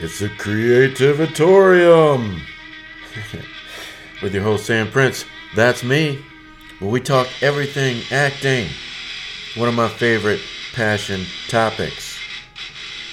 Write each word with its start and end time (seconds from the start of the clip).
It's 0.00 0.20
a 0.22 0.28
creativatorium 0.28 2.40
with 4.22 4.34
your 4.34 4.42
host 4.42 4.66
Sam 4.66 4.90
Prince. 4.90 5.24
That's 5.54 5.84
me. 5.84 6.18
Where 6.80 6.90
we 6.90 7.00
talk 7.00 7.28
everything 7.40 8.02
acting, 8.10 8.68
one 9.56 9.68
of 9.68 9.76
my 9.76 9.88
favorite 9.88 10.40
passion 10.72 11.24
topics, 11.46 12.18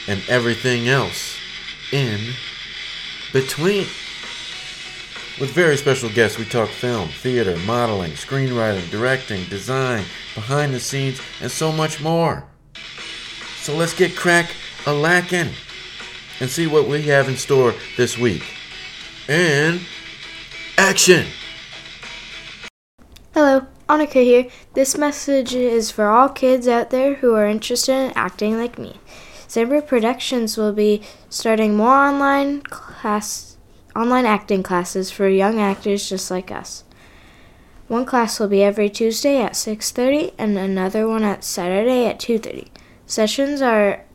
and 0.08 0.24
everything 0.28 0.90
else 0.90 1.38
in 1.92 2.33
between. 3.32 3.86
With 5.40 5.52
very 5.52 5.78
special 5.78 6.10
guests, 6.10 6.40
we 6.40 6.46
talk 6.46 6.70
film, 6.70 7.10
theater, 7.10 7.58
modeling, 7.58 8.13
screenwriting, 8.13 8.90
directing, 8.90 9.44
design, 9.46 10.04
behind 10.34 10.74
the 10.74 10.79
scenes, 10.79 11.22
and 11.42 11.52
so 11.52 11.72
much 11.72 12.02
more. 12.02 12.44
So 13.58 13.78
let's 13.78 13.94
get 13.94 14.16
crack 14.16 14.50
a 14.88 14.94
lacking 14.94 15.52
and 16.41 16.49
see 16.49 16.67
what 16.67 16.88
we 16.88 17.04
have 17.04 17.30
in 17.30 17.38
store 17.38 17.73
this 17.95 18.18
week. 18.18 18.44
And 19.30 19.80
action! 20.77 21.27
Hello, 23.34 23.68
Annika 23.88 24.23
here. 24.23 24.48
This 24.73 24.98
message 24.98 25.54
is 25.54 25.91
for 25.91 26.08
all 26.08 26.27
kids 26.27 26.68
out 26.68 26.90
there 26.90 27.16
who 27.16 27.35
are 27.35 27.48
interested 27.48 27.94
in 27.94 28.12
acting 28.16 28.58
like 28.58 28.77
me. 28.77 28.99
Samber 29.48 29.85
Productions 29.85 30.58
will 30.58 30.73
be 30.73 31.02
starting 31.30 31.76
more 31.76 31.96
online 31.96 32.62
class 32.62 33.58
online 33.96 34.26
acting 34.26 34.63
classes 34.63 35.12
for 35.12 35.27
young 35.27 35.60
actors 35.60 36.10
just 36.10 36.32
like 36.32 36.49
us. 36.49 36.85
One 37.90 38.05
class 38.05 38.40
will 38.40 38.48
be 38.48 38.63
every 38.63 38.90
Tuesday 38.90 39.41
at 39.41 39.54
6:30 39.54 40.34
and 40.38 40.58
another 40.58 41.08
one 41.08 41.23
at 41.23 41.44
Saturday 41.44 42.05
at 42.05 42.20
2:30. 42.20 42.70
Sessions 43.05 43.62
are 43.62 44.05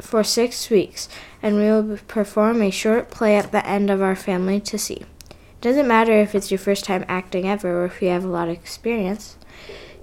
for 0.00 0.22
6 0.22 0.70
weeks 0.70 1.08
and 1.46 1.58
we 1.58 1.70
will 1.70 1.96
perform 2.08 2.60
a 2.60 2.72
short 2.72 3.08
play 3.08 3.36
at 3.36 3.52
the 3.52 3.64
end 3.64 3.88
of 3.88 4.02
our 4.02 4.16
family 4.16 4.58
to 4.58 4.76
see. 4.76 5.04
It 5.30 5.60
doesn't 5.60 5.86
matter 5.86 6.12
if 6.12 6.34
it's 6.34 6.50
your 6.50 6.58
first 6.58 6.84
time 6.84 7.04
acting 7.06 7.46
ever 7.46 7.82
or 7.82 7.84
if 7.84 8.02
you 8.02 8.08
have 8.08 8.24
a 8.24 8.28
lot 8.28 8.48
of 8.48 8.54
experience. 8.54 9.36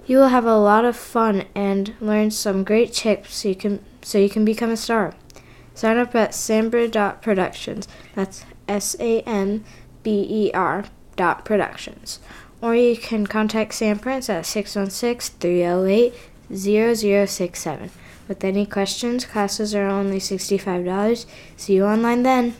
You 0.06 0.16
will 0.16 0.28
have 0.28 0.46
a 0.46 0.56
lot 0.56 0.86
of 0.86 0.96
fun 0.96 1.44
and 1.54 1.92
learn 2.00 2.30
some 2.30 2.64
great 2.64 2.94
tips 2.94 3.34
so 3.34 3.48
you 3.48 3.56
can 3.56 3.84
so 4.00 4.16
you 4.16 4.30
can 4.30 4.46
become 4.46 4.70
a 4.70 4.76
star. 4.78 5.12
Sign 5.74 5.98
up 5.98 6.14
at 6.14 6.30
samber.productions. 6.30 7.88
That's 8.14 8.46
S 8.66 8.96
A 8.98 9.20
N 9.26 9.66
B 10.02 10.26
E 10.26 10.50
R 10.54 10.86
dot 11.14 11.44
productions. 11.44 12.20
Or 12.62 12.74
you 12.74 12.96
can 12.96 13.26
contact 13.26 13.74
Sam 13.74 13.98
Prince 13.98 14.30
at 14.30 14.46
616 14.46 15.36
308 15.38 16.14
0067. 16.54 17.90
With 18.26 18.42
any 18.42 18.64
questions, 18.66 19.24
classes 19.24 19.74
are 19.74 19.86
only 19.86 20.18
$65. 20.18 21.26
See 21.56 21.74
you 21.74 21.84
online 21.84 22.22
then. 22.22 22.56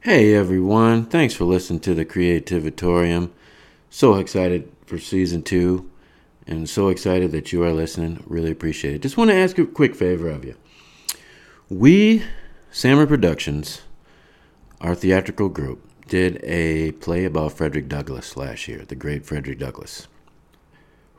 Hey 0.00 0.34
everyone, 0.34 1.06
thanks 1.06 1.32
for 1.32 1.44
listening 1.44 1.80
to 1.80 1.94
the 1.94 2.04
Creativatorium. 2.04 3.30
So 3.88 4.16
excited 4.16 4.70
for 4.84 4.98
season 4.98 5.42
two 5.42 5.90
and 6.46 6.68
so 6.68 6.88
excited 6.88 7.32
that 7.32 7.52
you 7.52 7.62
are 7.64 7.72
listening. 7.72 8.22
Really 8.26 8.50
appreciate 8.50 8.94
it. 8.94 9.02
Just 9.02 9.16
want 9.16 9.30
to 9.30 9.36
ask 9.36 9.56
a 9.58 9.64
quick 9.64 9.94
favor 9.94 10.28
of 10.28 10.44
you. 10.44 10.56
We, 11.70 12.22
Samber 12.70 13.08
Productions, 13.08 13.80
our 14.80 14.94
theatrical 14.94 15.48
group, 15.48 15.88
did 16.08 16.38
a 16.44 16.92
play 16.92 17.24
about 17.24 17.52
Frederick 17.52 17.88
Douglass 17.88 18.36
last 18.36 18.68
year, 18.68 18.84
the 18.84 18.94
great 18.94 19.24
Frederick 19.24 19.58
Douglass, 19.58 20.06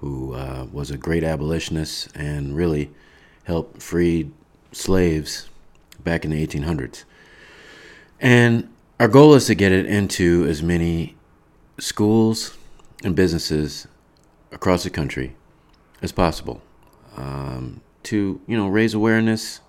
who 0.05 0.35
uh, 0.35 0.67
was 0.71 0.91
a 0.91 0.97
great 0.97 1.23
abolitionist 1.23 2.15
and 2.15 2.55
really 2.55 2.91
helped 3.45 3.81
free 3.81 4.29
slaves 4.71 5.49
back 6.03 6.23
in 6.23 6.29
the 6.29 6.45
1800s. 6.45 7.05
And 8.21 8.69
our 8.99 9.07
goal 9.07 9.33
is 9.33 9.47
to 9.47 9.55
get 9.55 9.71
it 9.71 9.87
into 9.87 10.45
as 10.47 10.61
many 10.61 11.15
schools 11.79 12.55
and 13.03 13.15
businesses 13.15 13.87
across 14.51 14.83
the 14.83 14.91
country 14.91 15.35
as 16.03 16.11
possible 16.11 16.61
um, 17.17 17.81
to 18.03 18.39
you 18.45 18.55
know 18.55 18.67
raise 18.67 18.93
awareness, 18.93 19.59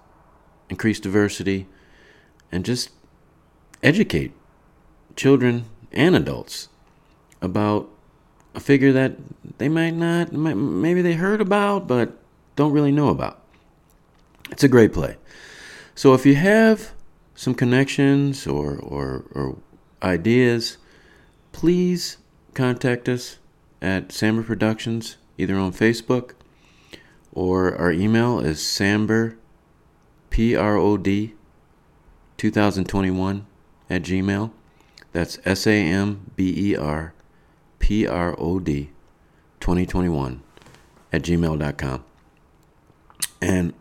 increase 0.68 1.00
diversity, 1.00 1.66
and 2.52 2.62
just 2.62 2.90
educate 3.82 4.32
children 5.16 5.64
and 5.92 6.14
adults 6.14 6.68
about 7.40 7.88
a 8.56 8.60
figure 8.60 8.92
that 8.92 9.12
they 9.58 9.68
might 9.68 9.94
not 9.94 10.32
maybe 10.32 11.02
they 11.02 11.12
heard 11.12 11.40
about 11.40 11.86
but 11.86 12.18
don't 12.56 12.72
really 12.72 12.92
know 12.92 13.08
about. 13.08 13.42
It's 14.50 14.64
a 14.64 14.68
great 14.68 14.92
play. 14.92 15.16
So 15.94 16.14
if 16.14 16.26
you 16.26 16.34
have 16.34 16.92
some 17.34 17.54
connections 17.54 18.46
or, 18.46 18.76
or, 18.76 19.24
or 19.32 19.58
ideas, 20.02 20.78
please 21.52 22.16
contact 22.54 23.08
us 23.08 23.38
at 23.82 24.08
Samber 24.08 24.44
Productions, 24.44 25.16
either 25.36 25.56
on 25.56 25.72
Facebook 25.72 26.32
or 27.36 27.76
our 27.76 27.92
email 27.92 28.40
is 28.40 28.58
samber, 28.60 29.36
P 30.30 30.56
R 30.56 30.76
O 30.78 30.96
D, 30.96 31.34
2021 32.38 33.46
at 33.90 34.02
Gmail. 34.02 34.50
That's 35.12 35.38
S 35.44 35.66
A 37.86 37.88
M 37.88 37.92
B 37.92 38.02
E 38.02 38.06
R, 38.06 38.32
P 38.32 38.36
R 38.36 38.36
O 38.38 38.58
D, 38.58 38.90
2021 39.60 40.42
at 41.12 41.22
gmail.com. 41.22 42.04
And 43.40 43.74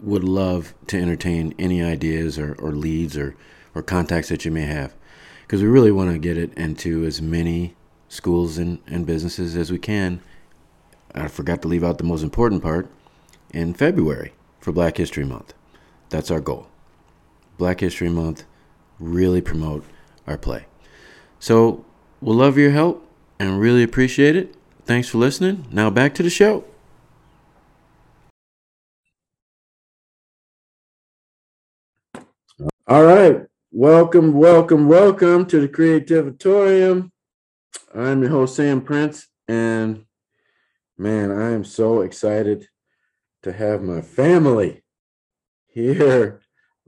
would 0.00 0.24
love 0.24 0.74
to 0.88 1.00
entertain 1.00 1.54
any 1.58 1.82
ideas 1.82 2.38
or, 2.38 2.54
or 2.54 2.72
leads 2.72 3.16
or, 3.16 3.36
or 3.74 3.82
contacts 3.82 4.28
that 4.28 4.44
you 4.44 4.50
may 4.50 4.62
have 4.62 4.94
because 5.42 5.62
we 5.62 5.68
really 5.68 5.92
want 5.92 6.10
to 6.10 6.18
get 6.18 6.36
it 6.36 6.52
into 6.54 7.04
as 7.04 7.22
many 7.22 7.76
schools 8.08 8.58
and, 8.58 8.80
and 8.86 9.06
businesses 9.06 9.54
as 9.56 9.70
we 9.70 9.78
can. 9.78 10.20
I 11.14 11.28
forgot 11.28 11.62
to 11.62 11.68
leave 11.68 11.84
out 11.84 11.98
the 11.98 12.04
most 12.04 12.22
important 12.22 12.62
part 12.62 12.88
in 13.52 13.74
February 13.74 14.32
for 14.60 14.72
Black 14.72 14.96
History 14.96 15.24
Month. 15.24 15.54
That's 16.08 16.30
our 16.30 16.40
goal. 16.40 16.66
Black 17.58 17.80
History 17.80 18.08
Month, 18.08 18.44
really 18.98 19.40
promote 19.40 19.84
our 20.26 20.38
play. 20.38 20.66
So 21.38 21.84
we'll 22.20 22.36
love 22.36 22.58
your 22.58 22.72
help 22.72 23.06
and 23.42 23.58
really 23.58 23.82
appreciate 23.82 24.36
it. 24.36 24.54
Thanks 24.84 25.08
for 25.08 25.18
listening. 25.18 25.66
Now 25.72 25.90
back 25.90 26.14
to 26.14 26.22
the 26.22 26.30
show. 26.30 26.64
All 32.86 33.04
right. 33.04 33.40
Welcome, 33.72 34.34
welcome, 34.34 34.86
welcome 34.86 35.46
to 35.46 35.60
the 35.60 35.68
Creativatorium. 35.68 37.10
I'm 37.92 38.22
your 38.22 38.30
host, 38.30 38.54
Sam 38.54 38.80
Prince, 38.80 39.26
and 39.48 40.04
man, 40.96 41.32
I 41.32 41.50
am 41.50 41.64
so 41.64 42.02
excited 42.02 42.68
to 43.42 43.52
have 43.52 43.82
my 43.82 44.02
family 44.02 44.84
here 45.66 46.42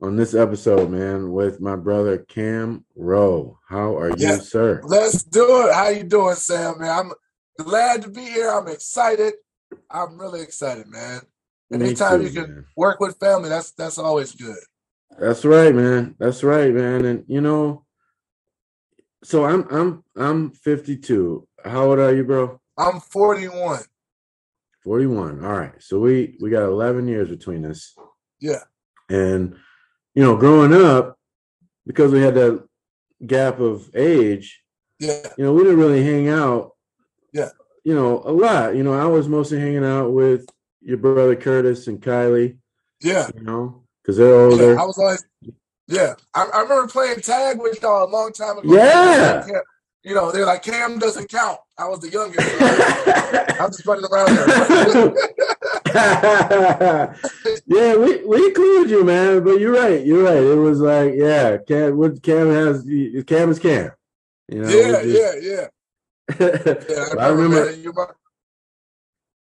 on 0.04 0.16
this 0.16 0.34
episode, 0.34 0.91
man, 0.91 1.32
with 1.32 1.62
my 1.62 1.76
brother 1.76 2.19
Cam 2.19 2.84
Rowe. 2.94 3.59
How 3.66 3.97
are 3.97 4.15
you, 4.15 4.38
sir? 4.38 4.82
Let's 4.84 5.22
do 5.22 5.66
it. 5.66 5.75
How 5.75 5.88
you 5.88 6.04
doing, 6.04 6.34
Sam? 6.34 6.78
Man, 6.78 6.91
I'm 6.91 7.12
glad 7.65 8.03
to 8.03 8.10
be 8.10 8.20
here. 8.20 8.50
I'm 8.50 8.69
excited. 8.69 9.32
I'm 9.91 10.20
really 10.20 10.42
excited, 10.42 10.88
man. 10.88 11.22
Anytime 11.72 12.20
too, 12.20 12.26
you 12.26 12.32
can 12.32 12.54
man. 12.54 12.65
work 12.76 13.00
with 13.00 13.19
family, 13.19 13.48
that's 13.48 13.72
that's 13.72 13.97
always 13.97 14.32
good. 14.34 14.59
That's 15.19 15.42
right, 15.44 15.75
man. 15.75 16.16
That's 16.19 16.44
right, 16.44 16.72
man. 16.72 17.06
And 17.06 17.25
you 17.26 17.41
know, 17.41 17.86
so 19.22 19.47
I'm 19.47 19.66
I'm 19.71 20.04
I'm 20.16 20.50
52. 20.50 21.48
How 21.65 21.86
old 21.86 21.98
are 21.98 22.15
you, 22.15 22.25
bro? 22.25 22.60
I'm 22.76 23.00
41. 23.00 23.81
41. 24.82 25.44
All 25.44 25.53
right. 25.53 25.82
So 25.82 25.98
we 25.98 26.36
we 26.42 26.50
got 26.50 26.65
11 26.65 27.09
years 27.09 27.31
between 27.31 27.65
us. 27.65 27.97
Yeah. 28.39 28.65
And 29.09 29.57
you 30.15 30.22
know, 30.22 30.37
growing 30.37 30.72
up, 30.72 31.19
because 31.87 32.13
we 32.13 32.21
had 32.21 32.34
that 32.34 32.65
gap 33.27 33.61
of 33.61 33.91
age, 33.95 34.63
yeah, 35.01 35.28
you 35.37 35.45
know, 35.45 35.53
we 35.53 35.65
didn't 35.65 35.78
really 35.78 36.05
hang 36.05 36.28
out. 36.28 36.72
Yeah. 37.33 37.51
You 37.84 37.95
know, 37.95 38.22
a 38.25 38.33
lot. 38.33 38.77
You 38.77 38.83
know, 38.83 38.95
I 38.95 39.07
was 39.07 39.28
mostly 39.28 39.61
hanging 39.61 39.84
out 39.84 40.13
with 40.13 40.47
your 40.81 40.97
brother 40.97 41.37
Curtis 41.37 41.87
and 41.89 42.01
Kylie. 42.01 42.59
Yeah. 43.01 43.28
You 43.34 43.43
know, 43.43 43.83
because 44.03 44.16
they're 44.16 44.34
older. 44.34 44.75
Yeah, 44.75 44.83
I 44.83 44.84
was 44.84 44.99
always, 44.99 45.25
yeah. 45.89 46.15
I, 46.33 46.45
I, 46.55 46.60
remember 46.63 46.89
playing 46.89 47.21
tag 47.21 47.60
with 47.60 47.83
y'all 47.83 48.09
a 48.09 48.10
long 48.10 48.33
time 48.33 48.59
ago. 48.59 48.75
Yeah. 48.75 49.47
You 50.03 50.15
know, 50.15 50.31
they're 50.31 50.47
like, 50.47 50.63
Cam 50.63 50.99
doesn't 50.99 51.31
count. 51.31 51.59
I 51.78 51.89
was 51.89 52.01
the 52.01 52.10
youngest. 52.10 52.47
So 52.47 53.63
I'm 53.63 53.71
just 53.71 53.87
running 53.87 54.05
around 54.05 54.34
there. 54.37 55.15
yeah, 57.67 57.97
we, 57.97 58.25
we 58.25 58.47
included 58.47 58.91
you, 58.91 59.05
man. 59.05 59.45
But 59.45 59.61
you're 59.61 59.73
right. 59.73 60.05
You're 60.05 60.25
right. 60.25 60.43
It 60.43 60.57
was 60.57 60.81
like, 60.81 61.15
yeah, 61.15 61.59
Cam, 61.59 61.97
what 61.97 62.21
Cam 62.21 62.49
has, 62.49 62.83
Cam 63.27 63.51
is 63.51 63.61
Cam. 63.61 63.93
You 64.49 64.63
know, 64.63 64.69
yeah, 64.69 65.03
just, 65.03 65.07
yeah, 65.07 65.33
yeah, 65.41 65.67
yeah. 66.89 67.05
I, 67.19 67.27
I 67.27 67.29
remember. 67.29 67.73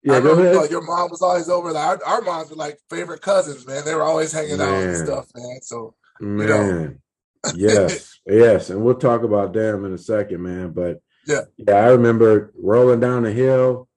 Yeah, 0.02 0.14
I 0.14 0.16
remember, 0.16 0.52
go 0.52 0.58
ahead. 0.60 0.70
your 0.70 0.80
mom 0.80 1.10
was 1.10 1.20
always 1.20 1.50
over. 1.50 1.72
Like 1.72 1.86
our, 1.86 2.04
our 2.06 2.22
moms 2.22 2.48
were 2.48 2.56
like 2.56 2.78
favorite 2.88 3.20
cousins, 3.20 3.66
man. 3.66 3.84
They 3.84 3.94
were 3.94 4.02
always 4.02 4.32
hanging 4.32 4.56
man. 4.56 4.68
out 4.68 4.82
and 4.82 4.96
stuff, 4.96 5.26
man. 5.36 5.60
So, 5.60 5.94
man, 6.20 6.40
you 6.40 6.48
know. 6.48 6.94
yes, 7.54 8.18
yes, 8.26 8.70
and 8.70 8.82
we'll 8.82 8.94
talk 8.94 9.24
about 9.24 9.52
them 9.52 9.84
in 9.84 9.92
a 9.92 9.98
second, 9.98 10.42
man. 10.42 10.70
But 10.70 11.02
yeah, 11.26 11.42
yeah, 11.58 11.74
I 11.74 11.88
remember 11.88 12.50
rolling 12.58 13.00
down 13.00 13.24
the 13.24 13.32
hill 13.32 13.88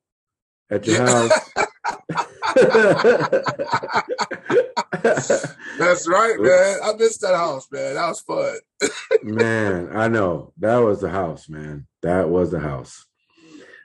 at 0.69 0.85
your 0.85 0.97
yeah. 0.97 1.07
house. 1.07 1.49
That's 5.77 6.07
right, 6.07 6.35
man. 6.39 6.79
I 6.83 6.93
missed 6.97 7.21
that 7.21 7.35
house, 7.35 7.67
man. 7.71 7.95
That 7.95 8.07
was 8.07 8.21
fun. 8.21 8.57
man, 9.23 9.89
I 9.95 10.07
know. 10.07 10.53
That 10.57 10.77
was 10.77 11.01
the 11.01 11.09
house, 11.09 11.49
man. 11.49 11.87
That 12.01 12.29
was 12.29 12.51
the 12.51 12.59
house. 12.59 13.05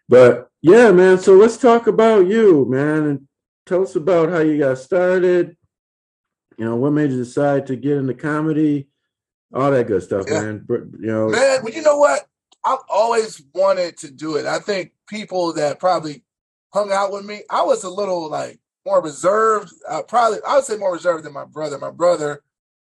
But 0.08 0.50
yeah, 0.62 0.90
man. 0.90 1.18
So 1.18 1.34
let's 1.34 1.56
talk 1.56 1.86
about 1.86 2.26
you, 2.26 2.66
man, 2.68 3.04
and 3.04 3.28
tell 3.66 3.82
us 3.82 3.96
about 3.96 4.30
how 4.30 4.40
you 4.40 4.58
got 4.58 4.78
started. 4.78 5.56
You 6.56 6.64
know, 6.64 6.76
what 6.76 6.92
made 6.92 7.10
you 7.10 7.18
decide 7.18 7.66
to 7.68 7.76
get 7.76 7.98
into 7.98 8.14
comedy? 8.14 8.88
All 9.54 9.70
that 9.70 9.86
good 9.86 10.02
stuff, 10.02 10.26
yeah. 10.28 10.42
man. 10.42 10.66
You 10.68 10.96
know, 11.00 11.28
man. 11.28 11.60
Well, 11.62 11.72
you 11.72 11.82
know 11.82 11.98
what? 11.98 12.26
I've 12.64 12.78
always 12.88 13.42
wanted 13.54 13.96
to 13.98 14.10
do 14.10 14.36
it. 14.36 14.46
I 14.46 14.58
think 14.58 14.92
people 15.06 15.54
that 15.54 15.78
probably 15.78 16.22
hung 16.72 16.92
out 16.92 17.12
with 17.12 17.24
me, 17.24 17.42
I 17.50 17.62
was 17.62 17.84
a 17.84 17.90
little 17.90 18.28
like 18.30 18.58
more 18.86 19.02
reserved. 19.02 19.72
Uh, 19.88 20.02
probably, 20.02 20.38
I 20.46 20.56
would 20.56 20.64
say 20.64 20.76
more 20.76 20.92
reserved 20.92 21.24
than 21.24 21.32
my 21.32 21.44
brother. 21.44 21.78
My 21.78 21.90
brother, 21.90 22.42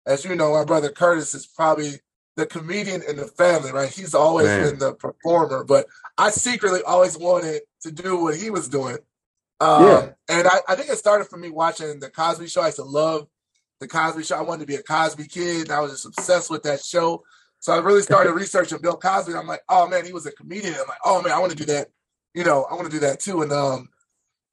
as 0.06 0.24
you 0.24 0.34
know, 0.34 0.52
my 0.52 0.64
brother 0.64 0.90
Curtis 0.90 1.34
is 1.34 1.46
probably 1.46 2.00
the 2.36 2.46
comedian 2.46 3.02
in 3.08 3.16
the 3.16 3.26
family, 3.26 3.72
right? 3.72 3.90
He's 3.90 4.14
always 4.14 4.46
Man. 4.46 4.70
been 4.70 4.78
the 4.78 4.94
performer, 4.94 5.64
but 5.64 5.86
I 6.16 6.30
secretly 6.30 6.82
always 6.82 7.18
wanted 7.18 7.62
to 7.82 7.90
do 7.90 8.16
what 8.16 8.36
he 8.36 8.50
was 8.50 8.68
doing. 8.68 8.98
Um, 9.60 9.82
yeah. 9.84 10.08
And 10.28 10.46
I, 10.46 10.60
I, 10.68 10.76
think 10.76 10.88
it 10.88 10.98
started 10.98 11.24
for 11.26 11.36
me 11.36 11.50
watching 11.50 11.98
the 11.98 12.10
Cosby 12.10 12.46
Show. 12.46 12.62
I 12.62 12.66
used 12.66 12.76
to 12.76 12.84
love 12.84 13.26
the 13.80 13.88
Cosby 13.88 14.22
Show. 14.22 14.36
I 14.36 14.42
wanted 14.42 14.60
to 14.60 14.66
be 14.66 14.76
a 14.76 14.82
Cosby 14.82 15.26
kid. 15.26 15.72
I 15.72 15.80
was 15.80 15.90
just 15.90 16.06
obsessed 16.06 16.48
with 16.48 16.62
that 16.62 16.80
show. 16.84 17.24
So 17.58 17.72
I 17.72 17.78
really 17.78 18.02
started 18.02 18.32
researching 18.34 18.78
Bill 18.80 18.96
Cosby. 18.96 19.34
I'm 19.34 19.48
like, 19.48 19.62
oh 19.68 19.88
man, 19.88 20.06
he 20.06 20.12
was 20.12 20.26
a 20.26 20.32
comedian. 20.32 20.74
I'm 20.74 20.86
like, 20.86 20.98
oh 21.04 21.20
man, 21.22 21.32
I 21.32 21.40
want 21.40 21.50
to 21.50 21.58
do 21.58 21.64
that. 21.72 21.88
You 22.34 22.44
know, 22.44 22.64
I 22.64 22.74
want 22.74 22.86
to 22.86 22.92
do 22.92 23.00
that 23.00 23.20
too. 23.20 23.42
And 23.42 23.52
um, 23.52 23.88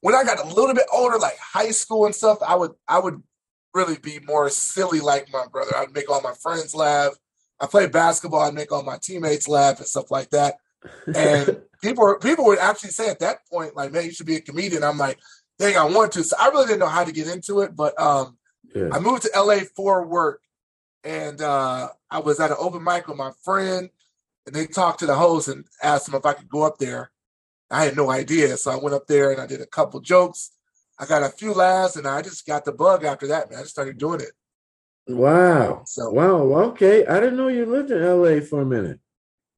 when 0.01 0.15
I 0.15 0.23
got 0.23 0.43
a 0.43 0.47
little 0.47 0.73
bit 0.73 0.85
older, 0.93 1.17
like 1.17 1.37
high 1.37 1.71
school 1.71 2.05
and 2.05 2.15
stuff, 2.15 2.39
I 2.45 2.55
would 2.55 2.71
I 2.87 2.99
would 2.99 3.21
really 3.73 3.97
be 3.97 4.19
more 4.19 4.49
silly 4.49 5.01
like 5.01 5.31
my 5.31 5.45
brother. 5.51 5.75
I'd 5.75 5.93
make 5.93 6.09
all 6.09 6.21
my 6.21 6.33
friends 6.33 6.73
laugh. 6.73 7.13
I 7.59 7.67
played 7.67 7.91
basketball. 7.91 8.41
I'd 8.41 8.53
make 8.53 8.71
all 8.71 8.83
my 8.83 8.97
teammates 9.01 9.47
laugh 9.47 9.77
and 9.79 9.87
stuff 9.87 10.11
like 10.11 10.29
that. 10.31 10.55
And 11.13 11.61
people 11.81 12.15
people 12.21 12.45
would 12.45 12.59
actually 12.59 12.91
say 12.91 13.09
at 13.09 13.19
that 13.19 13.45
point, 13.51 13.75
like, 13.75 13.91
man, 13.91 14.05
you 14.05 14.11
should 14.11 14.25
be 14.25 14.35
a 14.35 14.41
comedian. 14.41 14.83
I'm 14.83 14.97
like, 14.97 15.19
dang, 15.59 15.77
I 15.77 15.85
want 15.85 16.13
to. 16.13 16.23
So 16.23 16.35
I 16.39 16.49
really 16.49 16.67
didn't 16.67 16.79
know 16.79 16.87
how 16.87 17.03
to 17.03 17.11
get 17.11 17.27
into 17.27 17.61
it. 17.61 17.75
But 17.75 17.99
um, 17.99 18.37
yeah. 18.73 18.89
I 18.91 18.99
moved 18.99 19.23
to 19.23 19.31
LA 19.35 19.59
for 19.75 20.05
work. 20.05 20.41
And 21.03 21.39
uh, 21.39 21.89
I 22.09 22.19
was 22.19 22.39
at 22.39 22.49
an 22.49 22.57
open 22.59 22.83
mic 22.83 23.07
with 23.07 23.17
my 23.17 23.31
friend, 23.43 23.89
and 24.47 24.55
they 24.55 24.65
talked 24.65 24.99
to 24.99 25.05
the 25.05 25.13
host 25.13 25.47
and 25.47 25.65
asked 25.83 26.07
him 26.07 26.15
if 26.15 26.25
I 26.25 26.33
could 26.33 26.49
go 26.49 26.63
up 26.63 26.79
there. 26.79 27.11
I 27.71 27.85
had 27.85 27.95
no 27.95 28.11
idea. 28.11 28.57
So 28.57 28.71
I 28.71 28.75
went 28.75 28.95
up 28.95 29.07
there 29.07 29.31
and 29.31 29.41
I 29.41 29.47
did 29.47 29.61
a 29.61 29.65
couple 29.65 29.99
jokes. 29.99 30.51
I 30.97 31.05
got 31.05 31.23
a 31.23 31.29
few 31.29 31.53
laughs, 31.53 31.97
and 31.97 32.07
I 32.07 32.21
just 32.21 32.45
got 32.45 32.63
the 32.63 32.71
bug 32.71 33.03
after 33.03 33.27
that, 33.27 33.49
man. 33.49 33.59
I 33.59 33.63
just 33.63 33.73
started 33.73 33.97
doing 33.97 34.21
it. 34.21 34.31
Wow. 35.07 35.83
So 35.85 36.09
wow. 36.09 36.41
Okay. 36.69 37.05
I 37.05 37.19
didn't 37.19 37.37
know 37.37 37.49
you 37.49 37.65
lived 37.65 37.91
in 37.91 38.01
LA 38.01 38.39
for 38.39 38.61
a 38.61 38.65
minute. 38.65 38.99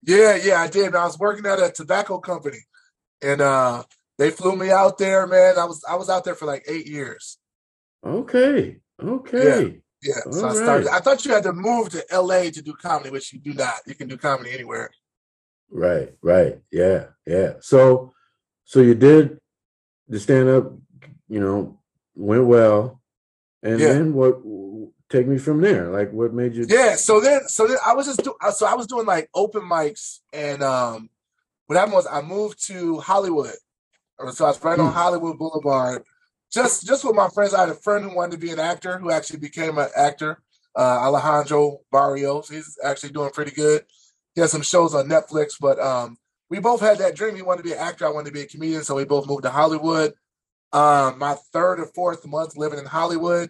Yeah, 0.03 0.35
yeah, 0.35 0.61
I 0.61 0.67
did. 0.67 0.95
I 0.95 1.05
was 1.05 1.19
working 1.19 1.45
at 1.45 1.59
a 1.59 1.71
tobacco 1.71 2.19
company 2.19 2.59
and 3.21 3.41
uh 3.41 3.83
they 4.17 4.31
flew 4.31 4.55
me 4.55 4.71
out 4.71 4.97
there, 4.97 5.27
man. 5.27 5.57
I 5.57 5.65
was 5.65 5.83
I 5.89 5.95
was 5.95 6.09
out 6.09 6.23
there 6.23 6.35
for 6.35 6.45
like 6.45 6.65
eight 6.67 6.87
years. 6.87 7.37
Okay. 8.05 8.77
Okay. 9.01 9.81
Yeah. 10.01 10.13
yeah. 10.15 10.31
So 10.31 10.47
I 10.47 10.53
started. 10.53 10.87
I 10.89 10.99
thought 10.99 11.23
you 11.25 11.33
had 11.33 11.43
to 11.43 11.53
move 11.53 11.89
to 11.89 12.03
LA 12.11 12.49
to 12.49 12.61
do 12.61 12.73
comedy, 12.73 13.09
which 13.09 13.31
you 13.31 13.39
do 13.39 13.53
not. 13.53 13.75
You 13.85 13.95
can 13.95 14.07
do 14.07 14.17
comedy 14.17 14.51
anywhere. 14.51 14.89
Right, 15.69 16.13
right. 16.21 16.59
Yeah, 16.71 17.07
yeah. 17.25 17.53
So 17.61 18.13
so 18.65 18.81
you 18.81 18.95
did 18.95 19.39
the 20.07 20.19
stand 20.19 20.49
up, 20.49 20.73
you 21.27 21.39
know, 21.39 21.79
went 22.15 22.45
well. 22.45 23.01
And 23.63 23.79
yeah. 23.79 23.93
then 23.93 24.13
what 24.13 24.41
take 25.09 25.27
me 25.27 25.37
from 25.37 25.61
there. 25.61 25.89
Like, 25.89 26.11
what 26.11 26.33
made 26.33 26.55
you? 26.55 26.65
Yeah. 26.67 26.95
So 26.95 27.19
then, 27.19 27.47
so 27.47 27.67
then 27.67 27.77
I 27.85 27.93
was 27.93 28.05
just 28.05 28.23
do, 28.23 28.35
uh, 28.41 28.51
so 28.51 28.65
I 28.65 28.75
was 28.75 28.87
doing 28.87 29.05
like 29.05 29.29
open 29.33 29.61
mics, 29.61 30.19
and 30.33 30.61
um, 30.63 31.09
what 31.67 31.75
happened 31.75 31.95
was 31.95 32.07
I 32.07 32.21
moved 32.21 32.65
to 32.67 32.99
Hollywood. 32.99 33.55
So 34.31 34.45
I 34.45 34.49
was 34.49 34.63
right 34.63 34.79
on 34.79 34.87
hmm. 34.87 34.93
Hollywood 34.93 35.37
Boulevard, 35.37 36.03
just 36.51 36.87
just 36.87 37.05
with 37.05 37.15
my 37.15 37.29
friends. 37.29 37.53
I 37.53 37.61
had 37.61 37.69
a 37.69 37.75
friend 37.75 38.03
who 38.03 38.15
wanted 38.15 38.31
to 38.31 38.45
be 38.45 38.51
an 38.51 38.59
actor, 38.59 38.97
who 38.97 39.11
actually 39.11 39.39
became 39.39 39.77
an 39.77 39.89
actor. 39.95 40.41
Uh, 40.75 40.99
Alejandro 41.01 41.79
Barrios. 41.91 42.49
He's 42.49 42.77
actually 42.83 43.11
doing 43.11 43.31
pretty 43.31 43.51
good. 43.51 43.83
He 44.37 44.41
has 44.41 44.51
some 44.51 44.61
shows 44.61 44.93
on 44.93 45.09
Netflix, 45.09 45.55
but 45.59 45.79
um, 45.79 46.15
we 46.51 46.59
both 46.59 46.79
had 46.79 46.99
that 46.99 47.15
dream. 47.15 47.35
He 47.35 47.41
wanted 47.41 47.63
to 47.63 47.69
be 47.69 47.73
an 47.73 47.79
actor. 47.79 48.05
I 48.05 48.11
wanted 48.11 48.27
to 48.27 48.33
be 48.33 48.41
a 48.41 48.45
comedian, 48.45 48.83
so 48.83 48.93
we 48.93 49.03
both 49.03 49.25
moved 49.25 49.41
to 49.45 49.49
Hollywood. 49.49 50.13
Um, 50.71 51.17
my 51.17 51.37
third 51.51 51.79
or 51.79 51.87
fourth 51.87 52.23
month 52.27 52.55
living 52.55 52.77
in 52.77 52.85
Hollywood, 52.85 53.49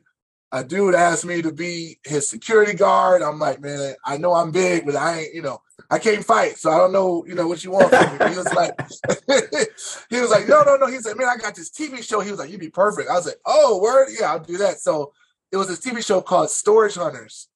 a 0.54 0.64
dude 0.64 0.96
asked 0.96 1.26
me 1.26 1.42
to 1.42 1.52
be 1.52 2.00
his 2.06 2.30
security 2.30 2.74
guard. 2.74 3.22
I'm 3.22 3.38
like, 3.38 3.60
man, 3.60 3.96
I 4.06 4.16
know 4.16 4.34
I'm 4.34 4.52
big, 4.52 4.86
but 4.86 4.96
I 4.96 5.24
ain't, 5.24 5.34
you 5.34 5.42
know, 5.42 5.60
I 5.92 6.00
can't 6.00 6.24
fight, 6.24 6.58
so 6.58 6.72
I 6.72 6.78
don't 6.78 6.94
know, 6.94 7.26
you 7.28 7.36
know, 7.36 7.50
what 7.50 7.66
you 7.66 7.72
want 7.72 7.90
from 7.90 8.18
me. 8.18 8.32
He 8.32 8.38
was 8.38 8.54
like, 8.54 8.80
he 10.10 10.22
was 10.22 10.30
like, 10.30 10.48
no, 10.48 10.64
no, 10.64 10.78
no. 10.78 10.88
He 10.88 11.00
said, 11.00 11.18
man, 11.18 11.28
I 11.28 11.36
got 11.36 11.54
this 11.54 11.70
TV 11.70 12.02
show. 12.02 12.22
He 12.22 12.32
was 12.32 12.40
like, 12.40 12.50
you'd 12.50 12.62
be 12.62 12.70
perfect. 12.70 13.10
I 13.10 13.16
was 13.16 13.26
like, 13.26 13.42
oh, 13.46 13.82
word, 13.82 14.08
yeah, 14.18 14.32
I'll 14.32 14.40
do 14.40 14.58
that. 14.60 14.80
So 14.80 15.12
it 15.52 15.58
was 15.58 15.68
this 15.68 15.82
TV 15.82 16.02
show 16.06 16.22
called 16.22 16.50
Storage 16.50 16.96
Hunters, 16.96 17.50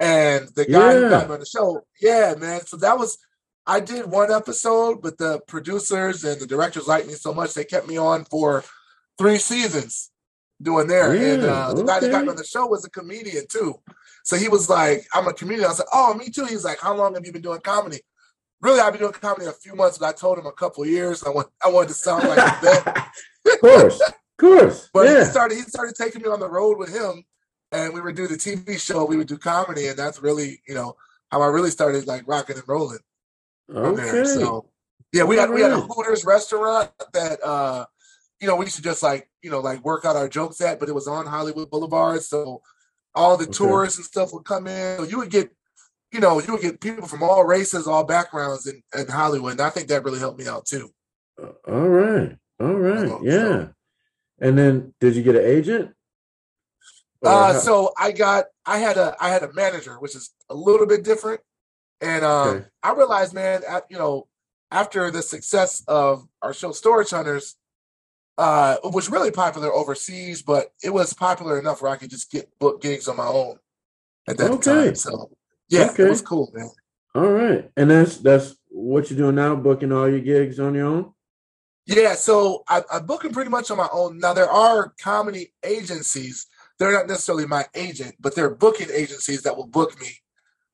and 0.00 0.48
the 0.54 0.66
guy 0.66 0.92
yeah. 0.92 1.00
who 1.00 1.08
got 1.10 1.28
me 1.28 1.34
on 1.34 1.40
the 1.40 1.46
show, 1.46 1.82
yeah, 2.00 2.34
man. 2.38 2.64
So 2.66 2.76
that 2.78 2.98
was. 2.98 3.18
I 3.66 3.80
did 3.80 4.06
one 4.06 4.32
episode, 4.32 5.02
but 5.02 5.18
the 5.18 5.40
producers 5.46 6.24
and 6.24 6.40
the 6.40 6.46
directors 6.46 6.88
liked 6.88 7.06
me 7.06 7.12
so 7.12 7.34
much 7.34 7.52
they 7.52 7.64
kept 7.66 7.86
me 7.86 7.98
on 7.98 8.24
for 8.24 8.64
three 9.18 9.36
seasons 9.36 10.10
doing 10.62 10.86
there. 10.86 11.14
Yeah, 11.14 11.34
and 11.34 11.42
uh, 11.44 11.74
the 11.74 11.82
okay. 11.82 11.86
guy 11.86 12.00
that 12.00 12.10
got 12.10 12.24
me 12.24 12.30
on 12.30 12.36
the 12.36 12.44
show 12.44 12.66
was 12.66 12.84
a 12.84 12.90
comedian 12.90 13.44
too. 13.48 13.78
So 14.24 14.36
he 14.36 14.48
was 14.48 14.68
like, 14.68 15.06
I'm 15.14 15.26
a 15.26 15.32
comedian. 15.32 15.66
I 15.66 15.68
was 15.68 15.78
like, 15.78 15.88
oh, 15.92 16.14
me 16.14 16.30
too. 16.30 16.44
He's 16.44 16.64
like, 16.64 16.80
how 16.80 16.94
long 16.94 17.14
have 17.14 17.24
you 17.24 17.32
been 17.32 17.42
doing 17.42 17.60
comedy? 17.60 18.00
Really, 18.60 18.80
I've 18.80 18.92
been 18.92 19.02
doing 19.02 19.12
comedy 19.12 19.46
a 19.46 19.52
few 19.52 19.74
months, 19.74 19.98
but 19.98 20.08
I 20.08 20.12
told 20.12 20.38
him 20.38 20.46
a 20.46 20.52
couple 20.52 20.84
years. 20.84 21.22
I 21.24 21.30
want, 21.30 21.48
I 21.64 21.70
wanted 21.70 21.88
to 21.88 21.94
sound 21.94 22.28
like 22.28 22.36
that. 22.36 23.10
of 23.46 23.60
course, 23.60 24.00
of 24.00 24.14
course. 24.36 24.90
but 24.94 25.06
yeah. 25.06 25.20
he 25.20 25.24
started, 25.24 25.54
he 25.54 25.62
started 25.62 25.94
taking 25.94 26.22
me 26.22 26.28
on 26.28 26.40
the 26.40 26.50
road 26.50 26.76
with 26.76 26.94
him, 26.94 27.24
and 27.72 27.92
we 27.92 28.00
would 28.00 28.16
do 28.16 28.26
the 28.26 28.36
TV 28.36 28.80
show. 28.80 29.04
We 29.04 29.16
would 29.16 29.28
do 29.28 29.38
comedy, 29.38 29.88
and 29.88 29.98
that's 29.98 30.22
really, 30.22 30.60
you 30.66 30.74
know, 30.74 30.96
how 31.30 31.42
I 31.42 31.46
really 31.46 31.70
started 31.70 32.06
like 32.06 32.22
rocking 32.26 32.56
and 32.56 32.68
rolling. 32.68 32.98
Okay. 33.70 34.02
There. 34.02 34.24
So 34.24 34.66
yeah, 35.12 35.24
we 35.24 35.36
had 35.36 35.50
we 35.50 35.60
had 35.60 35.72
a 35.72 35.80
Hooters 35.80 36.24
restaurant 36.24 36.90
that 37.12 37.42
uh 37.44 37.86
you 38.40 38.46
know, 38.46 38.56
we 38.56 38.66
used 38.66 38.76
to 38.76 38.82
just 38.82 39.02
like, 39.02 39.28
you 39.42 39.50
know, 39.50 39.60
like 39.60 39.84
work 39.84 40.04
out 40.04 40.16
our 40.16 40.28
jokes 40.28 40.60
at, 40.60 40.78
but 40.78 40.88
it 40.88 40.94
was 40.94 41.08
on 41.08 41.26
Hollywood 41.26 41.70
Boulevard. 41.70 42.22
So 42.22 42.62
all 43.14 43.36
the 43.36 43.44
okay. 43.44 43.52
tourists 43.52 43.98
and 43.98 44.04
stuff 44.04 44.32
would 44.32 44.44
come 44.44 44.66
in. 44.66 44.98
So 44.98 45.04
you 45.04 45.18
would 45.18 45.30
get, 45.30 45.50
you 46.12 46.20
know, 46.20 46.40
you 46.40 46.52
would 46.52 46.62
get 46.62 46.80
people 46.80 47.06
from 47.06 47.22
all 47.22 47.44
races, 47.44 47.86
all 47.86 48.04
backgrounds 48.04 48.66
in, 48.66 48.82
in 48.96 49.08
Hollywood. 49.08 49.52
And 49.52 49.60
I 49.60 49.70
think 49.70 49.88
that 49.88 50.04
really 50.04 50.20
helped 50.20 50.38
me 50.38 50.46
out 50.46 50.66
too. 50.66 50.90
Uh, 51.42 51.50
all 51.66 51.88
right. 51.88 52.36
All 52.60 52.74
right. 52.74 53.10
yeah. 53.22 53.32
So, 53.32 53.70
and 54.40 54.56
then 54.56 54.94
did 55.00 55.16
you 55.16 55.22
get 55.22 55.36
an 55.36 55.44
agent? 55.44 55.94
Uh, 57.24 57.54
so 57.54 57.92
I 57.98 58.12
got 58.12 58.46
I 58.64 58.78
had 58.78 58.96
a 58.96 59.16
I 59.20 59.30
had 59.30 59.42
a 59.42 59.52
manager, 59.52 59.94
which 59.98 60.14
is 60.14 60.30
a 60.48 60.54
little 60.54 60.86
bit 60.86 61.04
different. 61.04 61.40
And 62.00 62.24
um, 62.24 62.48
okay. 62.48 62.66
I 62.82 62.92
realized, 62.92 63.34
man, 63.34 63.62
at, 63.68 63.84
you 63.90 63.98
know, 63.98 64.28
after 64.70 65.10
the 65.10 65.22
success 65.22 65.82
of 65.88 66.28
our 66.42 66.52
show 66.52 66.70
Storage 66.70 67.10
Hunters, 67.10 67.56
uh, 68.36 68.76
it 68.84 68.92
was 68.92 69.10
really 69.10 69.32
popular 69.32 69.72
overseas, 69.72 70.42
but 70.42 70.72
it 70.82 70.90
was 70.90 71.12
popular 71.12 71.58
enough 71.58 71.82
where 71.82 71.90
I 71.90 71.96
could 71.96 72.10
just 72.10 72.30
get 72.30 72.56
book 72.60 72.80
gigs 72.80 73.08
on 73.08 73.16
my 73.16 73.26
own 73.26 73.58
at 74.28 74.36
that 74.38 74.50
okay. 74.52 74.84
time. 74.84 74.94
So 74.94 75.30
yeah, 75.68 75.90
okay. 75.90 76.04
it 76.04 76.08
was 76.08 76.22
cool, 76.22 76.50
man. 76.54 76.70
All 77.14 77.32
right, 77.32 77.68
and 77.76 77.90
that's 77.90 78.18
that's 78.18 78.56
what 78.68 79.10
you're 79.10 79.18
doing 79.18 79.34
now, 79.34 79.56
booking 79.56 79.90
all 79.90 80.08
your 80.08 80.20
gigs 80.20 80.60
on 80.60 80.74
your 80.74 80.86
own. 80.86 81.12
Yeah, 81.86 82.14
so 82.14 82.62
I, 82.68 82.82
I'm 82.92 83.06
booking 83.06 83.32
pretty 83.32 83.50
much 83.50 83.70
on 83.70 83.78
my 83.78 83.88
own. 83.90 84.18
Now 84.18 84.34
there 84.34 84.50
are 84.50 84.92
comedy 85.00 85.52
agencies. 85.64 86.46
They're 86.78 86.92
not 86.92 87.08
necessarily 87.08 87.46
my 87.46 87.66
agent, 87.74 88.14
but 88.20 88.34
they're 88.34 88.50
booking 88.54 88.88
agencies 88.92 89.42
that 89.42 89.56
will 89.56 89.66
book 89.66 90.00
me 90.00 90.08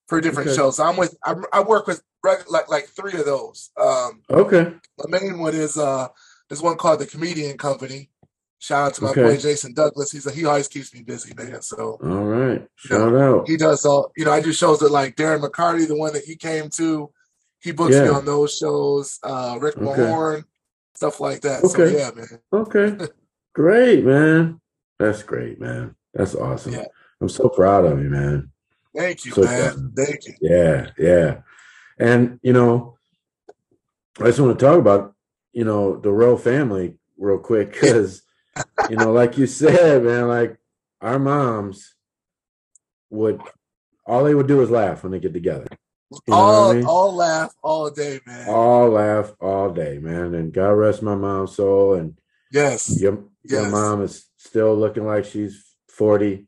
for 0.07 0.21
different 0.21 0.49
okay. 0.49 0.57
shows. 0.57 0.77
So 0.77 0.85
I'm 0.85 0.97
with 0.97 1.17
I, 1.25 1.35
I 1.53 1.63
work 1.63 1.87
with 1.87 2.03
like 2.23 2.69
like 2.69 2.87
three 2.89 3.19
of 3.19 3.25
those. 3.25 3.71
Um, 3.81 4.23
okay. 4.31 4.73
The 4.99 5.09
main 5.09 5.39
one 5.39 5.55
is 5.55 5.77
uh 5.77 6.09
there's 6.49 6.63
one 6.63 6.77
called 6.77 7.01
the 7.01 7.07
Comedian 7.07 7.57
Company. 7.57 8.11
Shout 8.59 8.87
out 8.87 8.95
to 8.95 9.03
my 9.03 9.11
okay. 9.11 9.23
boy 9.23 9.37
Jason 9.37 9.75
Douglas. 9.75 10.11
He's 10.11 10.27
a, 10.27 10.33
he 10.33 10.47
always 10.47 10.69
keeps 10.69 10.95
me 10.95 11.03
busy, 11.03 11.35
man. 11.35 11.61
So 11.61 11.99
all 12.03 12.25
right, 12.25 12.67
shout 12.77 13.13
know, 13.13 13.39
out. 13.39 13.49
He 13.49 13.57
does 13.57 13.85
all. 13.85 14.11
You 14.17 14.25
know, 14.25 14.33
I 14.33 14.41
do 14.41 14.53
shows 14.53 14.79
that 14.81 14.91
like 14.91 15.17
Darren 15.17 15.43
McCarty, 15.43 15.87
the 15.87 15.97
one 15.97 16.13
that 16.15 16.25
he 16.25 16.37
came 16.37 16.71
to. 16.71 17.11
He 17.61 17.73
books 17.73 17.95
yeah. 17.95 18.05
me 18.05 18.09
on 18.11 18.25
those 18.25 18.57
shows. 18.57 19.19
Uh, 19.23 19.59
Rick 19.61 19.79
okay. 19.79 20.03
Mahorn. 20.03 20.45
stuff 20.95 21.21
like 21.21 21.41
that. 21.43 21.65
Okay. 21.65 21.93
So 21.93 21.99
yeah, 21.99 22.11
man. 22.15 22.41
Okay. 22.53 23.07
great, 23.55 24.05
man. 24.05 24.61
That's 25.05 25.23
great, 25.23 25.61
man. 25.61 25.95
That's 26.13 26.35
awesome. 26.35 26.75
Yeah. 26.75 26.87
I'm 27.21 27.29
so 27.29 27.49
proud 27.49 27.85
of 27.85 28.03
you, 28.03 28.11
man. 28.11 28.51
Thank 28.95 29.25
you, 29.25 29.33
so 29.33 29.43
man. 29.43 29.93
Thank 29.97 30.27
you. 30.27 30.35
Yeah, 30.41 30.91
yeah. 30.99 31.41
And 31.99 32.39
you 32.43 32.53
know, 32.53 32.97
I 34.21 34.25
just 34.27 34.41
want 34.41 34.59
to 34.59 34.65
talk 34.65 34.79
about, 34.79 35.15
you 35.53 35.65
know, 35.65 35.97
the 35.97 36.13
royal 36.13 36.37
family 36.37 36.97
real 37.19 37.39
quick 37.39 37.73
because, 37.73 38.23
you 38.89 38.97
know, 38.97 39.13
like 39.13 39.37
you 39.37 39.47
said, 39.47 40.05
man, 40.05 40.29
like 40.29 40.59
our 41.01 41.19
moms 41.19 41.95
would 43.11 43.41
all 44.07 44.25
they 44.25 44.35
would 44.35 44.47
do 44.47 44.61
is 44.61 44.71
laugh 44.71 45.03
when 45.03 45.13
they 45.13 45.19
get 45.19 45.33
together. 45.33 45.67
You 46.11 46.19
know 46.29 46.37
all 46.37 46.71
I 46.71 46.75
mean? 46.75 46.85
all 46.85 47.15
laugh 47.15 47.55
all 47.63 47.91
day, 47.91 48.21
man. 48.27 48.49
All 48.49 48.91
laugh 48.91 49.33
all 49.41 49.71
day, 49.73 49.99
man. 49.99 50.35
And 50.35 50.53
God 50.53 50.71
rest 50.71 51.03
my 51.03 51.15
mom's 51.15 51.57
soul. 51.57 51.95
And 51.95 52.17
yes, 52.53 53.01
your, 53.01 53.25
yes. 53.43 53.63
your 53.63 53.71
mom 53.71 54.03
is 54.03 54.27
still 54.45 54.77
looking 54.77 55.07
like 55.07 55.25
she's 55.25 55.65
40. 55.89 56.47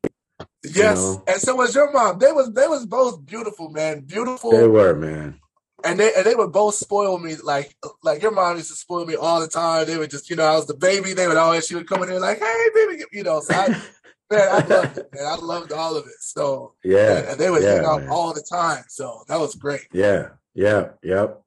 Yes, 0.62 0.74
you 0.74 0.82
know? 0.84 1.22
and 1.28 1.40
so 1.40 1.54
was 1.54 1.74
your 1.74 1.92
mom. 1.92 2.18
They 2.18 2.32
was 2.32 2.52
they 2.52 2.66
was 2.66 2.84
both 2.86 3.24
beautiful, 3.24 3.70
man. 3.70 4.00
Beautiful. 4.00 4.50
They 4.50 4.66
were, 4.66 4.94
man. 4.94 5.40
And 5.84 5.98
they 5.98 6.12
and 6.14 6.24
they 6.24 6.34
would 6.34 6.52
both 6.52 6.74
spoil 6.74 7.18
me 7.18 7.36
like 7.42 7.74
like 8.02 8.22
your 8.22 8.32
mom 8.32 8.56
used 8.56 8.70
to 8.70 8.76
spoil 8.76 9.06
me 9.06 9.14
all 9.14 9.40
the 9.40 9.48
time. 9.48 9.86
They 9.86 9.96
would 9.96 10.10
just 10.10 10.28
you 10.28 10.36
know 10.36 10.44
I 10.44 10.56
was 10.56 10.66
the 10.66 10.74
baby. 10.74 11.14
They 11.14 11.28
would 11.28 11.36
always 11.36 11.66
she 11.66 11.74
would 11.74 11.88
come 11.88 12.02
in 12.02 12.08
there 12.08 12.20
like 12.20 12.38
hey 12.38 12.66
baby 12.74 13.04
you 13.12 13.22
know 13.22 13.40
so 13.40 13.54
I 13.54 13.68
man 14.30 14.48
I 14.48 14.66
loved 14.66 14.98
it 14.98 15.08
man 15.14 15.26
I 15.26 15.36
loved 15.36 15.72
all 15.72 15.96
of 15.96 16.04
it 16.06 16.20
so 16.20 16.74
yeah 16.84 17.18
and, 17.18 17.28
and 17.28 17.40
they 17.40 17.50
would 17.50 17.62
yeah, 17.62 17.76
hang 17.76 17.84
out 17.84 18.00
man. 18.00 18.08
all 18.10 18.34
the 18.34 18.44
time 18.50 18.84
so 18.88 19.22
that 19.28 19.38
was 19.38 19.54
great 19.54 19.86
yeah 19.92 20.30
yeah 20.54 20.88
yep 21.02 21.42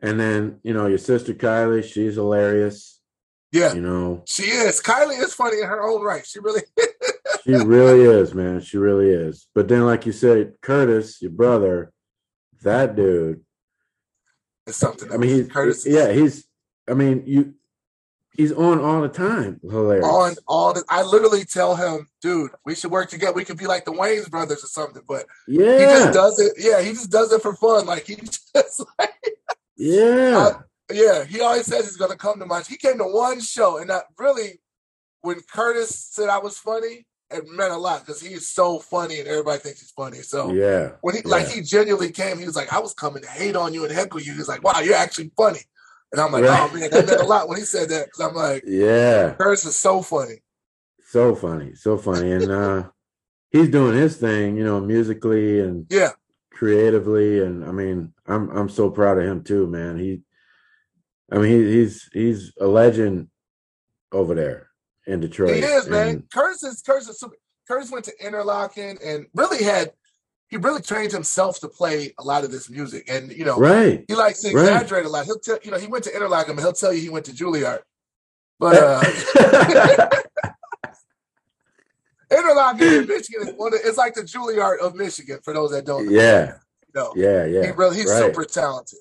and 0.00 0.18
then 0.18 0.58
you 0.64 0.74
know 0.74 0.86
your 0.86 0.98
sister 0.98 1.34
Kylie 1.34 1.84
she's 1.84 2.14
hilarious 2.14 2.95
yeah 3.56 3.72
you 3.74 3.80
know 3.80 4.22
she 4.26 4.44
is 4.44 4.80
Kylie 4.80 5.20
is 5.20 5.34
funny 5.34 5.60
in 5.60 5.66
her 5.66 5.82
own 5.82 6.02
right 6.02 6.26
she 6.26 6.38
really 6.40 6.62
she 7.46 7.54
really 7.54 8.02
is, 8.02 8.34
man. 8.34 8.60
She 8.60 8.76
really 8.76 9.08
is. 9.08 9.46
But 9.54 9.68
then, 9.68 9.86
like 9.86 10.04
you 10.06 10.12
said, 10.12 10.54
Curtis, 10.60 11.22
your 11.22 11.30
brother, 11.30 11.92
that 12.62 12.96
dude. 12.96 13.42
It's 14.66 14.76
something. 14.76 15.12
I 15.12 15.16
mean, 15.16 15.30
he's 15.30 15.48
Curtis. 15.48 15.86
Yeah, 15.86 16.12
he's. 16.12 16.46
I 16.88 16.94
mean, 16.94 17.22
you. 17.26 17.54
He's 18.32 18.52
on 18.52 18.80
all 18.80 19.00
the 19.00 19.08
time. 19.08 19.60
Hilarious. 19.62 20.04
On 20.04 20.34
all 20.46 20.74
the. 20.74 20.84
I 20.88 21.02
literally 21.02 21.44
tell 21.44 21.74
him, 21.74 22.08
dude, 22.20 22.50
we 22.66 22.74
should 22.74 22.90
work 22.90 23.08
together. 23.08 23.32
We 23.32 23.44
could 23.44 23.56
be 23.56 23.66
like 23.66 23.84
the 23.84 23.92
Wayans 23.92 24.30
brothers 24.30 24.62
or 24.62 24.66
something. 24.66 25.02
But 25.08 25.24
yeah, 25.46 25.78
he 25.78 25.84
just 25.84 26.12
does 26.12 26.38
it. 26.40 26.52
Yeah, 26.58 26.82
he 26.82 26.90
just 26.90 27.10
does 27.10 27.32
it 27.32 27.40
for 27.40 27.54
fun. 27.54 27.86
Like 27.86 28.06
he 28.06 28.16
just 28.54 28.84
like. 28.98 29.14
Yeah. 29.76 30.52
I, 30.58 30.62
yeah, 30.92 31.24
he 31.24 31.40
always 31.40 31.66
says 31.66 31.84
he's 31.84 31.96
gonna 31.96 32.16
come 32.16 32.38
to 32.38 32.46
my. 32.46 32.62
He 32.62 32.76
came 32.76 32.98
to 32.98 33.04
one 33.04 33.40
show, 33.40 33.78
and 33.78 33.90
that 33.90 34.04
really, 34.18 34.60
when 35.22 35.40
Curtis 35.52 36.08
said 36.10 36.28
I 36.28 36.38
was 36.38 36.58
funny, 36.58 37.06
it 37.30 37.48
meant 37.48 37.72
a 37.72 37.76
lot 37.76 38.04
because 38.04 38.20
he's 38.20 38.48
so 38.48 38.78
funny 38.78 39.18
and 39.18 39.28
everybody 39.28 39.58
thinks 39.58 39.80
he's 39.80 39.90
funny. 39.90 40.18
So 40.18 40.52
yeah, 40.52 40.92
when 41.00 41.16
he 41.16 41.22
yeah. 41.24 41.30
like 41.30 41.48
he 41.48 41.60
genuinely 41.60 42.12
came, 42.12 42.38
he 42.38 42.46
was 42.46 42.56
like, 42.56 42.72
I 42.72 42.78
was 42.78 42.94
coming 42.94 43.22
to 43.22 43.28
hate 43.28 43.56
on 43.56 43.74
you 43.74 43.84
and 43.84 43.92
heckle 43.92 44.20
you. 44.20 44.34
He's 44.34 44.48
like, 44.48 44.62
Wow, 44.62 44.80
you're 44.80 44.94
actually 44.94 45.30
funny. 45.36 45.60
And 46.12 46.20
I'm 46.20 46.30
like, 46.30 46.44
right. 46.44 46.70
oh 46.70 46.74
man, 46.74 46.90
that 46.90 47.06
meant 47.06 47.20
a 47.20 47.24
lot 47.26 47.48
when 47.48 47.58
he 47.58 47.64
said 47.64 47.88
that 47.88 48.06
because 48.06 48.20
I'm 48.20 48.34
like, 48.34 48.62
yeah, 48.66 49.34
Curtis 49.34 49.64
is 49.64 49.76
so 49.76 50.02
funny, 50.02 50.42
so 51.08 51.34
funny, 51.34 51.74
so 51.74 51.98
funny, 51.98 52.32
and 52.32 52.50
uh 52.50 52.84
he's 53.50 53.68
doing 53.68 53.96
his 53.96 54.16
thing, 54.16 54.56
you 54.56 54.64
know, 54.64 54.80
musically 54.80 55.60
and 55.60 55.86
yeah, 55.90 56.10
creatively, 56.52 57.42
and 57.42 57.64
I 57.64 57.72
mean, 57.72 58.12
I'm 58.26 58.50
I'm 58.50 58.68
so 58.68 58.88
proud 58.88 59.18
of 59.18 59.24
him 59.24 59.42
too, 59.42 59.66
man. 59.66 59.98
He, 59.98 60.20
I 61.30 61.38
mean, 61.38 61.50
he, 61.50 61.72
he's 61.72 62.08
he's 62.12 62.52
a 62.60 62.66
legend 62.66 63.28
over 64.12 64.34
there 64.34 64.68
in 65.06 65.20
Detroit. 65.20 65.56
He 65.56 65.62
is, 65.62 65.88
man. 65.88 66.08
And, 66.08 66.30
Curtis 66.30 66.62
is 66.62 66.82
Curtis 66.82 67.08
is 67.08 67.20
super. 67.20 67.36
Curtis 67.66 67.90
went 67.90 68.04
to 68.04 68.12
Interlochen 68.22 68.98
and 69.04 69.26
really 69.34 69.64
had 69.64 69.92
he 70.48 70.56
really 70.56 70.82
trained 70.82 71.10
himself 71.12 71.58
to 71.60 71.68
play 71.68 72.14
a 72.18 72.22
lot 72.22 72.44
of 72.44 72.52
this 72.52 72.70
music. 72.70 73.10
And 73.10 73.32
you 73.32 73.44
know, 73.44 73.58
right. 73.58 74.04
he 74.06 74.14
likes 74.14 74.42
to 74.42 74.50
exaggerate 74.50 75.04
right. 75.04 75.06
a 75.06 75.08
lot. 75.08 75.26
He'll 75.26 75.38
tell 75.38 75.58
you 75.62 75.70
know, 75.72 75.78
he 75.78 75.88
went 75.88 76.04
to 76.04 76.10
Interlochen, 76.10 76.54
but 76.54 76.60
he'll 76.60 76.72
tell 76.72 76.92
you 76.92 77.00
he 77.00 77.08
went 77.08 77.26
to 77.26 77.32
Juilliard. 77.32 77.80
But 78.58 78.76
uh 78.76 79.00
Interlochen 82.30 83.02
in 83.02 83.06
Michigan 83.06 83.48
is 83.48 83.54
one 83.54 83.74
of, 83.74 83.80
it's 83.84 83.98
like 83.98 84.14
the 84.14 84.22
Juilliard 84.22 84.78
of 84.78 84.94
Michigan 84.94 85.40
for 85.42 85.52
those 85.52 85.72
that 85.72 85.84
don't 85.84 86.06
know. 86.06 86.12
Yeah. 86.12 86.54
You 86.94 87.00
know, 87.00 87.12
yeah, 87.16 87.44
yeah. 87.44 87.66
He 87.66 87.72
really 87.72 87.96
he's 87.96 88.10
right. 88.10 88.22
super 88.22 88.44
talented. 88.44 89.00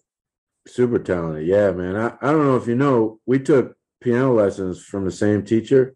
Super 0.67 0.99
talented. 0.99 1.47
Yeah, 1.47 1.71
man. 1.71 1.95
I, 1.95 2.13
I 2.21 2.31
don't 2.31 2.45
know 2.45 2.55
if 2.55 2.67
you 2.67 2.75
know, 2.75 3.19
we 3.25 3.39
took 3.39 3.75
piano 4.01 4.33
lessons 4.33 4.83
from 4.83 5.05
the 5.05 5.11
same 5.11 5.43
teacher. 5.43 5.95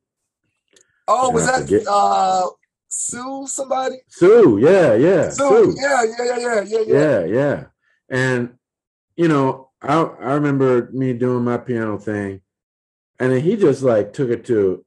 Oh, 1.07 1.31
was 1.31 1.45
that 1.47 1.61
forget. 1.61 1.83
uh 1.87 2.47
Sue 2.87 3.45
somebody? 3.47 3.97
Sue, 4.07 4.57
yeah, 4.61 4.95
yeah. 4.95 5.29
Sue, 5.29 5.73
Sue. 5.73 5.75
Yeah, 5.79 6.03
yeah, 6.03 6.25
yeah, 6.25 6.37
yeah, 6.37 6.63
yeah, 6.63 6.83
yeah. 6.87 7.25
Yeah, 7.25 7.63
And 8.09 8.55
you 9.15 9.27
know, 9.27 9.69
I 9.81 9.95
I 10.01 10.33
remember 10.33 10.89
me 10.91 11.13
doing 11.13 11.43
my 11.43 11.57
piano 11.57 11.97
thing, 11.99 12.41
and 13.19 13.31
then 13.31 13.41
he 13.41 13.55
just 13.57 13.83
like 13.83 14.13
took 14.13 14.29
it 14.29 14.45
to 14.45 14.83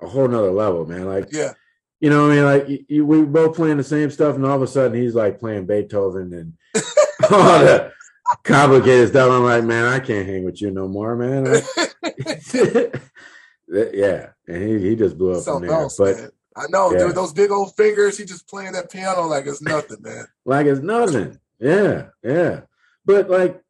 a 0.00 0.08
whole 0.08 0.28
nother 0.28 0.50
level, 0.50 0.84
man. 0.86 1.06
Like, 1.06 1.28
yeah. 1.32 1.52
You 2.00 2.10
know, 2.10 2.28
I 2.30 2.34
mean, 2.34 2.44
like 2.44 2.84
you, 2.88 3.06
we 3.06 3.22
both 3.22 3.56
playing 3.56 3.78
the 3.78 3.84
same 3.84 4.10
stuff, 4.10 4.34
and 4.34 4.44
all 4.44 4.56
of 4.56 4.62
a 4.62 4.66
sudden 4.66 5.00
he's 5.00 5.14
like 5.14 5.38
playing 5.38 5.66
Beethoven 5.66 6.32
and 6.34 6.52
all 7.30 7.58
the 7.60 7.92
complicated 8.42 9.08
stuff. 9.08 9.30
I'm 9.30 9.44
like, 9.44 9.64
man, 9.64 9.84
I 9.84 10.00
can't 10.00 10.26
hang 10.26 10.44
with 10.44 10.60
you 10.60 10.70
no 10.70 10.88
more, 10.88 11.16
man. 11.16 11.44
yeah, 13.68 14.28
and 14.46 14.62
he, 14.62 14.78
he 14.78 14.96
just 14.96 15.18
blew 15.18 15.32
up 15.32 15.42
Something 15.42 15.68
from 15.68 15.68
there. 15.68 15.82
Else, 15.82 15.96
but 15.96 16.16
man. 16.16 16.30
I 16.56 16.66
know, 16.68 16.92
yeah. 16.92 16.98
dude, 16.98 17.16
those 17.16 17.32
big 17.32 17.50
old 17.50 17.74
fingers, 17.76 18.16
he 18.16 18.24
just 18.24 18.48
playing 18.48 18.72
that 18.72 18.90
piano 18.90 19.22
like 19.22 19.46
it's 19.46 19.62
nothing, 19.62 20.02
man. 20.02 20.26
like 20.44 20.66
it's 20.66 20.80
nothing. 20.80 21.38
Yeah, 21.58 22.08
yeah. 22.22 22.62
But 23.04 23.28
like, 23.28 23.60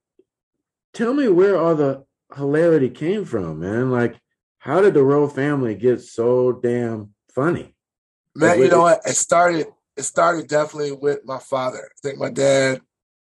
tell 0.92 1.14
me 1.14 1.28
where 1.28 1.58
all 1.58 1.74
the 1.74 2.04
hilarity 2.36 2.90
came 2.90 3.24
from, 3.24 3.60
man. 3.60 3.90
Like, 3.90 4.16
how 4.58 4.80
did 4.80 4.94
the 4.94 5.02
Rowe 5.02 5.28
family 5.28 5.74
get 5.74 6.02
so 6.02 6.52
damn 6.52 7.14
funny? 7.34 7.74
Man, 8.34 8.50
like, 8.50 8.58
you 8.60 8.68
know 8.68 8.82
what? 8.82 9.00
It 9.06 9.16
started. 9.16 9.66
It 9.96 10.02
started 10.02 10.48
definitely 10.48 10.92
with 10.92 11.24
my 11.24 11.38
father. 11.38 11.78
I 11.78 11.98
think 12.02 12.18
my 12.18 12.30
dad. 12.30 12.80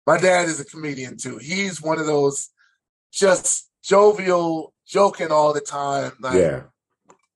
My 0.09 0.17
dad 0.17 0.49
is 0.49 0.59
a 0.59 0.65
comedian 0.65 1.19
too. 1.19 1.37
He's 1.37 1.83
one 1.83 2.01
of 2.01 2.07
those 2.07 2.49
just 3.13 3.69
jovial 3.83 4.73
joking 4.87 5.31
all 5.31 5.53
the 5.53 5.61
time. 5.61 6.13
Like, 6.19 6.39
yeah. 6.39 6.63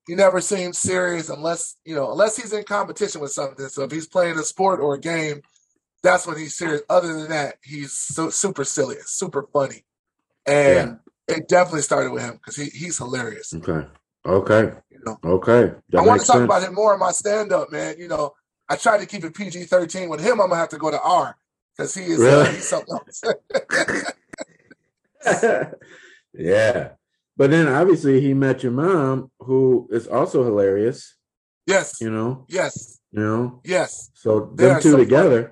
He 0.07 0.15
never 0.15 0.41
seems 0.41 0.79
serious 0.79 1.29
unless, 1.29 1.77
you 1.85 1.95
know, 1.95 2.11
unless 2.13 2.35
he's 2.35 2.55
in 2.55 2.65
competition 2.65 3.21
with 3.21 3.31
something. 3.31 3.69
So 3.69 3.83
if 3.83 3.91
he's 3.91 4.07
playing 4.07 4.39
a 4.39 4.43
sport 4.43 4.81
or 4.81 4.95
a 4.95 4.99
game, 4.99 5.43
that's 6.03 6.27
when 6.27 6.39
he's 6.39 6.55
serious. 6.55 6.81
Other 6.89 7.13
than 7.13 7.29
that, 7.29 7.57
he's 7.63 7.93
so 7.93 8.31
super 8.31 8.65
silly, 8.65 8.97
super 9.05 9.47
funny. 9.53 9.85
And 10.47 10.99
yeah. 11.29 11.37
it 11.37 11.49
definitely 11.49 11.83
started 11.83 12.11
with 12.11 12.23
him 12.23 12.37
because 12.37 12.57
he, 12.57 12.71
he's 12.71 12.97
hilarious. 12.97 13.53
Okay. 13.53 13.87
Okay. 14.25 14.79
You 14.91 15.01
know, 15.05 15.19
okay. 15.23 15.75
That 15.91 15.99
I 15.99 16.07
want 16.07 16.23
to 16.23 16.27
talk 16.27 16.37
sense. 16.37 16.45
about 16.47 16.63
him 16.63 16.73
more 16.73 16.95
in 16.95 17.01
my 17.01 17.13
stand 17.13 17.53
up, 17.53 17.71
man. 17.71 17.97
You 17.99 18.09
know, 18.09 18.33
I 18.67 18.77
tried 18.77 19.01
to 19.01 19.07
keep 19.07 19.25
it 19.25 19.35
PG 19.35 19.65
13. 19.65 20.09
With 20.09 20.21
him, 20.21 20.41
I'm 20.41 20.49
going 20.49 20.53
to 20.53 20.57
have 20.57 20.71
to 20.71 20.79
go 20.79 20.91
to 20.91 21.01
R 21.03 21.37
because 21.77 21.95
he 21.95 22.05
is 22.05 22.21
uh, 22.21 22.25
really? 22.25 22.49
uh, 22.49 22.61
something 22.61 22.95
else. 22.95 23.23
yeah. 26.35 26.91
But 27.37 27.51
then 27.51 27.69
obviously 27.69 28.21
he 28.21 28.35
met 28.35 28.63
your 28.63 28.73
mom, 28.73 29.31
who 29.41 29.89
is 29.91 30.07
also 30.07 30.45
hilarious. 30.45 31.17
Yes. 31.67 32.01
You 32.01 32.11
know? 32.11 32.47
Yes. 32.49 33.01
You 33.11 33.21
know? 33.21 33.61
Yes. 33.65 34.11
So 34.15 34.53
them 34.55 34.81
two 34.83 34.93
so 34.93 34.97
together. 34.99 35.43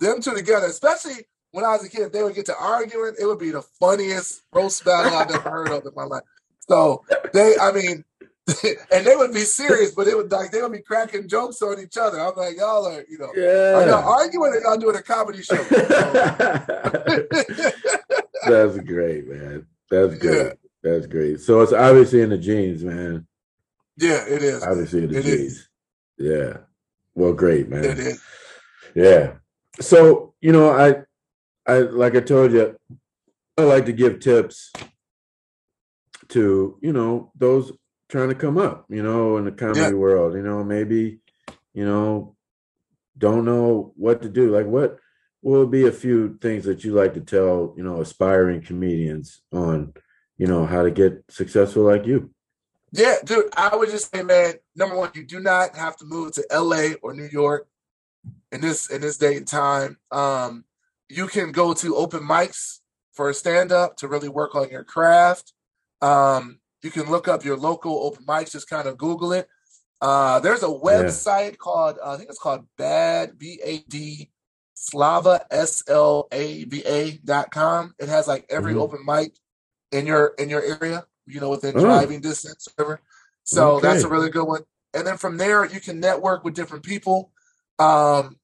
Funny. 0.00 0.14
Them 0.14 0.22
two 0.22 0.34
together, 0.34 0.66
especially 0.66 1.14
when 1.50 1.64
I 1.64 1.72
was 1.72 1.84
a 1.84 1.88
kid, 1.88 2.12
they 2.12 2.22
would 2.22 2.34
get 2.34 2.46
to 2.46 2.56
arguing. 2.56 3.14
It 3.18 3.26
would 3.26 3.38
be 3.38 3.50
the 3.50 3.62
funniest 3.80 4.42
roast 4.52 4.84
battle 4.84 5.16
I've 5.16 5.30
ever 5.30 5.50
heard 5.50 5.68
of 5.70 5.84
in 5.84 5.92
my 5.94 6.04
life. 6.04 6.22
So 6.58 7.04
they, 7.32 7.56
I 7.60 7.72
mean, 7.72 8.04
and 8.92 9.06
they 9.06 9.16
would 9.16 9.32
be 9.32 9.40
serious, 9.40 9.92
but 9.92 10.06
it 10.06 10.14
would 10.14 10.30
like 10.30 10.50
they 10.50 10.60
would 10.60 10.72
be 10.72 10.80
cracking 10.80 11.26
jokes 11.26 11.62
on 11.62 11.80
each 11.80 11.96
other. 11.96 12.20
I'm 12.20 12.36
like, 12.36 12.58
y'all 12.58 12.86
are, 12.86 13.02
you 13.08 13.18
know, 13.18 13.32
yeah. 13.34 13.74
are 13.74 13.86
y'all 13.88 14.06
arguing 14.06 14.52
or 14.52 14.60
y'all 14.60 14.76
doing 14.76 14.96
a 14.96 15.02
comedy 15.02 15.42
show? 15.42 15.56
That's 18.46 18.78
great, 18.80 19.26
man. 19.28 19.66
That's 19.90 20.18
great. 20.18 20.46
Yeah. 20.46 20.52
That's 20.82 21.06
great. 21.06 21.40
So 21.40 21.62
it's 21.62 21.72
obviously 21.72 22.20
in 22.20 22.28
the 22.28 22.36
genes, 22.36 22.84
man. 22.84 23.26
Yeah, 23.96 24.24
it 24.28 24.42
is. 24.42 24.62
Obviously 24.62 25.04
in 25.04 25.12
the 25.12 25.18
it 25.20 25.22
genes. 25.22 25.40
Is. 25.40 25.68
Yeah. 26.18 26.58
Well, 27.14 27.32
great, 27.32 27.70
man. 27.70 27.84
It 27.84 27.98
is. 27.98 28.22
Yeah. 28.94 29.34
So, 29.80 30.34
you 30.42 30.52
know, 30.52 30.70
I 30.70 30.96
I 31.66 31.78
like 31.78 32.14
I 32.14 32.20
told 32.20 32.52
you, 32.52 32.76
I 33.56 33.62
like 33.62 33.86
to 33.86 33.92
give 33.92 34.20
tips 34.20 34.70
to, 36.28 36.78
you 36.82 36.92
know, 36.92 37.32
those 37.34 37.72
trying 38.08 38.28
to 38.28 38.34
come 38.34 38.58
up, 38.58 38.86
you 38.88 39.02
know, 39.02 39.36
in 39.36 39.44
the 39.44 39.52
comedy 39.52 39.80
yeah. 39.80 39.90
world. 39.92 40.34
You 40.34 40.42
know, 40.42 40.62
maybe, 40.64 41.18
you 41.72 41.84
know, 41.84 42.36
don't 43.16 43.44
know 43.44 43.92
what 43.96 44.22
to 44.22 44.28
do. 44.28 44.50
Like 44.54 44.66
what 44.66 44.98
will 45.42 45.66
be 45.66 45.86
a 45.86 45.92
few 45.92 46.38
things 46.40 46.64
that 46.64 46.84
you 46.84 46.92
like 46.92 47.14
to 47.14 47.20
tell, 47.20 47.74
you 47.76 47.84
know, 47.84 48.00
aspiring 48.00 48.62
comedians 48.62 49.42
on 49.52 49.92
you 50.36 50.46
know, 50.46 50.66
how 50.66 50.82
to 50.82 50.90
get 50.90 51.24
successful 51.28 51.84
like 51.84 52.06
you. 52.06 52.30
Yeah, 52.92 53.16
dude, 53.24 53.52
I 53.56 53.74
would 53.74 53.90
just 53.90 54.14
say, 54.14 54.22
man, 54.22 54.54
number 54.76 54.96
one, 54.96 55.10
you 55.14 55.24
do 55.24 55.40
not 55.40 55.76
have 55.76 55.96
to 55.98 56.04
move 56.04 56.32
to 56.32 56.46
LA 56.52 56.94
or 57.02 57.12
New 57.12 57.28
York 57.30 57.66
in 58.52 58.60
this 58.60 58.88
in 58.88 59.00
this 59.00 59.18
day 59.18 59.36
and 59.36 59.46
time. 59.46 59.98
Um, 60.10 60.64
you 61.08 61.26
can 61.26 61.52
go 61.52 61.74
to 61.74 61.96
open 61.96 62.20
mics 62.20 62.80
for 63.12 63.28
a 63.28 63.34
stand-up 63.34 63.96
to 63.98 64.08
really 64.08 64.28
work 64.28 64.54
on 64.54 64.70
your 64.70 64.84
craft. 64.84 65.52
Um, 66.00 66.60
you 66.84 66.90
can 66.90 67.10
look 67.10 67.28
up 67.28 67.44
your 67.44 67.56
local 67.56 68.04
open 68.04 68.24
mics, 68.26 68.52
just 68.52 68.68
kind 68.68 68.86
of 68.86 68.98
Google 68.98 69.32
it. 69.32 69.48
Uh, 70.00 70.38
there's 70.40 70.62
a 70.62 70.66
website 70.66 71.52
yeah. 71.52 71.56
called 71.56 71.98
uh, 72.04 72.12
I 72.12 72.16
think 72.16 72.28
it's 72.28 72.38
called 72.38 72.66
Bad 72.76 73.38
B 73.38 73.58
A 73.64 73.78
D 73.88 74.30
Slava 74.74 75.46
S 75.50 75.82
L 75.88 76.28
A 76.30 76.64
V 76.64 76.82
A 76.84 77.12
dot 77.24 77.50
com. 77.50 77.94
It 77.98 78.08
has 78.08 78.28
like 78.28 78.44
every 78.50 78.72
mm-hmm. 78.72 78.82
open 78.82 79.00
mic 79.06 79.32
in 79.92 80.06
your 80.06 80.34
in 80.38 80.50
your 80.50 80.62
area, 80.62 81.06
you 81.26 81.40
know, 81.40 81.50
within 81.50 81.76
oh. 81.76 81.80
driving 81.80 82.20
distance, 82.20 82.68
whatever. 82.74 83.00
So 83.44 83.76
okay. 83.76 83.88
that's 83.88 84.04
a 84.04 84.08
really 84.08 84.30
good 84.30 84.44
one. 84.44 84.62
And 84.92 85.06
then 85.06 85.16
from 85.16 85.38
there, 85.38 85.64
you 85.64 85.80
can 85.80 86.00
network 86.00 86.44
with 86.44 86.54
different 86.54 86.84
people. 86.84 87.32
Um, 87.78 88.36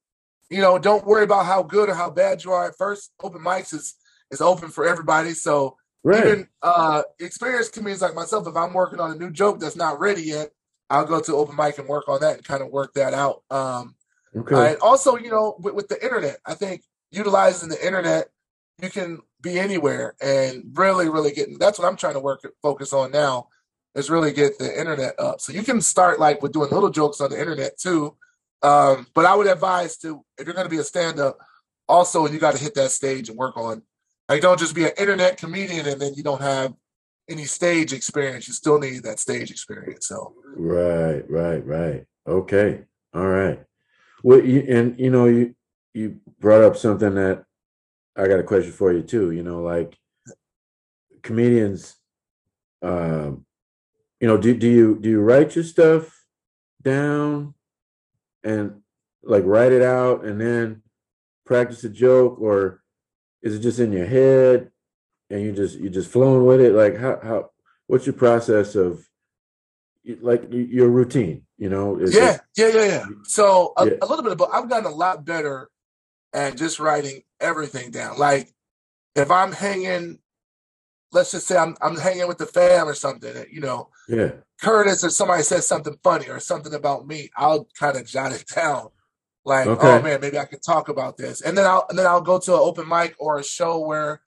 you 0.48 0.60
know, 0.60 0.78
don't 0.78 1.06
worry 1.06 1.24
about 1.24 1.46
how 1.46 1.62
good 1.62 1.88
or 1.88 1.94
how 1.94 2.10
bad 2.10 2.42
you 2.42 2.52
are 2.52 2.66
at 2.66 2.76
first. 2.78 3.12
Open 3.22 3.40
mics 3.40 3.74
is 3.74 3.94
is 4.30 4.40
open 4.40 4.70
for 4.70 4.86
everybody. 4.86 5.34
So 5.34 5.76
right. 6.04 6.26
even 6.26 6.48
uh 6.62 7.02
experienced 7.18 7.72
comedians 7.72 8.02
like 8.02 8.14
myself, 8.14 8.46
if 8.46 8.56
I'm 8.56 8.72
working 8.72 9.00
on 9.00 9.12
a 9.12 9.16
new 9.16 9.30
joke 9.30 9.60
that's 9.60 9.76
not 9.76 10.00
ready 10.00 10.22
yet, 10.22 10.50
I'll 10.88 11.06
go 11.06 11.20
to 11.20 11.36
open 11.36 11.56
mic 11.56 11.78
and 11.78 11.88
work 11.88 12.08
on 12.08 12.20
that 12.20 12.36
and 12.36 12.44
kind 12.44 12.62
of 12.62 12.70
work 12.70 12.94
that 12.94 13.14
out. 13.14 13.42
Um 13.50 13.94
okay. 14.36 14.72
and 14.72 14.78
also, 14.80 15.16
you 15.16 15.30
know, 15.30 15.56
with, 15.60 15.74
with 15.74 15.88
the 15.88 16.02
internet, 16.02 16.38
I 16.46 16.54
think 16.54 16.82
utilizing 17.10 17.68
the 17.68 17.84
internet, 17.84 18.28
you 18.80 18.90
can 18.90 19.20
be 19.42 19.58
anywhere 19.58 20.14
and 20.20 20.64
really, 20.74 21.08
really 21.08 21.32
getting 21.32 21.58
that's 21.58 21.78
what 21.78 21.88
I'm 21.88 21.96
trying 21.96 22.14
to 22.14 22.20
work 22.20 22.40
focus 22.62 22.92
on 22.92 23.10
now 23.10 23.48
is 23.94 24.08
really 24.08 24.32
get 24.32 24.58
the 24.58 24.78
internet 24.78 25.18
up. 25.18 25.40
So 25.40 25.52
you 25.52 25.62
can 25.62 25.80
start 25.80 26.20
like 26.20 26.42
with 26.42 26.52
doing 26.52 26.70
little 26.70 26.90
jokes 26.90 27.20
on 27.20 27.30
the 27.30 27.40
internet 27.40 27.78
too 27.78 28.16
um, 28.62 29.06
but 29.14 29.24
I 29.24 29.34
would 29.34 29.46
advise 29.46 29.96
to 29.98 30.24
if 30.38 30.46
you're 30.46 30.54
going 30.54 30.66
to 30.66 30.70
be 30.70 30.78
a 30.78 30.84
stand-up, 30.84 31.38
also 31.88 32.26
you 32.26 32.38
got 32.38 32.54
to 32.54 32.62
hit 32.62 32.74
that 32.74 32.90
stage 32.90 33.28
and 33.28 33.38
work 33.38 33.56
on. 33.56 33.82
Like, 34.30 34.42
don't 34.42 34.58
just 34.58 34.74
be 34.74 34.84
an 34.84 34.92
internet 34.96 35.36
comedian 35.36 35.86
and 35.86 36.00
then 36.00 36.14
you 36.14 36.22
don't 36.22 36.40
have 36.40 36.72
any 37.28 37.44
stage 37.44 37.92
experience. 37.92 38.48
You 38.48 38.54
still 38.54 38.78
need 38.78 39.02
that 39.02 39.18
stage 39.18 39.50
experience. 39.50 40.06
So 40.06 40.34
right, 40.56 41.28
right, 41.28 41.66
right. 41.66 42.06
Okay, 42.26 42.82
all 43.12 43.26
right. 43.26 43.62
Well, 44.22 44.42
you, 44.42 44.64
and 44.68 44.98
you 44.98 45.10
know, 45.10 45.26
you 45.26 45.54
you 45.92 46.20
brought 46.38 46.62
up 46.62 46.76
something 46.76 47.14
that 47.16 47.44
I 48.16 48.26
got 48.28 48.40
a 48.40 48.44
question 48.44 48.72
for 48.72 48.92
you 48.92 49.02
too. 49.02 49.32
You 49.32 49.42
know, 49.42 49.60
like 49.62 49.98
comedians, 51.22 51.96
um, 52.82 53.44
you 54.20 54.28
know, 54.28 54.38
do 54.38 54.54
do 54.56 54.68
you 54.68 54.98
do 54.98 55.10
you 55.10 55.20
write 55.20 55.54
your 55.54 55.64
stuff 55.64 56.24
down? 56.82 57.54
and 58.42 58.80
like 59.22 59.44
write 59.44 59.72
it 59.72 59.82
out 59.82 60.24
and 60.24 60.40
then 60.40 60.82
practice 61.44 61.84
a 61.84 61.88
joke 61.88 62.40
or 62.40 62.79
is 63.42 63.54
it 63.54 63.60
just 63.60 63.78
in 63.78 63.92
your 63.92 64.06
head 64.06 64.70
and 65.30 65.42
you 65.42 65.52
just 65.52 65.78
you 65.78 65.90
just 65.90 66.10
flowing 66.10 66.44
with 66.44 66.60
it 66.60 66.72
like 66.72 66.96
how 66.96 67.18
how 67.22 67.50
what's 67.86 68.06
your 68.06 68.14
process 68.14 68.74
of 68.74 69.06
like 70.20 70.44
your 70.50 70.88
routine 70.88 71.42
you 71.58 71.68
know 71.68 71.98
yeah 72.00 72.38
yeah 72.56 72.68
yeah 72.68 72.84
yeah 72.84 73.04
so 73.24 73.72
a, 73.76 73.86
yeah. 73.86 73.92
a 74.02 74.06
little 74.06 74.24
bit 74.24 74.36
but 74.38 74.48
i've 74.52 74.68
gotten 74.68 74.90
a 74.90 74.94
lot 74.94 75.24
better 75.24 75.68
at 76.32 76.56
just 76.56 76.80
writing 76.80 77.22
everything 77.38 77.90
down 77.90 78.18
like 78.18 78.52
if 79.14 79.30
i'm 79.30 79.52
hanging 79.52 80.18
let's 81.12 81.32
just 81.32 81.46
say 81.46 81.56
I'm 81.56 81.76
I'm 81.80 81.96
hanging 81.96 82.28
with 82.28 82.38
the 82.38 82.46
fam 82.46 82.88
or 82.88 82.94
something, 82.94 83.44
you 83.50 83.60
know. 83.60 83.88
Yeah. 84.08 84.32
Curtis 84.60 85.04
or 85.04 85.10
somebody 85.10 85.42
says 85.42 85.66
something 85.66 85.96
funny 86.02 86.28
or 86.28 86.40
something 86.40 86.74
about 86.74 87.06
me, 87.06 87.30
I'll 87.36 87.66
kind 87.78 87.96
of 87.96 88.06
jot 88.06 88.32
it 88.32 88.46
down. 88.54 88.88
Like, 89.44 89.66
okay. 89.66 89.88
oh 89.88 90.02
man, 90.02 90.20
maybe 90.20 90.38
I 90.38 90.44
could 90.44 90.62
talk 90.62 90.88
about 90.88 91.16
this. 91.16 91.40
And 91.40 91.56
then 91.56 91.66
I'll 91.66 91.86
and 91.88 91.98
then 91.98 92.06
I'll 92.06 92.20
go 92.20 92.38
to 92.38 92.54
an 92.54 92.60
open 92.60 92.88
mic 92.88 93.14
or 93.18 93.38
a 93.38 93.44
show 93.44 93.78
where 93.78 94.20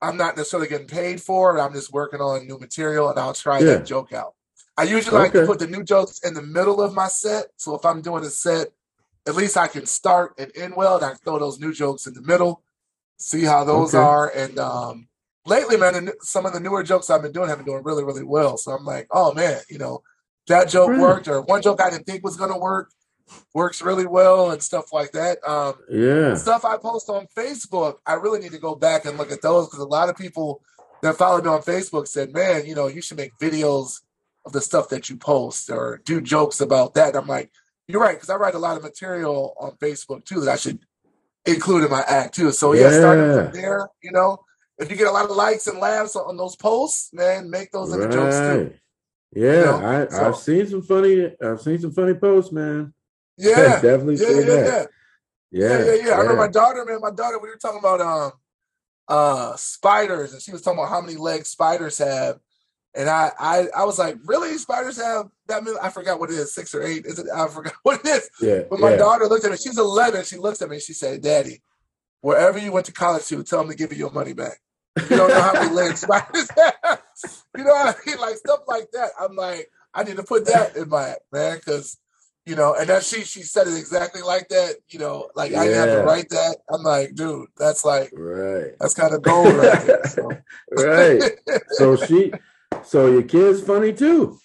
I'm 0.00 0.16
not 0.16 0.36
necessarily 0.36 0.68
getting 0.68 0.86
paid 0.86 1.20
for 1.20 1.56
it. 1.56 1.60
I'm 1.60 1.72
just 1.72 1.92
working 1.92 2.20
on 2.20 2.46
new 2.46 2.58
material 2.58 3.10
and 3.10 3.18
I'll 3.18 3.34
try 3.34 3.58
yeah. 3.58 3.76
that 3.76 3.86
joke 3.86 4.12
out. 4.12 4.34
I 4.76 4.84
usually 4.84 5.16
okay. 5.16 5.24
like 5.24 5.32
to 5.32 5.46
put 5.46 5.58
the 5.58 5.66
new 5.66 5.84
jokes 5.84 6.20
in 6.24 6.34
the 6.34 6.42
middle 6.42 6.80
of 6.80 6.94
my 6.94 7.08
set. 7.08 7.46
So 7.56 7.74
if 7.74 7.84
I'm 7.84 8.00
doing 8.00 8.24
a 8.24 8.30
set, 8.30 8.68
at 9.26 9.34
least 9.34 9.56
I 9.56 9.66
can 9.66 9.84
start 9.84 10.34
and 10.38 10.50
end 10.56 10.74
well, 10.74 10.96
and 10.96 11.04
I 11.04 11.14
throw 11.14 11.38
those 11.38 11.60
new 11.60 11.74
jokes 11.74 12.06
in 12.06 12.14
the 12.14 12.22
middle, 12.22 12.62
see 13.18 13.44
how 13.44 13.64
those 13.64 13.94
okay. 13.94 14.02
are, 14.02 14.32
and 14.34 14.58
um, 14.58 15.08
lately, 15.44 15.76
man, 15.76 16.10
some 16.20 16.46
of 16.46 16.54
the 16.54 16.60
newer 16.60 16.82
jokes 16.82 17.10
I've 17.10 17.20
been 17.20 17.32
doing 17.32 17.48
have 17.48 17.58
been 17.58 17.66
doing 17.66 17.82
really, 17.82 18.04
really 18.04 18.22
well. 18.22 18.56
So 18.56 18.72
I'm 18.72 18.86
like, 18.86 19.06
oh 19.10 19.34
man, 19.34 19.60
you 19.68 19.76
know, 19.76 20.02
that 20.46 20.70
joke 20.70 20.88
right. 20.88 20.98
worked, 21.00 21.28
or 21.28 21.42
one 21.42 21.60
joke 21.60 21.82
I 21.82 21.90
didn't 21.90 22.06
think 22.06 22.24
was 22.24 22.38
gonna 22.38 22.58
work 22.58 22.90
works 23.54 23.82
really 23.82 24.06
well 24.06 24.50
and 24.50 24.62
stuff 24.62 24.92
like 24.92 25.12
that. 25.12 25.38
Um, 25.46 25.74
yeah, 25.90 26.34
stuff 26.34 26.64
I 26.64 26.76
post 26.76 27.08
on 27.08 27.26
Facebook, 27.36 27.96
I 28.06 28.14
really 28.14 28.40
need 28.40 28.52
to 28.52 28.58
go 28.58 28.74
back 28.74 29.04
and 29.04 29.18
look 29.18 29.32
at 29.32 29.42
those 29.42 29.66
because 29.66 29.80
a 29.80 29.84
lot 29.84 30.08
of 30.08 30.16
people 30.16 30.62
that 31.02 31.16
followed 31.16 31.44
me 31.44 31.50
on 31.50 31.62
Facebook 31.62 32.06
said, 32.06 32.32
man, 32.32 32.66
you 32.66 32.74
know, 32.74 32.86
you 32.86 33.00
should 33.00 33.16
make 33.16 33.32
videos 33.40 34.00
of 34.44 34.52
the 34.52 34.60
stuff 34.60 34.88
that 34.90 35.10
you 35.10 35.16
post 35.16 35.70
or 35.70 36.00
do 36.04 36.20
jokes 36.20 36.60
about 36.60 36.94
that. 36.94 37.08
And 37.08 37.18
I'm 37.18 37.26
like, 37.26 37.50
you're 37.88 38.00
right, 38.00 38.16
because 38.16 38.30
I 38.30 38.36
write 38.36 38.54
a 38.54 38.58
lot 38.58 38.76
of 38.76 38.82
material 38.82 39.54
on 39.58 39.72
Facebook 39.72 40.24
too 40.24 40.40
that 40.40 40.52
I 40.52 40.56
should 40.56 40.78
include 41.46 41.84
in 41.84 41.90
my 41.90 42.02
act 42.06 42.34
too. 42.34 42.52
So 42.52 42.72
yeah, 42.72 42.90
yeah 42.90 42.98
starting 42.98 43.34
from 43.34 43.52
there, 43.52 43.88
you 44.02 44.12
know, 44.12 44.38
if 44.78 44.90
you 44.90 44.96
get 44.96 45.08
a 45.08 45.12
lot 45.12 45.24
of 45.24 45.36
likes 45.36 45.66
and 45.66 45.78
laughs 45.78 46.16
on 46.16 46.36
those 46.36 46.56
posts, 46.56 47.12
man, 47.12 47.50
make 47.50 47.70
those 47.70 47.90
right. 47.90 48.02
in 48.02 48.10
the 48.10 48.16
jokes 48.16 48.36
too. 48.36 48.74
Yeah, 49.32 49.52
you 49.52 49.64
know? 49.64 49.86
I, 49.86 50.08
so, 50.08 50.28
I've 50.28 50.36
seen 50.36 50.66
some 50.66 50.82
funny. 50.82 51.32
I've 51.40 51.60
seen 51.60 51.78
some 51.78 51.92
funny 51.92 52.14
posts, 52.14 52.50
man. 52.50 52.92
Yeah, 53.40 53.54
definitely 53.82 54.16
yeah, 54.16 54.28
yeah, 54.28 54.44
that. 54.44 54.88
Yeah. 55.50 55.68
yeah, 55.68 55.68
yeah, 55.68 55.94
yeah, 55.94 56.06
yeah. 56.06 56.12
I 56.12 56.18
remember 56.18 56.42
my 56.42 56.48
daughter, 56.48 56.84
man. 56.84 57.00
My 57.00 57.10
daughter, 57.10 57.38
we 57.38 57.48
were 57.48 57.56
talking 57.56 57.78
about 57.78 58.00
um, 58.00 58.32
uh, 59.08 59.56
spiders, 59.56 60.32
and 60.32 60.42
she 60.42 60.52
was 60.52 60.62
talking 60.62 60.78
about 60.78 60.90
how 60.90 61.00
many 61.00 61.16
legs 61.16 61.48
spiders 61.48 61.98
have, 61.98 62.38
and 62.94 63.08
I, 63.08 63.30
I, 63.38 63.66
I 63.76 63.84
was 63.84 63.98
like, 63.98 64.18
really, 64.24 64.56
spiders 64.58 64.96
have 64.96 65.28
that 65.46 65.64
many? 65.64 65.76
I 65.80 65.90
forgot 65.90 66.18
what 66.18 66.30
it 66.30 66.34
is, 66.34 66.54
six 66.54 66.74
or 66.74 66.82
eight. 66.82 67.06
Is 67.06 67.18
it? 67.18 67.26
I 67.34 67.48
forgot 67.48 67.74
what 67.82 68.00
it 68.00 68.06
is. 68.06 68.30
Yeah. 68.40 68.62
But 68.68 68.80
my 68.80 68.90
yeah. 68.90 68.96
daughter 68.96 69.26
looked 69.26 69.44
at 69.44 69.50
me. 69.50 69.56
She's 69.56 69.78
eleven. 69.78 70.24
She 70.24 70.36
looks 70.36 70.60
at 70.60 70.68
me. 70.68 70.80
She 70.80 70.92
said, 70.92 71.22
"Daddy, 71.22 71.62
wherever 72.20 72.58
you 72.58 72.72
went 72.72 72.86
to 72.86 72.92
college 72.92 73.26
to, 73.26 73.42
tell 73.42 73.60
them 73.60 73.70
to 73.70 73.76
give 73.76 73.92
you 73.92 73.98
your 73.98 74.10
money 74.10 74.32
back." 74.32 74.60
You 75.08 75.16
don't 75.16 75.28
know 75.28 75.40
how 75.40 75.52
many 75.52 75.72
legs 75.72 76.00
spiders 76.02 76.48
have. 76.56 77.02
You 77.56 77.64
know 77.64 77.70
what 77.70 77.96
I 77.96 78.10
mean? 78.10 78.18
Like 78.18 78.36
stuff 78.36 78.60
like 78.66 78.90
that. 78.92 79.10
I'm 79.20 79.36
like, 79.36 79.70
I 79.94 80.04
need 80.04 80.16
to 80.16 80.24
put 80.24 80.46
that 80.46 80.76
in 80.76 80.88
my 80.88 81.14
man, 81.32 81.58
because 81.58 81.96
you 82.46 82.56
know, 82.56 82.74
and 82.74 82.88
then 82.88 83.00
she 83.02 83.22
she 83.22 83.42
said 83.42 83.66
it 83.66 83.76
exactly 83.76 84.22
like 84.22 84.48
that. 84.48 84.76
You 84.88 84.98
know, 84.98 85.30
like 85.34 85.52
yeah. 85.52 85.60
I 85.60 85.66
have 85.66 85.88
to 85.88 86.02
write 86.02 86.28
that. 86.30 86.56
I'm 86.72 86.82
like, 86.82 87.14
dude, 87.14 87.48
that's 87.56 87.84
like 87.84 88.10
right. 88.12 88.72
That's 88.80 88.94
kind 88.94 89.14
of 89.14 89.22
gold 89.22 89.54
right 89.54 89.86
there. 89.86 90.04
So. 90.06 90.30
right. 90.72 91.22
So 91.70 91.96
she, 91.96 92.32
so 92.84 93.06
your 93.06 93.22
kids 93.22 93.62
funny 93.62 93.92
too. 93.92 94.38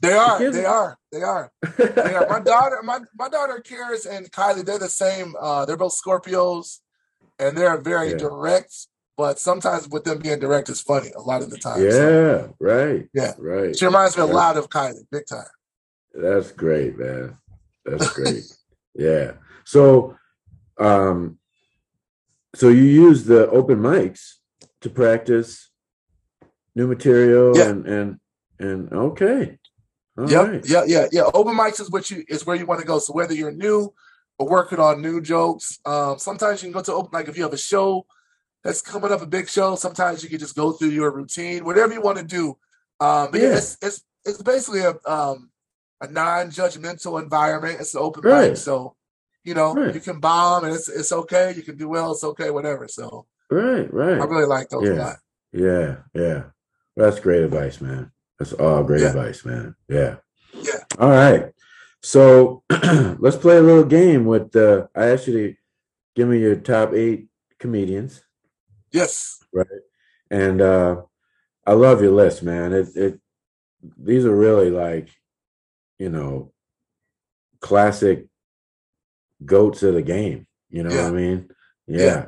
They 0.00 0.12
are. 0.12 0.50
They 0.50 0.64
are. 0.64 0.98
They 1.10 1.22
are. 1.22 1.52
They 1.78 2.14
are. 2.14 2.26
My 2.28 2.40
daughter, 2.40 2.80
my 2.82 3.00
my 3.14 3.28
daughter, 3.28 3.62
Karis 3.64 4.06
and 4.06 4.30
Kylie, 4.30 4.64
they're 4.64 4.78
the 4.78 4.88
same. 4.88 5.34
Uh, 5.40 5.64
they're 5.64 5.76
both 5.76 5.98
Scorpios, 6.00 6.80
and 7.38 7.56
they're 7.56 7.78
very 7.78 8.10
yeah. 8.10 8.18
direct 8.18 8.88
but 9.16 9.38
sometimes 9.38 9.88
with 9.88 10.04
them 10.04 10.18
being 10.18 10.38
direct 10.38 10.68
is 10.68 10.80
funny 10.80 11.10
a 11.14 11.20
lot 11.20 11.42
of 11.42 11.50
the 11.50 11.58
time. 11.58 11.82
Yeah, 11.82 11.90
so, 11.90 12.56
right. 12.58 13.08
Yeah, 13.12 13.34
right. 13.38 13.76
She 13.76 13.84
reminds 13.84 14.16
me 14.16 14.22
a 14.22 14.26
lot 14.26 14.56
of 14.56 14.68
Kylie, 14.70 15.06
big 15.10 15.26
time. 15.26 15.44
That's 16.14 16.52
great, 16.52 16.98
man. 16.98 17.38
That's 17.84 18.12
great. 18.12 18.44
yeah. 18.94 19.32
So, 19.64 20.16
um, 20.78 21.38
so 22.54 22.68
you 22.68 22.82
use 22.82 23.24
the 23.24 23.48
open 23.50 23.78
mics 23.78 24.34
to 24.82 24.90
practice 24.90 25.70
new 26.74 26.86
material 26.86 27.56
yeah. 27.56 27.68
and 27.68 27.86
and 27.86 28.20
and 28.58 28.92
okay. 28.92 29.58
All 30.18 30.30
yep, 30.30 30.48
right. 30.48 30.68
yeah, 30.68 30.84
yeah, 30.86 31.06
yeah. 31.10 31.22
Open 31.32 31.56
mics 31.56 31.80
is 31.80 31.90
what 31.90 32.10
you 32.10 32.24
is 32.28 32.44
where 32.44 32.56
you 32.56 32.66
want 32.66 32.80
to 32.80 32.86
go. 32.86 32.98
So 32.98 33.14
whether 33.14 33.32
you're 33.32 33.52
new 33.52 33.92
or 34.38 34.48
working 34.48 34.78
on 34.78 35.00
new 35.00 35.22
jokes, 35.22 35.78
um, 35.86 36.18
sometimes 36.18 36.62
you 36.62 36.66
can 36.66 36.78
go 36.78 36.82
to 36.82 36.92
open 36.92 37.10
like 37.12 37.28
if 37.28 37.36
you 37.36 37.42
have 37.44 37.54
a 37.54 37.58
show 37.58 38.06
that's 38.62 38.82
coming 38.82 39.10
up 39.10 39.22
a 39.22 39.26
big 39.26 39.48
show. 39.48 39.74
Sometimes 39.74 40.22
you 40.22 40.28
can 40.28 40.38
just 40.38 40.54
go 40.54 40.72
through 40.72 40.90
your 40.90 41.10
routine, 41.10 41.64
whatever 41.64 41.94
you 41.94 42.02
want 42.02 42.18
to 42.18 42.24
do. 42.24 42.50
Um, 43.00 43.30
but 43.30 43.40
yeah, 43.40 43.48
yeah 43.48 43.56
it's, 43.56 43.78
it's 43.80 44.04
it's 44.24 44.42
basically 44.42 44.80
a 44.80 44.94
um, 45.06 45.50
a 46.02 46.10
non-judgmental 46.10 47.22
environment. 47.22 47.80
It's 47.80 47.94
an 47.94 48.02
open 48.02 48.22
right. 48.24 48.50
mic, 48.50 48.56
so 48.58 48.96
you 49.44 49.54
know 49.54 49.74
right. 49.74 49.94
you 49.94 50.00
can 50.00 50.20
bomb 50.20 50.64
and 50.64 50.74
it's 50.74 50.88
it's 50.88 51.12
okay. 51.12 51.54
You 51.56 51.62
can 51.62 51.76
do 51.76 51.88
well, 51.88 52.12
it's 52.12 52.24
okay, 52.24 52.50
whatever. 52.50 52.88
So 52.88 53.26
right, 53.50 53.92
right. 53.92 54.20
I 54.20 54.24
really 54.24 54.46
like 54.46 54.68
those 54.68 54.88
yeah. 54.88 54.92
a 54.92 55.02
lot. 55.02 55.16
Yeah, 55.52 55.96
yeah. 56.14 56.42
That's 56.96 57.20
great 57.20 57.42
advice, 57.42 57.80
man. 57.80 58.10
That's 58.38 58.52
all 58.52 58.82
great 58.82 59.02
yeah. 59.02 59.08
advice, 59.08 59.44
man. 59.44 59.74
Yeah. 59.88 60.16
Yeah. 60.54 60.84
All 60.98 61.08
right. 61.08 61.52
So 62.02 62.64
let's 63.18 63.36
play 63.36 63.56
a 63.56 63.62
little 63.62 63.84
game 63.84 64.24
with 64.24 64.54
uh 64.56 64.88
I 64.94 65.06
asked 65.06 65.28
you 65.28 65.34
to 65.34 65.54
give 66.16 66.28
me 66.28 66.40
your 66.40 66.56
top 66.56 66.92
eight 66.92 67.28
comedians. 67.58 68.22
Yes. 68.90 69.42
Right. 69.52 69.66
And 70.30 70.60
uh 70.60 71.02
I 71.64 71.72
love 71.72 72.02
your 72.02 72.12
list, 72.12 72.42
man. 72.42 72.72
It 72.72 72.88
it 72.96 73.20
these 73.96 74.24
are 74.24 74.34
really 74.34 74.70
like, 74.70 75.08
you 76.02 76.08
know, 76.10 76.52
classic 77.60 78.26
goats 79.44 79.82
of 79.84 79.94
the 79.94 80.02
game. 80.02 80.46
You 80.68 80.82
know 80.82 80.90
Yeah. 80.90 81.04
what 81.10 81.12
I 81.12 81.16
mean? 81.16 81.50
Yeah. 81.86 82.04
Yeah. 82.04 82.26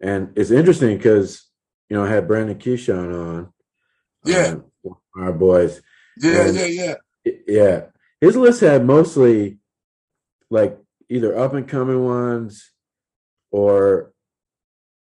And 0.00 0.38
it's 0.38 0.52
interesting 0.52 0.96
because 0.96 1.44
you 1.88 1.96
know 1.96 2.04
I 2.04 2.10
had 2.10 2.28
Brandon 2.28 2.58
Keyshawn 2.58 3.10
on. 3.26 3.52
Yeah. 4.24 4.56
um, 4.84 4.96
our 5.16 5.32
boys. 5.32 5.82
Yeah, 6.16 6.46
And- 6.46 6.56
yeah, 6.56 6.66
yeah. 6.66 6.94
Yeah. 7.46 7.86
His 8.20 8.36
list 8.36 8.60
had 8.60 8.84
mostly 8.84 9.58
like 10.50 10.78
either 11.08 11.36
up 11.36 11.54
and 11.54 11.66
coming 11.68 12.04
ones 12.04 12.70
or 13.50 14.12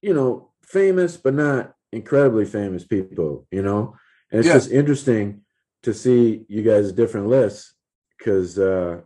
you 0.01 0.13
know, 0.13 0.51
famous 0.61 1.17
but 1.17 1.33
not 1.33 1.73
incredibly 1.91 2.45
famous 2.45 2.83
people, 2.85 3.47
you 3.51 3.63
know? 3.63 3.95
And 4.29 4.39
it's 4.39 4.47
Yeah. 4.47 4.53
just 4.59 4.71
interesting 4.71 5.41
to 5.83 5.93
see 5.93 6.45
you 6.47 6.61
guys' 6.61 6.91
different 6.91 7.27
lists 7.27 7.73
because 8.25 8.57
uh 8.57 9.01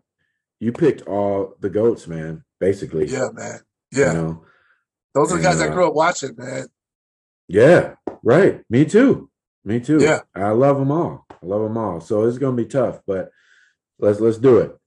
you 0.59 0.71
picked 0.71 1.01
all 1.07 1.55
the 1.59 1.69
goats, 1.69 2.07
man, 2.07 2.43
basically. 2.59 3.07
Yeah, 3.07 3.29
man. 3.33 3.59
You 3.91 4.01
Yeah. 4.03 4.13
know? 4.13 4.45
Those 5.13 5.31
are 5.31 5.37
the 5.37 5.43
guys 5.43 5.59
And, 5.59 5.69
I 5.69 5.71
uh, 5.71 5.73
grew 5.73 5.87
up 5.87 5.93
watching, 5.93 6.35
man. 6.37 6.67
Yeah, 7.47 7.95
right. 8.23 8.61
Me 8.69 8.85
too. 8.85 9.29
Me 9.65 9.79
too. 9.79 9.99
Yeah. 10.01 10.21
I 10.35 10.49
love 10.51 10.77
them 10.77 10.91
all. 10.91 11.25
I 11.31 11.45
love 11.45 11.61
them 11.63 11.77
all. 11.77 11.99
So 12.01 12.23
it's 12.25 12.37
gonna 12.37 12.55
be 12.55 12.65
tough, 12.65 13.01
but 13.05 13.31
let's 13.99 14.19
let's 14.19 14.37
do 14.37 14.59
it. 14.59 14.77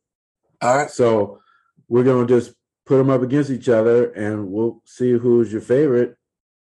All 0.61 0.77
right. 0.77 0.91
So 0.91 1.41
we're 1.89 2.05
gonna 2.05 2.27
just 2.27 2.55
put 2.87 2.99
them 2.99 3.11
up 3.11 3.23
against 3.23 3.51
each 3.51 3.69
other, 3.69 4.11
and 4.13 4.49
we'll 4.51 4.81
see 4.85 5.13
who's 5.13 5.53
your 5.53 5.61
favorite 5.61 6.17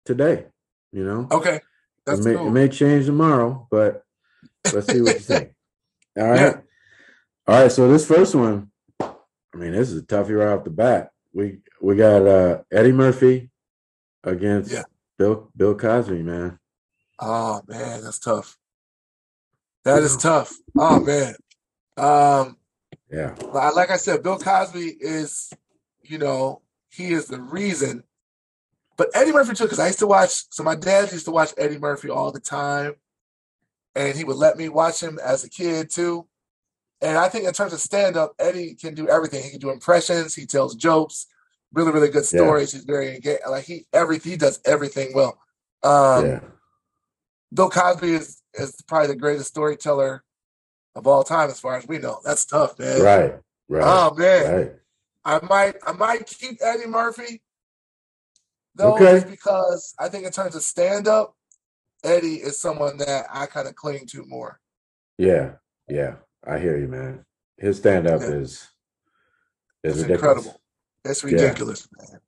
today. 0.04 0.46
You 0.92 1.04
know, 1.04 1.28
Okay. 1.30 1.60
That's 2.06 2.20
it 2.20 2.24
may, 2.24 2.34
cool. 2.36 2.46
it 2.48 2.50
may 2.50 2.68
change 2.68 3.04
tomorrow, 3.06 3.66
but 3.70 4.02
let's 4.72 4.86
see 4.86 5.02
what 5.02 5.14
you 5.14 5.20
think. 5.20 5.50
All 6.18 6.24
right, 6.28 6.40
Yeah. 6.40 6.60
All 7.48 7.62
right. 7.62 7.72
So 7.72 7.88
this 7.90 8.06
first 8.06 8.34
one, 8.34 8.70
I 9.00 9.56
mean, 9.56 9.72
this 9.72 9.90
is 9.90 10.02
a 10.02 10.06
toughie 10.06 10.38
right 10.38 10.56
off 10.56 10.64
the 10.64 10.70
bat. 10.70 11.10
We 11.32 11.58
we 11.80 11.96
got 11.96 12.26
uh, 12.26 12.62
Eddie 12.70 12.92
Murphy 12.92 13.50
against 14.24 14.70
Yeah. 14.72 14.84
Bill 15.18 15.50
Bill 15.56 15.74
Cosby, 15.74 16.22
man. 16.22 16.58
Oh 17.18 17.62
man, 17.66 18.04
that's 18.04 18.18
tough. 18.18 18.56
That 19.84 20.02
is 20.02 20.16
tough. 20.16 20.54
Oh 20.76 21.00
man. 21.00 21.34
Um, 21.96 22.56
Yeah, 23.10 23.34
li- 23.40 23.72
like 23.74 23.90
I 23.90 23.96
said, 23.96 24.22
Bill 24.22 24.38
Cosby 24.38 24.96
is, 25.00 25.50
you 26.02 26.18
know, 26.18 26.62
he 26.90 27.12
is 27.12 27.26
the 27.26 27.40
reason. 27.40 28.04
But 28.96 29.08
Eddie 29.14 29.32
Murphy 29.32 29.54
too, 29.54 29.64
because 29.64 29.78
I 29.78 29.86
used 29.86 29.98
to 30.00 30.06
watch. 30.06 30.44
So 30.50 30.62
my 30.62 30.74
dad 30.74 31.10
used 31.12 31.24
to 31.24 31.30
watch 31.30 31.52
Eddie 31.56 31.78
Murphy 31.78 32.10
all 32.10 32.30
the 32.32 32.40
time, 32.40 32.96
and 33.94 34.16
he 34.16 34.24
would 34.24 34.36
let 34.36 34.56
me 34.56 34.68
watch 34.68 35.00
him 35.02 35.18
as 35.24 35.42
a 35.44 35.48
kid 35.48 35.90
too. 35.90 36.26
And 37.00 37.16
I 37.16 37.28
think 37.28 37.44
in 37.46 37.52
terms 37.52 37.72
of 37.72 37.80
stand 37.80 38.16
up, 38.16 38.34
Eddie 38.38 38.74
can 38.74 38.94
do 38.94 39.08
everything. 39.08 39.42
He 39.42 39.50
can 39.50 39.60
do 39.60 39.70
impressions. 39.70 40.34
He 40.34 40.46
tells 40.46 40.74
jokes, 40.74 41.26
really, 41.72 41.92
really 41.92 42.08
good 42.08 42.24
Yeah. 42.24 42.40
stories. 42.40 42.72
He's 42.72 42.84
very 42.84 43.14
engaged. 43.14 43.42
Like 43.48 43.64
he 43.64 43.86
every 43.92 44.18
he 44.18 44.36
does 44.36 44.60
everything 44.64 45.12
well. 45.14 45.38
Um, 45.82 46.26
yeah, 46.26 46.40
Bill 47.54 47.70
Cosby 47.70 48.12
is 48.14 48.42
is 48.54 48.82
probably 48.88 49.08
the 49.08 49.16
greatest 49.16 49.48
storyteller 49.48 50.24
of 50.96 51.06
all 51.06 51.22
time, 51.22 51.50
as 51.50 51.60
far 51.60 51.76
as 51.76 51.86
we 51.86 51.98
know. 51.98 52.20
That's 52.24 52.44
tough, 52.44 52.78
man. 52.78 53.00
right, 53.00 53.34
right, 53.68 53.82
Oh 53.84 54.14
man, 54.16 54.54
right. 54.56 54.72
I 55.24 55.40
might 55.46 55.76
I 55.86 55.92
might 55.92 56.26
keep 56.26 56.58
Eddie 56.60 56.86
Murphy 56.86 57.42
though, 58.74 58.94
Okay. 58.94 59.20
just 59.20 59.28
because 59.30 59.94
I 59.98 60.08
think 60.08 60.24
in 60.24 60.32
terms 60.32 60.56
of 60.56 60.62
stand 60.62 61.06
up, 61.06 61.36
Eddie 62.02 62.36
is 62.36 62.58
someone 62.58 62.96
that 62.98 63.26
I 63.32 63.46
kind 63.46 63.68
of 63.68 63.74
cling 63.76 64.06
to 64.06 64.24
more. 64.26 64.60
Yeah, 65.18 65.52
yeah, 65.88 66.16
I 66.48 66.58
hear 66.58 66.78
you, 66.78 66.88
man. 66.88 67.24
His 67.58 67.76
stand 67.78 68.06
up 68.06 68.20
Yeah. 68.20 68.28
is 68.28 68.68
is 69.84 69.94
It's 69.94 69.96
ridiculous. 70.02 70.10
incredible. 70.46 70.60
It's 71.04 71.22
Yeah. 71.24 71.30
ridiculous, 71.30 71.88
man. 71.92 72.20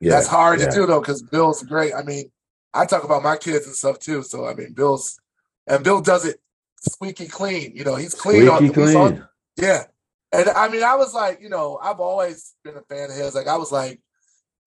Yeah, 0.00 0.12
That's 0.12 0.26
hard 0.26 0.60
yeah. 0.60 0.66
to 0.68 0.74
do 0.74 0.86
though, 0.86 1.00
because 1.00 1.22
Bill's 1.22 1.62
great. 1.62 1.94
I 1.94 2.02
mean, 2.02 2.30
I 2.74 2.86
talk 2.86 3.04
about 3.04 3.22
my 3.22 3.36
kids 3.36 3.66
and 3.66 3.74
stuff 3.74 3.98
too. 3.98 4.22
So 4.22 4.46
I 4.46 4.54
mean, 4.54 4.72
Bill's 4.72 5.20
and 5.66 5.84
Bill 5.84 6.00
does 6.00 6.24
it 6.24 6.40
squeaky 6.80 7.26
clean. 7.28 7.72
You 7.76 7.84
know, 7.84 7.96
he's 7.96 8.14
clean 8.14 8.48
on, 8.48 8.56
Squeaky 8.68 8.94
on 8.96 9.08
clean. 9.12 9.28
Yeah. 9.56 9.84
And 10.32 10.48
I 10.50 10.68
mean, 10.68 10.82
I 10.82 10.94
was 10.96 11.14
like, 11.14 11.40
you 11.40 11.48
know, 11.48 11.78
I've 11.82 12.00
always 12.00 12.54
been 12.62 12.76
a 12.76 12.82
fan 12.82 13.10
of 13.10 13.16
his. 13.16 13.34
Like, 13.34 13.46
I 13.48 13.56
was 13.56 13.72
like, 13.72 14.00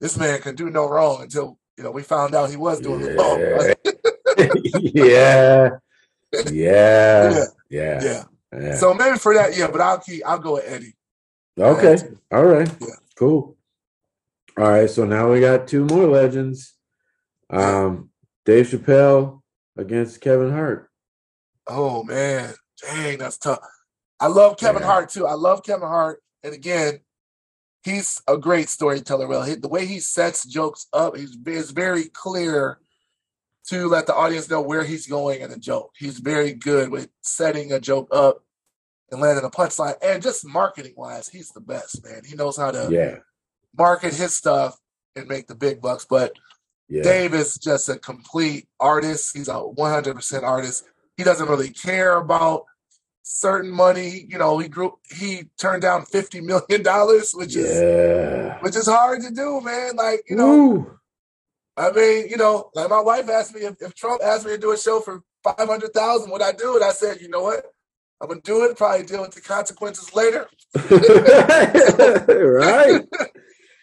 this 0.00 0.16
man 0.18 0.40
can 0.40 0.54
do 0.56 0.68
no 0.70 0.88
wrong 0.88 1.22
until, 1.22 1.58
you 1.78 1.84
know, 1.84 1.92
we 1.92 2.02
found 2.02 2.34
out 2.34 2.50
he 2.50 2.56
was 2.56 2.80
doing 2.80 3.14
wrong. 3.16 3.40
Yeah. 4.94 5.70
yeah, 6.50 6.50
yeah, 6.50 7.44
Yeah. 7.70 8.00
yeah, 8.02 8.24
yeah. 8.52 8.76
So 8.76 8.94
maybe 8.94 9.18
for 9.18 9.34
that, 9.34 9.56
yeah, 9.56 9.68
but 9.70 9.80
I'll 9.80 9.98
keep, 9.98 10.22
I'll 10.26 10.38
go 10.38 10.54
with 10.54 10.64
Eddie. 10.66 10.94
okay, 11.58 11.96
all 12.30 12.44
right, 12.44 12.70
Yeah. 12.80 12.86
cool. 13.16 13.56
All 14.58 14.68
right, 14.68 14.88
so 14.90 15.04
now 15.04 15.30
we 15.32 15.40
got 15.40 15.66
two 15.68 15.84
more 15.86 16.06
legends. 16.06 16.74
Um, 17.48 18.10
Dave 18.44 18.66
Chappelle 18.68 19.40
against 19.76 20.20
Kevin 20.20 20.50
Hart. 20.52 20.90
Oh, 21.66 22.02
man. 22.04 22.54
Dang, 22.82 23.18
that's 23.18 23.38
tough. 23.38 23.60
I 24.20 24.26
love 24.26 24.56
Kevin 24.58 24.82
Yeah. 24.82 24.88
Hart 24.88 25.08
too. 25.10 25.26
I 25.26 25.34
love 25.34 25.62
Kevin 25.62 25.88
Hart. 25.88 26.20
And 26.42 26.52
again, 26.54 27.00
he's 27.84 28.20
a 28.28 28.36
great 28.36 28.68
storyteller. 28.68 29.26
Well, 29.26 29.42
he, 29.44 29.54
the 29.54 29.68
way 29.68 29.86
he 29.86 30.00
sets 30.00 30.44
jokes 30.46 30.86
up, 30.92 31.16
he's 31.16 31.36
is 31.46 31.70
very 31.70 32.04
clear 32.04 32.78
to 33.68 33.86
let 33.88 34.06
the 34.06 34.14
audience 34.14 34.50
know 34.50 34.60
where 34.60 34.84
he's 34.84 35.06
going 35.06 35.40
in 35.40 35.52
a 35.52 35.58
joke. 35.58 35.92
He's 35.96 36.18
very 36.18 36.52
good 36.52 36.90
with 36.90 37.08
setting 37.20 37.72
a 37.72 37.80
joke 37.80 38.08
up 38.12 38.44
and 39.10 39.20
landing 39.20 39.44
a 39.44 39.50
punchline. 39.50 39.94
And 40.02 40.22
just 40.22 40.46
marketing 40.46 40.94
wise, 40.96 41.28
he's 41.28 41.50
the 41.50 41.60
best, 41.60 42.04
man. 42.04 42.22
He 42.26 42.34
knows 42.34 42.56
how 42.56 42.70
to 42.70 42.88
Yeah, 42.90 43.18
market 43.76 44.14
his 44.14 44.34
stuff 44.34 44.78
and 45.14 45.28
make 45.28 45.46
the 45.46 45.54
big 45.54 45.80
bucks. 45.80 46.06
But 46.08 46.32
yeah, 46.88 47.02
Dave 47.02 47.34
is 47.34 47.58
just 47.58 47.88
a 47.88 47.98
complete 47.98 48.68
artist. 48.80 49.36
He's 49.36 49.48
a 49.48 49.52
100% 49.52 50.42
artist. 50.42 50.84
He 51.16 51.24
doesn't 51.24 51.48
really 51.48 51.70
care 51.70 52.16
about 52.16 52.64
certain 53.22 53.70
money. 53.70 54.26
You 54.28 54.38
know, 54.38 54.58
he 54.58 54.68
grew 54.68 54.98
he 55.08 55.44
turned 55.58 55.82
down 55.82 56.04
50 56.04 56.40
million 56.40 56.82
dollars, 56.82 57.32
which 57.32 57.54
is 57.54 57.68
which 58.62 58.76
is 58.76 58.88
hard 58.88 59.22
to 59.22 59.30
do, 59.30 59.60
man. 59.60 59.96
Like, 59.96 60.24
you 60.28 60.36
know, 60.36 60.48
Woo. 60.48 60.98
I 61.76 61.90
mean, 61.90 62.28
you 62.28 62.36
know, 62.36 62.70
like 62.74 62.90
my 62.90 63.00
wife 63.00 63.28
asked 63.30 63.54
me 63.54 63.62
if, 63.62 63.80
if 63.80 63.94
Trump 63.94 64.20
asked 64.22 64.44
me 64.44 64.52
to 64.52 64.58
do 64.58 64.72
a 64.72 64.78
show 64.78 65.00
for 65.00 65.22
500,000, 65.44 66.30
would 66.30 66.42
I 66.42 66.52
do 66.52 66.76
it? 66.76 66.82
I 66.82 66.92
said, 66.92 67.20
you 67.20 67.28
know 67.28 67.42
what? 67.42 67.64
I'm 68.20 68.28
going 68.28 68.40
to 68.40 68.46
do 68.46 68.64
it, 68.64 68.76
probably 68.76 69.04
deal 69.06 69.22
with 69.22 69.32
the 69.32 69.40
consequences 69.40 70.14
later. 70.14 70.46
right. 72.60 73.02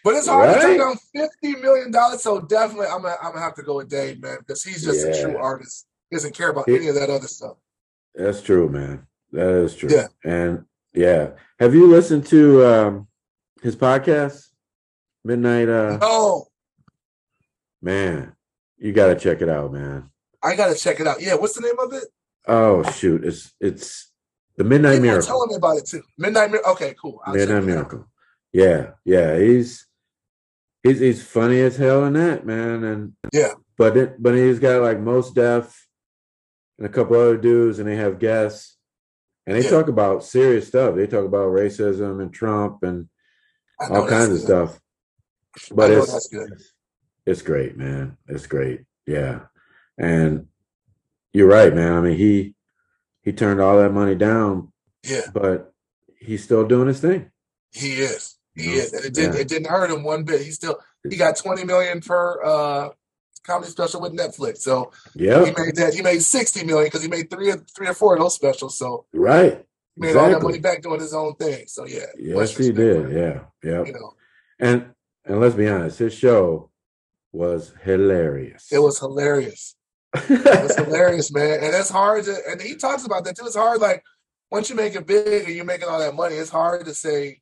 But 0.02 0.14
it's 0.14 0.28
hard 0.28 0.54
to 0.54 0.60
turn 0.62 0.70
Right. 0.70 0.78
down 0.78 0.96
fifty 1.14 1.60
million 1.60 1.90
dollars. 1.90 2.22
So 2.22 2.40
definitely, 2.40 2.86
I'm 2.86 3.02
gonna, 3.02 3.16
I'm 3.22 3.32
gonna 3.32 3.44
have 3.44 3.54
to 3.56 3.62
go 3.62 3.76
with 3.76 3.90
Dave, 3.90 4.22
man, 4.22 4.38
because 4.38 4.64
he's 4.64 4.82
just 4.82 5.06
a 5.06 5.22
true 5.22 5.36
artist. 5.36 5.86
He 6.08 6.16
doesn't 6.16 6.34
care 6.34 6.48
about 6.48 6.70
any 6.70 6.88
of 6.88 6.94
that 6.94 7.10
other 7.10 7.26
stuff. 7.26 7.58
That's 8.14 8.40
true, 8.40 8.70
man. 8.70 9.06
That 9.32 9.50
is 9.50 9.76
true. 9.76 9.90
Yeah. 9.92 10.06
And 10.24 10.64
yeah. 10.94 11.32
Have 11.58 11.74
you 11.74 11.86
listened 11.86 12.24
to 12.28 12.64
um 12.64 13.08
his 13.62 13.76
podcast? 13.76 14.46
Midnight 15.22 15.68
uh 15.68 15.98
No, 15.98 16.46
man. 17.82 18.34
You 18.78 18.92
gotta 18.92 19.14
check 19.14 19.42
it 19.42 19.48
out, 19.48 19.72
man. 19.72 20.10
I 20.42 20.56
gotta 20.56 20.74
check 20.74 21.00
it 21.00 21.06
out. 21.06 21.20
Yeah, 21.20 21.34
what's 21.34 21.54
the 21.54 21.60
name 21.60 21.78
of 21.78 21.92
it? 21.92 22.04
Oh 22.46 22.82
shoot. 22.92 23.24
It's 23.24 23.52
it's 23.60 24.10
the 24.56 24.64
Midnight 24.64 24.94
People 24.94 25.06
Miracle. 25.06 25.26
telling 25.26 25.48
me 25.48 25.54
about 25.56 25.76
it 25.78 25.86
too. 25.86 26.02
Midnight 26.18 26.50
Miracle. 26.50 26.72
Okay, 26.72 26.94
cool. 27.00 27.20
I'll 27.24 27.34
Midnight. 27.34 27.64
Miracle. 27.64 28.06
Yeah, 28.52 28.92
yeah. 29.04 29.38
He's 29.38 29.86
he's 30.82 30.98
he's 31.00 31.22
funny 31.22 31.60
as 31.60 31.76
hell 31.76 32.04
in 32.06 32.14
that, 32.14 32.46
man. 32.46 32.84
And 32.84 33.12
Yeah. 33.32 33.52
but 33.76 33.96
it, 33.96 34.22
but 34.22 34.34
he's 34.34 34.58
got 34.58 34.82
like 34.82 34.98
Mos 34.98 35.30
Def 35.30 35.86
and 36.78 36.86
a 36.86 36.90
couple 36.90 37.16
other 37.16 37.36
dudes 37.36 37.78
and 37.78 37.88
they 37.88 37.96
have 37.96 38.18
guests. 38.18 38.76
And 39.46 39.56
they 39.56 39.64
Yeah. 39.64 39.70
talk 39.70 39.88
about 39.88 40.24
serious 40.24 40.68
stuff. 40.68 40.94
They 40.96 41.06
talk 41.06 41.24
about 41.26 41.48
racism 41.52 42.20
and 42.22 42.32
Trump 42.32 42.82
and 42.82 43.08
all 43.90 44.06
kinds 44.08 44.30
of 44.34 44.40
stuff. 44.40 44.80
But 45.72 45.90
it's 45.90 46.12
that's 46.12 46.28
good. 46.28 46.50
It's 47.26 47.42
great, 47.42 47.76
man. 47.76 48.16
It's 48.26 48.46
great. 48.46 48.82
Yeah. 49.06 49.40
And 49.98 50.46
you're 51.32 51.48
right, 51.48 51.74
man. 51.74 51.92
I 51.92 52.00
mean, 52.00 52.16
he 52.16 52.54
he 53.22 53.32
turned 53.32 53.60
all 53.60 53.76
that 53.78 53.92
money 53.92 54.14
down, 54.14 54.72
Yeah, 55.02 55.22
but 55.32 55.72
he's 56.18 56.42
still 56.42 56.66
doing 56.66 56.88
his 56.88 57.00
thing. 57.00 57.30
he 57.72 57.92
is. 58.00 58.36
He 58.54 58.64
You 58.64 58.70
know? 58.70 58.76
is, 58.82 58.92
and 58.92 59.04
it 59.04 59.14
didn't 59.14 59.34
Yeah. 59.34 59.40
it 59.40 59.48
didn't 59.48 59.68
hurt 59.68 59.90
him 59.90 60.02
one 60.02 60.24
bit. 60.24 60.40
He 60.42 60.50
still 60.50 60.78
he 61.08 61.16
got 61.16 61.36
twenty 61.36 61.64
million 61.64 62.00
per 62.00 62.42
uh 62.42 62.88
comedy 63.44 63.70
special 63.70 64.00
with 64.00 64.12
Netflix. 64.12 64.58
So 64.58 64.92
yeah, 65.14 65.44
he 65.44 65.52
made 65.56 65.76
that. 65.76 65.94
He 65.94 66.02
made 66.02 66.22
sixty 66.22 66.64
million 66.64 66.86
because 66.86 67.02
he 67.02 67.08
made 67.08 67.30
three 67.30 67.50
or 67.50 67.58
three 67.74 67.88
or 67.88 67.94
four 67.94 68.14
of 68.14 68.20
those 68.20 68.34
specials. 68.34 68.76
So 68.78 69.06
Right. 69.12 69.64
he 69.94 70.00
made 70.00 70.16
all 70.16 70.30
that 70.30 70.42
money 70.42 70.58
back 70.58 70.82
doing 70.82 71.00
his 71.00 71.14
own 71.14 71.34
thing. 71.36 71.64
So 71.68 71.86
yeah, 71.86 72.06
Yes, 72.18 72.56
he 72.56 72.72
did. 72.72 73.12
Yeah, 73.12 73.40
Yeah. 73.62 73.84
You 73.84 73.92
know, 73.92 74.14
And 74.58 74.86
and 75.24 75.40
let's 75.40 75.54
be 75.54 75.68
honest, 75.68 75.98
his 75.98 76.14
show 76.14 76.69
was 77.32 77.72
hilarious. 77.82 78.68
it 78.72 78.78
was 78.78 78.98
hilarious. 78.98 79.76
It's 80.14 80.76
hilarious, 80.76 81.32
man. 81.32 81.62
And 81.62 81.74
it's 81.74 81.90
hard 81.90 82.24
to 82.24 82.36
and 82.48 82.60
he 82.60 82.74
talks 82.76 83.04
about 83.04 83.24
that 83.24 83.36
too. 83.36 83.46
It's 83.46 83.56
hard 83.56 83.80
like 83.80 84.02
once 84.50 84.68
you 84.68 84.74
make 84.76 84.94
it 84.96 85.06
big 85.06 85.44
and 85.46 85.54
you're 85.54 85.64
making 85.64 85.88
all 85.88 86.00
that 86.00 86.14
money, 86.14 86.34
it's 86.34 86.50
hard 86.50 86.84
to 86.84 86.94
say 86.94 87.40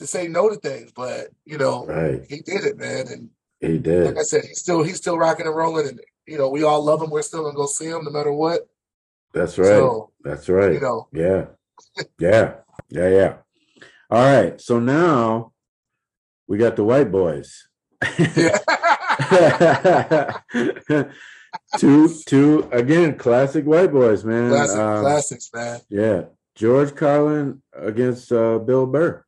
to 0.00 0.06
say 0.06 0.26
no 0.26 0.48
to 0.48 0.56
things. 0.56 0.92
But 0.92 1.28
you 1.44 1.58
know, 1.58 1.86
right. 1.86 2.24
he 2.28 2.40
did 2.40 2.64
it, 2.64 2.78
man. 2.78 3.06
And 3.08 3.30
He 3.60 3.78
did. 3.78 4.06
like 4.06 4.18
I 4.18 4.22
said, 4.22 4.44
he's 4.44 4.60
still 4.60 4.82
he's 4.82 4.96
still 4.96 5.18
rocking 5.18 5.46
and 5.46 5.54
rolling 5.54 5.88
and 5.88 6.00
you 6.26 6.38
know, 6.38 6.48
we 6.48 6.62
all 6.64 6.84
love 6.84 7.02
him. 7.02 7.10
We're 7.10 7.22
still 7.22 7.42
gonna 7.44 7.56
go 7.56 7.66
see 7.66 7.86
him 7.86 8.04
no 8.04 8.10
matter 8.10 8.32
what. 8.32 8.68
That's 9.32 9.58
right. 9.58 9.66
So, 9.68 10.10
That's 10.24 10.48
right. 10.48 10.72
you 10.72 10.80
know, 10.80 11.08
Yeah. 11.12 11.46
Yeah. 12.18 12.54
Yeah. 12.88 13.08
Yeah. 13.08 13.36
All 14.10 14.24
right. 14.24 14.60
So 14.60 14.80
now 14.80 15.52
we 16.48 16.58
got 16.58 16.74
the 16.74 16.82
white 16.84 17.12
boys. 17.12 17.68
yeah. 18.18 18.58
two, 21.78 22.08
two 22.26 22.68
again, 22.72 23.16
classic 23.16 23.64
white 23.64 23.92
boys, 23.92 24.24
man. 24.24 24.50
Classic, 24.50 24.78
Um, 24.78 25.00
classics, 25.02 25.50
man. 25.54 25.80
Yeah. 25.88 26.22
George 26.54 26.94
Carlin 26.94 27.62
against 27.74 28.30
uh, 28.32 28.58
Bill 28.58 28.86
Burr. 28.86 29.24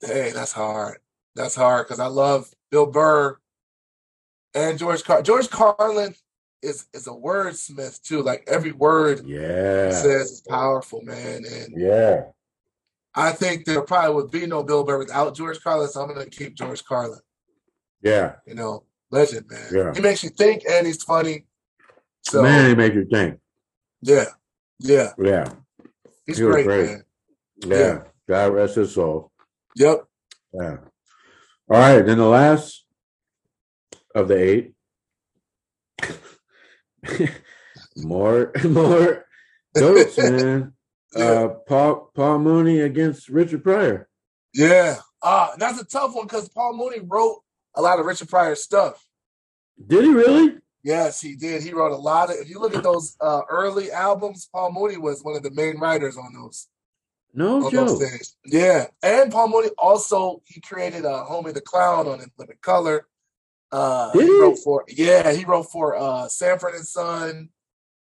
Hey, 0.00 0.30
that's 0.32 0.52
hard. 0.52 0.98
That's 1.34 1.54
hard 1.54 1.86
because 1.86 2.00
I 2.00 2.06
love 2.06 2.48
Bill 2.70 2.86
Burr 2.86 3.38
and 4.54 4.78
George 4.78 5.04
Car- 5.04 5.22
George 5.22 5.50
Carlin 5.50 6.14
is 6.62 6.86
is 6.94 7.06
a 7.06 7.10
wordsmith 7.10 8.00
too. 8.02 8.22
Like 8.22 8.44
every 8.46 8.72
word 8.72 9.26
Yeah. 9.26 9.90
says 9.90 10.30
is 10.32 10.40
powerful, 10.48 11.02
man. 11.02 11.44
And 11.44 11.74
Yeah. 11.76 12.24
I 13.14 13.32
think 13.32 13.64
there 13.64 13.82
probably 13.82 14.14
would 14.14 14.30
be 14.30 14.46
no 14.46 14.62
Bill 14.62 14.84
Burr 14.84 14.98
without 14.98 15.34
George 15.34 15.60
Carlin, 15.62 15.88
so 15.88 16.02
I'm 16.02 16.08
gonna 16.08 16.26
keep 16.26 16.54
George 16.54 16.84
Carlin. 16.84 17.20
Yeah. 18.02 18.36
You 18.46 18.54
know, 18.54 18.84
legend, 19.10 19.46
man. 19.50 19.68
Yeah. 19.72 19.94
He 19.94 20.00
makes 20.00 20.22
you 20.24 20.30
think 20.30 20.62
and 20.68 20.86
he's 20.86 21.02
funny. 21.02 21.46
So 22.22 22.42
Man, 22.42 22.68
he 22.68 22.74
make 22.74 22.94
you 22.94 23.06
think. 23.10 23.38
yeah, 24.02 24.24
yeah, 24.80 25.12
Yeah. 25.18 25.52
he's 26.26 26.38
He 26.38 26.44
great, 26.44 26.66
great. 26.66 26.86
man. 26.86 27.02
Yeah. 27.64 27.76
Yeah. 27.78 28.02
God 28.28 28.52
rest 28.54 28.74
his 28.76 28.92
soul. 28.94 29.30
Yep. 29.76 30.04
Yeah. 30.52 30.76
All 31.68 31.78
right. 31.78 32.02
Then 32.02 32.18
the 32.18 32.24
last 32.26 32.84
of 34.14 34.28
the 34.28 34.36
eight. 34.36 34.72
more, 37.96 38.52
more 38.64 39.24
goats, 39.76 40.18
man. 40.18 40.72
Yeah. 41.14 41.24
Uh, 41.24 41.48
Paul 41.68 42.10
Paul 42.14 42.40
Mooney 42.40 42.80
against 42.80 43.28
Richard 43.28 43.62
Pryor. 43.62 44.08
Yeah. 44.52 44.96
Uh, 45.22 45.50
that's 45.58 45.80
a 45.80 45.84
tough 45.84 46.14
one 46.14 46.26
because 46.26 46.48
Paul 46.48 46.76
Mooney 46.76 47.00
wrote 47.02 47.42
a 47.76 47.82
lot 47.82 47.98
of 48.00 48.06
Richard 48.06 48.28
Pryor 48.28 48.54
stuff. 48.54 49.04
Did 49.86 50.04
he 50.04 50.10
really? 50.12 50.56
Yes, 50.82 51.20
he 51.20 51.34
did. 51.36 51.62
He 51.62 51.72
wrote 51.72 51.92
a 51.92 51.96
lot 51.96 52.30
of. 52.30 52.36
If 52.36 52.48
you 52.48 52.60
look 52.60 52.74
at 52.74 52.82
those 52.82 53.16
uh, 53.20 53.42
early 53.50 53.90
albums, 53.90 54.48
Paul 54.52 54.72
Mooney 54.72 54.96
was 54.96 55.22
one 55.22 55.36
of 55.36 55.42
the 55.42 55.50
main 55.50 55.78
writers 55.78 56.16
on 56.16 56.32
those 56.32 56.68
No 57.34 57.64
on 57.66 57.70
joke. 57.72 57.98
those. 57.98 58.36
Yeah, 58.44 58.86
and 59.02 59.30
Paul 59.32 59.48
Mooney 59.48 59.70
also 59.78 60.42
he 60.46 60.60
created 60.60 61.04
uh, 61.04 61.26
Homie 61.28 61.52
the 61.52 61.60
Clown 61.60 62.06
on 62.06 62.20
In 62.20 62.30
Living 62.38 62.58
Color. 62.62 63.06
Uh, 63.72 64.12
Did 64.12 64.22
he 64.22 64.28
he? 64.28 64.40
wrote 64.40 64.58
for 64.58 64.84
yeah, 64.88 65.32
he 65.32 65.44
wrote 65.44 65.64
for 65.72 65.96
uh, 65.96 66.28
Sanford 66.28 66.74
and 66.74 66.86
Son. 66.86 67.48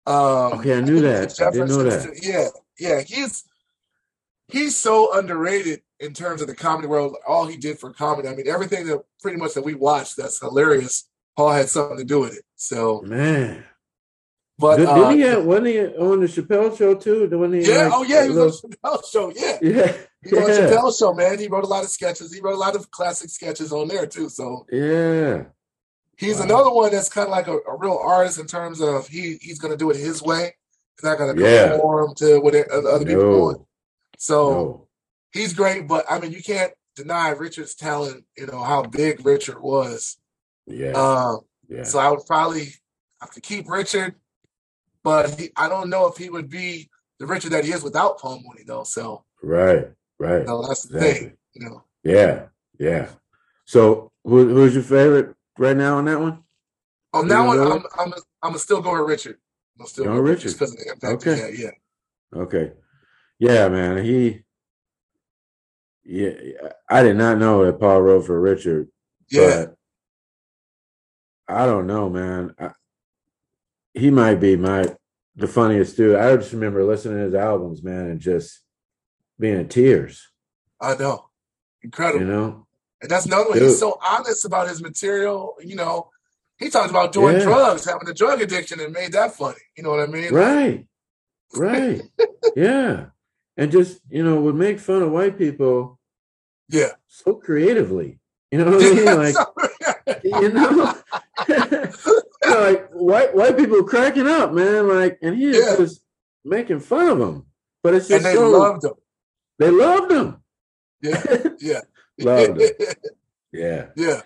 Um, 0.07 0.15
Okay, 0.59 0.77
I 0.77 0.81
knew 0.81 1.01
that. 1.01 1.41
I 1.41 1.51
didn't 1.53 1.69
know 1.69 1.89
Jefferson- 1.89 2.15
Yeah, 2.21 2.49
yeah, 2.81 3.01
he's 3.03 3.45
he's 4.49 4.77
so 4.77 5.17
underrated 5.17 5.83
in 6.01 6.13
terms 6.13 6.41
of 6.43 6.47
the 6.49 6.55
comedy 6.55 6.89
world. 6.89 7.17
All 7.27 7.47
he 7.47 7.57
did 7.57 7.79
for 7.79 7.93
comedy, 7.93 8.29
I 8.29 8.35
mean, 8.35 8.49
everything 8.49 8.87
that 8.87 9.03
pretty 9.23 9.39
much 9.39 9.55
that 9.55 9.65
we 9.65 9.75
watched 9.75 10.17
that's 10.17 10.41
hilarious. 10.41 11.09
Paul 11.37 11.53
had 11.53 11.69
something 11.69 11.99
to 11.99 12.05
do 12.05 12.21
with 12.21 12.35
it. 12.37 12.45
So, 12.57 13.03
Man. 13.03 13.63
but 14.59 14.77
Did, 14.79 14.87
uh, 14.87 15.09
he 15.11 15.21
have, 15.21 15.45
wasn't 15.45 15.67
he 15.67 15.81
on 15.81 16.21
the 16.21 16.27
Chappelle 16.27 16.77
show 16.77 16.95
too? 16.95 17.29
Wasn't 17.31 17.63
he 17.63 17.71
yeah, 17.71 17.85
like 17.85 17.93
oh 17.95 18.03
yeah, 18.05 18.23
he 18.25 18.31
was 18.31 18.63
on 18.65 18.71
the 18.71 18.77
Chappelle 18.79 19.11
show. 19.11 19.33
Yeah, 19.37 19.59
yeah. 19.63 19.93
he 20.23 20.35
was 20.35 20.45
on 20.45 20.65
the 20.65 20.71
Chappelle 20.71 20.99
show, 20.99 21.13
man. 21.15 21.39
He 21.39 21.47
wrote 21.49 21.65
a 21.65 21.69
lot 21.69 21.85
of 21.85 21.91
sketches. 21.91 22.33
He 22.33 22.41
wrote 22.41 22.55
a 22.55 22.59
lot 22.59 22.75
of 22.75 22.91
classic 22.91 23.29
sketches 23.31 23.71
on 23.73 23.89
there 23.89 24.07
too. 24.07 24.29
So 24.31 24.65
Yeah. 24.73 25.45
he's 26.17 26.39
Wow. 26.39 26.45
another 26.45 26.71
one 26.71 26.91
that's 26.93 27.11
kind 27.11 27.27
of 27.27 27.33
like 27.33 27.49
a, 27.49 27.57
a 27.69 27.77
real 27.77 27.99
artist 28.03 28.39
in 28.39 28.47
terms 28.47 28.81
of 28.81 29.09
he 29.09 29.37
he's 29.43 29.59
going 29.59 29.73
to 29.73 29.79
do 29.79 29.91
it 29.91 29.97
his 29.97 30.23
way. 30.23 30.55
He's 30.97 31.05
not 31.05 31.19
going 31.19 31.37
to 31.37 31.43
Yeah. 31.43 31.73
conform 31.73 32.15
to 32.17 32.39
what 32.39 32.55
other 32.55 32.89
other 32.89 33.05
people 33.05 33.23
No. 33.25 33.39
want. 33.41 33.63
So. 34.17 34.51
No. 34.51 34.86
He's 35.33 35.53
great, 35.55 35.87
but 35.89 36.05
I 36.11 36.19
mean, 36.19 36.33
you 36.33 36.43
can't 36.43 36.73
deny 36.95 37.31
Richard's 37.31 37.75
talent. 37.75 38.25
You 38.37 38.47
know 38.47 38.63
how 38.63 38.83
big 38.83 39.25
Richard 39.25 39.61
was. 39.61 40.17
Yeah. 40.67 40.93
Um, 40.93 41.41
yeah. 41.69 41.85
so 41.85 41.99
I 41.99 42.11
would 42.11 42.25
probably 42.27 42.69
have 43.21 43.31
to 43.33 43.41
keep 43.41 43.69
Richard, 43.71 44.15
but 45.03 45.39
he, 45.39 45.51
I 45.57 45.69
don't 45.69 45.91
know 45.91 46.07
if 46.07 46.17
he 46.17 46.31
would 46.31 46.49
be 46.51 46.89
the 47.19 47.27
Richard 47.27 47.53
that 47.53 47.65
he 47.65 47.73
is 47.73 47.83
without 47.83 48.19
Paul 48.19 48.41
Mooney, 48.45 48.65
though. 48.67 48.85
So 48.85 49.25
Right. 49.43 49.89
Right. 50.19 50.41
you 50.41 50.45
know, 50.45 50.67
that's 50.67 50.85
the 50.85 50.99
Exactly. 50.99 51.29
thing. 51.29 51.37
You 51.55 51.69
know, 51.71 51.85
Yeah. 52.03 52.47
Yeah. 52.79 53.09
So 53.65 54.13
who, 54.25 54.49
who's 54.49 54.75
your 54.75 54.83
favorite 54.83 55.35
right 55.59 55.77
now 55.77 55.99
on 55.99 56.05
that 56.07 56.21
one? 56.21 56.43
on 57.13 57.29
that 57.29 57.41
one, 57.47 57.59
I'm 57.61 57.73
I'm 57.99 58.13
I'm 58.43 58.51
gonna 58.51 58.59
still 58.59 58.83
go 58.83 58.93
with 58.93 59.09
Richard. 59.09 59.39
I'm 59.81 59.87
still 59.87 60.05
Go 60.05 60.17
go 60.17 60.23
with 60.23 60.31
with 60.33 60.41
just 60.41 60.57
because 60.59 60.73
of 60.73 60.79
the 60.79 60.91
impact. 60.93 61.27
Okay. 61.27 61.55
Yeah, 61.55 61.71
yeah, 62.35 62.41
Okay. 62.43 62.73
Yeah, 63.39 63.69
man. 63.69 64.05
He 64.05 64.43
yeah, 66.07 66.31
I 66.89 67.03
did 67.03 67.17
not 67.17 67.39
know 67.39 67.65
that 67.65 67.81
Paul 67.81 68.01
wrote 68.01 68.27
for 68.27 68.41
Richard, 68.41 68.89
yeah. 69.29 69.67
but 69.67 69.77
I 71.49 71.67
don't 71.67 71.87
know, 71.87 72.09
man. 72.09 72.55
I, 72.59 72.71
he 73.93 74.11
might 74.11 74.37
be 74.37 74.57
my 74.57 74.95
the 75.35 75.49
funniest 75.49 75.97
dude. 75.97 76.17
I 76.17 76.37
just 76.37 76.53
remember 76.53 76.85
listening 76.85 77.19
to 77.19 77.25
his 77.25 77.35
albums, 77.35 77.83
man, 77.83 78.07
and 78.07 78.21
just 78.21 78.63
being 79.39 79.59
in 79.59 79.69
tears. 79.69 80.29
I 80.81 80.95
know, 80.97 81.29
incredible. 81.83 82.21
You 82.21 82.27
know? 82.33 82.67
And 83.03 83.11
that's 83.11 83.27
another 83.27 83.51
one. 83.51 83.59
He's 83.59 83.79
so 83.79 83.99
honest 84.03 84.45
about 84.45 84.69
his 84.69 84.83
material. 84.83 85.55
You 85.63 85.77
know, 85.77 86.11
he 86.59 86.71
talks 86.71 86.91
about 86.91 87.13
doing 87.13 87.37
Yeah. 87.37 87.45
drugs, 87.45 87.85
having 87.85 88.09
a 88.09 88.15
drug 88.15 88.41
addiction, 88.41 88.81
and 88.81 88.93
made 88.93 89.13
that 89.13 89.35
funny. 89.35 89.59
You 89.77 89.83
know 89.83 89.91
what 89.91 90.01
I 90.01 90.07
mean? 90.07 90.33
Right. 90.33 90.87
Right. 91.55 92.03
yeah. 92.57 93.07
And 93.57 93.71
just, 93.73 94.01
you 94.11 94.23
know, 94.23 94.41
would 94.43 94.55
make 94.55 94.79
fun 94.79 95.03
of 95.03 95.11
white 95.13 95.39
people 95.39 95.99
Yeah. 96.69 96.93
so 97.09 97.35
creatively. 97.35 98.19
You 98.51 98.59
know 98.65 98.71
what 98.71 98.85
I 98.85 98.95
mean? 98.95 99.05
Like 99.17 99.37
you 100.25 100.53
know, 100.53 100.95
you 101.49 101.57
know, 101.59 102.61
like 102.61 102.89
white 102.93 103.35
white 103.35 103.57
people 103.57 103.83
cracking 103.85 104.27
up, 104.29 104.53
man. 104.53 104.89
Like, 104.89 105.19
and 105.23 105.37
he 105.37 105.47
is 105.47 105.57
Yeah. 105.67 105.77
just 105.77 106.03
making 106.45 106.81
fun 106.81 107.09
of 107.09 107.19
them. 107.19 107.47
But 107.83 107.95
it's 107.95 108.11
and 108.11 108.23
just 108.23 108.25
they 108.25 108.35
so 108.35 108.51
loved 108.51 108.85
him. 108.85 108.93
they 109.59 109.71
loved 109.71 110.13
him. 110.13 110.37
Yeah, 111.03 111.47
yeah, 111.61 111.81
Loved 112.19 112.61
them. 112.61 112.71
Yeah, 113.53 113.87
yeah. 113.97 114.21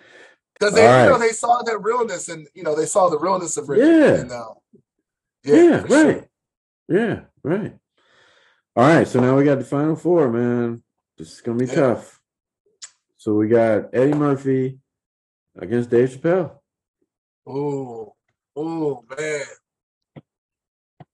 Because 0.58 0.74
they, 0.74 0.86
All 0.86 1.04
you 1.04 1.10
know, 1.10 1.18
they 1.18 1.30
saw 1.32 1.62
their 1.62 1.78
realness, 1.78 2.28
and 2.28 2.46
you 2.54 2.62
know, 2.62 2.74
they 2.76 2.86
saw 2.86 3.08
the 3.08 3.18
realness 3.18 3.56
of 3.56 3.68
Richard. 3.68 3.86
Yeah. 3.86 4.14
And, 4.20 4.32
uh, 4.32 4.54
yeah, 5.44 5.86
sure. 5.86 6.04
right. 6.06 6.28
Yeah, 6.88 7.20
right. 7.42 7.74
All 8.76 8.84
right, 8.84 9.06
so 9.06 9.20
now 9.20 9.36
we 9.36 9.44
got 9.44 9.58
the 9.58 9.64
final 9.64 9.96
four, 9.96 10.30
man. 10.30 10.82
This 11.18 11.32
is 11.32 11.40
gonna 11.40 11.58
be 11.58 11.66
Yeah. 11.66 11.74
tough. 11.74 12.20
So 13.16 13.34
we 13.34 13.48
got 13.48 13.92
Eddie 13.92 14.14
Murphy 14.14 14.78
against 15.58 15.90
Dave 15.90 16.10
Chappelle. 16.10 16.58
Oh, 17.46 18.14
oh 18.54 19.04
man. 19.18 19.44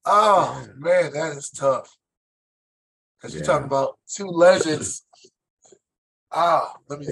Oh 0.04 0.66
man, 0.76 1.12
that 1.14 1.36
is 1.36 1.50
tough. 1.50 1.96
Because 3.16 3.34
you're 3.34 3.44
talking 3.44 3.66
about 3.66 3.98
two 4.06 4.26
legends. 4.28 5.04
Ah, 6.30 6.76
let 6.88 7.00
me. 7.00 7.06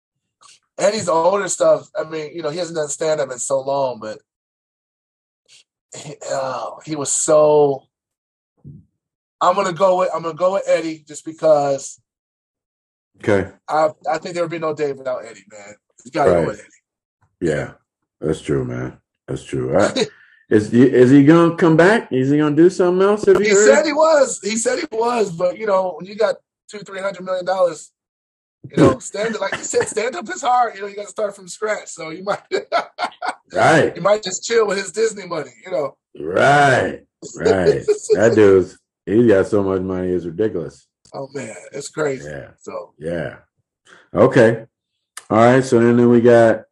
Eddie's 0.78 1.08
older 1.08 1.46
stuff. 1.48 1.88
I 1.94 2.04
mean, 2.04 2.34
you 2.34 2.42
know, 2.42 2.50
he 2.50 2.58
hasn't 2.58 2.76
done 2.76 2.88
stand 2.88 3.20
up 3.20 3.30
in 3.30 3.38
so 3.38 3.60
long, 3.60 4.00
but 4.00 4.18
he, 5.94 6.16
oh, 6.24 6.80
he 6.84 6.96
was 6.96 7.12
so. 7.12 7.86
I'm 9.48 9.54
gonna 9.54 9.72
go 9.72 9.98
with 9.98 10.10
I'm 10.14 10.22
gonna 10.22 10.34
go 10.34 10.54
with 10.54 10.64
Eddie 10.66 11.04
just 11.06 11.24
because 11.24 12.00
Okay. 13.22 13.50
I 13.68 13.90
I 14.10 14.18
think 14.18 14.34
there 14.34 14.42
would 14.44 14.50
be 14.50 14.58
no 14.58 14.74
Dave 14.74 14.96
without 14.98 15.24
Eddie, 15.24 15.44
man. 15.50 15.74
You 16.04 16.10
gotta 16.10 16.30
Right. 16.32 16.40
go 16.40 16.46
with 16.48 16.60
Eddie. 16.60 17.50
Yeah, 17.50 17.72
that's 18.20 18.40
true, 18.40 18.64
man. 18.64 18.98
That's 19.28 19.44
true. 19.44 19.76
I, 19.78 20.06
is 20.50 20.70
he, 20.70 20.82
is 20.82 21.10
he 21.10 21.24
gonna 21.24 21.56
come 21.56 21.76
back? 21.76 22.12
Is 22.12 22.30
he 22.30 22.38
gonna 22.38 22.56
do 22.56 22.70
something 22.70 23.06
else? 23.06 23.26
Have 23.26 23.40
you 23.40 23.44
He 23.48 23.50
heard? 23.50 23.68
said 23.76 23.86
he 23.86 23.92
was. 23.92 24.40
He 24.42 24.56
said 24.56 24.78
he 24.78 24.86
was, 24.96 25.30
but 25.32 25.58
you 25.58 25.66
know, 25.66 25.94
when 25.96 26.06
you 26.06 26.14
got 26.16 26.36
two, 26.68 26.78
three 26.78 27.00
hundred 27.00 27.24
million 27.24 27.44
dollars, 27.44 27.92
you 28.70 28.76
know, 28.78 28.98
stand 29.10 29.36
like 29.40 29.56
you 29.56 29.64
said, 29.64 29.88
stand 29.88 30.16
up 30.16 30.28
is 30.28 30.42
hard. 30.42 30.74
You 30.74 30.82
know, 30.82 30.86
you 30.86 30.96
got 30.96 31.02
to 31.02 31.08
start 31.08 31.36
from 31.36 31.48
scratch. 31.48 31.88
So 31.88 32.10
you 32.10 32.24
might, 32.24 32.42
right, 33.52 33.94
you 33.94 34.02
might 34.02 34.22
just 34.22 34.44
chill 34.44 34.66
with 34.66 34.78
his 34.78 34.92
Disney 34.92 35.26
money. 35.26 35.52
You 35.64 35.72
know, 35.72 35.96
right, 36.18 37.04
right. 37.36 37.84
That 38.14 38.32
dude's 38.34 38.78
he 39.06 39.26
got 39.26 39.46
so 39.46 39.62
much 39.62 39.80
money, 39.82 40.08
it's 40.08 40.24
ridiculous. 40.24 40.86
oh 41.12 41.28
man, 41.34 41.54
it's 41.72 41.88
crazy. 41.88 42.28
Yeah, 42.28 42.50
So 42.58 42.94
yeah. 42.98 43.36
Okay. 44.14 44.66
All 45.30 45.38
right. 45.38 45.64
So 45.64 45.78
then, 45.80 45.96
then 45.96 46.08
we 46.08 46.20
got 46.20 46.64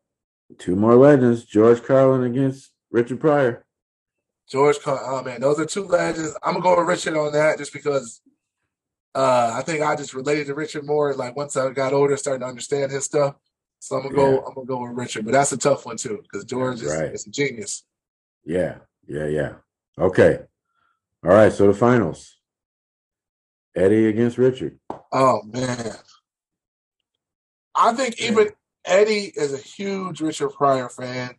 two 0.59 0.77
more 0.77 0.95
legends: 0.95 1.45
George 1.45 1.83
Carlin 1.83 2.25
against 2.25 2.71
Richard 2.91 3.21
Pryor. 3.21 3.65
George, 4.49 4.81
Carlin. 4.81 5.03
oh 5.07 5.23
man, 5.23 5.41
those 5.41 5.59
are 5.59 5.67
two 5.67 5.85
legends. 5.87 6.37
I'm 6.43 6.55
gonna 6.55 6.63
go 6.65 6.77
with 6.79 6.89
Richard 6.89 7.17
on 7.17 7.33
that 7.33 7.59
just 7.59 7.73
because 7.73 8.21
uh, 9.15 9.53
I 9.55 9.63
think 9.63 9.83
I 9.83 9.95
just 9.97 10.15
related 10.15 10.47
to 10.47 10.55
Richard 10.55 10.85
more. 10.87 11.15
Like 11.15 11.37
once 11.37 11.57
I 11.57 11.71
got 11.71 11.93
older, 11.93 12.17
starting 12.17 12.41
to 12.41 12.47
understand 12.47 12.93
his 12.93 13.05
stuff. 13.05 13.37
So 13.79 13.97
I'm 13.97 14.03
gonna 14.05 14.15
Yeah. 14.17 14.23
go. 14.37 14.45
I'm 14.47 14.55
gonna 14.55 14.67
go 14.67 14.83
with 14.83 14.93
Richard, 14.93 15.25
but 15.25 15.33
that's 15.33 15.53
a 15.53 15.57
tough 15.59 15.85
one 15.87 15.97
too 15.97 16.21
because 16.23 16.45
George 16.45 16.83
is, 16.83 16.89
Right. 16.95 17.13
is 17.13 17.27
a 17.27 17.31
genius. 17.31 17.85
Yeah, 18.45 18.79
yeah, 19.07 19.27
yeah. 19.27 19.53
Okay. 19.99 20.41
All 21.25 21.31
right. 21.31 21.53
So 21.53 21.67
the 21.67 21.75
finals. 21.75 22.37
Eddie 23.75 24.07
against 24.09 24.37
Richard. 24.37 24.79
Oh 25.13 25.41
man, 25.45 25.95
I 27.75 27.93
think 27.95 28.21
even 28.21 28.51
Eddie 28.85 29.33
is 29.35 29.55
a 29.55 29.59
huge 29.59 30.21
Richard 30.21 30.51
Pryor 30.51 30.91
fan, 30.91 31.37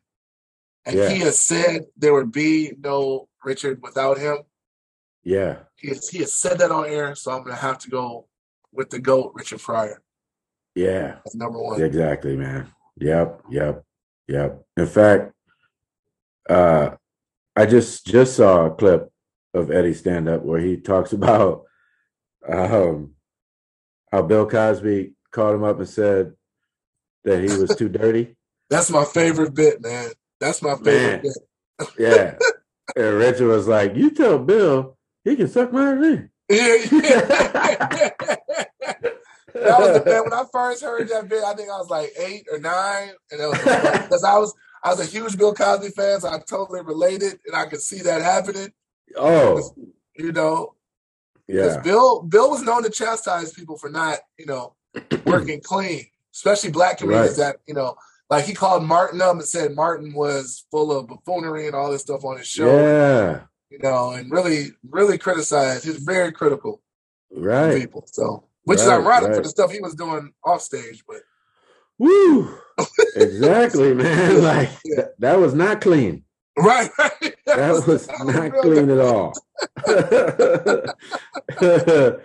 and 0.85 0.95
Yeah. 0.95 1.09
he 1.09 1.19
has 1.19 1.39
said 1.39 1.85
there 1.95 2.13
would 2.13 2.31
be 2.31 2.73
no 2.79 3.27
Richard 3.43 3.83
without 3.83 4.17
him. 4.17 4.39
Yeah. 5.23 5.59
He 5.75 5.89
has, 5.89 6.09
he 6.09 6.19
has 6.19 6.33
said 6.33 6.57
that 6.57 6.71
on 6.71 6.85
air, 6.87 7.13
so 7.13 7.31
I'm 7.31 7.43
gonna 7.43 7.55
have 7.55 7.77
to 7.79 7.89
go 7.89 8.27
with 8.71 8.89
the 8.89 8.99
goat 8.99 9.33
Richard 9.35 9.59
Pryor 9.61 10.01
Yeah. 10.73 11.19
as 11.27 11.35
number 11.35 11.59
one. 11.61 11.79
Exactly, 11.81 12.35
man. 12.35 12.73
Yep, 12.97 13.43
yep, 13.51 13.83
yep. 14.27 14.65
In 14.75 14.87
fact, 14.87 15.33
uh, 16.49 16.95
I 17.55 17.65
just 17.67 18.07
just 18.07 18.35
saw 18.37 18.65
a 18.65 18.71
clip 18.71 19.11
of 19.53 19.71
Eddie 19.71 19.93
stand 19.93 20.27
up 20.27 20.43
where 20.43 20.59
he 20.59 20.77
talks 20.77 21.13
about 21.13 21.63
um, 22.47 23.13
how 24.11 24.21
Bill 24.21 24.47
Cosby 24.47 25.13
called 25.31 25.55
him 25.55 25.63
up 25.63 25.79
and 25.79 25.87
said 25.87 26.33
that 27.23 27.39
he 27.39 27.57
was 27.57 27.75
too 27.75 27.89
dirty. 27.89 28.35
That's 28.69 28.89
my 28.89 29.05
favorite 29.05 29.53
bit, 29.53 29.81
man. 29.81 30.09
That's 30.39 30.61
my 30.61 30.75
favorite 30.75 30.93
Man. 30.93 31.21
bit. 31.21 31.37
Yeah, 31.97 32.35
and 32.95 33.15
Richard 33.15 33.47
was 33.47 33.67
like, 33.67 33.95
"You 33.95 34.11
tell 34.11 34.37
Bill 34.37 34.95
he 35.23 35.35
can 35.35 35.47
suck 35.47 35.73
my 35.73 35.95
dick." 35.95 36.29
Yeah, 36.49 36.77
yeah. 36.91 38.09
that 39.53 39.79
was 39.79 39.93
the 39.97 40.01
bit 40.05 40.23
when 40.23 40.33
I 40.33 40.43
first 40.51 40.83
heard 40.83 41.09
that 41.09 41.27
bit. 41.27 41.43
I 41.43 41.55
think 41.55 41.69
I 41.69 41.77
was 41.77 41.89
like 41.89 42.11
eight 42.17 42.45
or 42.51 42.59
nine, 42.59 43.11
and 43.31 43.41
it 43.41 43.47
was 43.47 43.57
because 43.57 44.23
I 44.23 44.37
was 44.37 44.53
I 44.83 44.89
was 44.89 44.99
a 44.99 45.05
huge 45.05 45.37
Bill 45.37 45.53
Cosby 45.53 45.89
fan, 45.89 46.21
so 46.21 46.29
I 46.29 46.39
totally 46.47 46.81
related, 46.81 47.39
and 47.45 47.55
I 47.55 47.65
could 47.65 47.81
see 47.81 48.01
that 48.01 48.21
happening. 48.21 48.71
Oh, 49.17 49.73
You 50.15 50.31
know, 50.31 50.75
yeah, 51.47 51.79
Bill 51.83 52.21
Bill 52.23 52.49
was 52.49 52.61
known 52.63 52.83
to 52.83 52.89
chastise 52.89 53.51
people 53.53 53.77
for 53.77 53.89
not, 53.89 54.19
you 54.37 54.45
know, 54.45 54.75
working 55.25 55.61
clean, 55.61 56.05
especially 56.33 56.71
black 56.71 56.99
comedians. 56.99 57.37
Right. 57.37 57.37
That 57.37 57.57
you 57.67 57.73
know, 57.73 57.95
like 58.29 58.45
he 58.45 58.53
called 58.53 58.83
Martin 58.83 59.21
up 59.21 59.33
and 59.33 59.43
said 59.43 59.75
Martin 59.75 60.13
was 60.13 60.65
full 60.71 60.91
of 60.97 61.07
buffoonery 61.07 61.67
and 61.67 61.75
all 61.75 61.91
this 61.91 62.01
stuff 62.01 62.23
on 62.23 62.37
his 62.37 62.47
show. 62.47 62.77
yeah, 62.77 63.41
You 63.69 63.79
know, 63.79 64.11
and 64.11 64.31
really, 64.31 64.67
really 64.89 65.17
criticized. 65.17 65.83
He's 65.85 65.97
very 65.97 66.31
critical 66.31 66.81
right. 67.31 67.79
people. 67.79 68.03
So, 68.07 68.45
which 68.63 68.79
is 68.79 68.87
Right, 68.87 69.01
ironic 69.01 69.35
for 69.35 69.41
the 69.41 69.49
stuff 69.49 69.71
he 69.71 69.81
was 69.81 69.95
doing 69.95 70.33
off 70.43 70.61
stage. 70.61 71.03
But 71.07 71.21
Woo! 71.99 72.57
Exactly, 73.15 73.93
man. 73.93 74.41
Like 74.41 74.69
Yeah. 74.85 75.05
that 75.19 75.39
was 75.39 75.53
not 75.53 75.81
clean. 75.81 76.23
Right. 76.57 76.89
That 77.45 77.83
was 77.87 78.07
not 78.07 78.53
clean 78.61 78.89
at 78.89 78.99
all. 78.99 79.33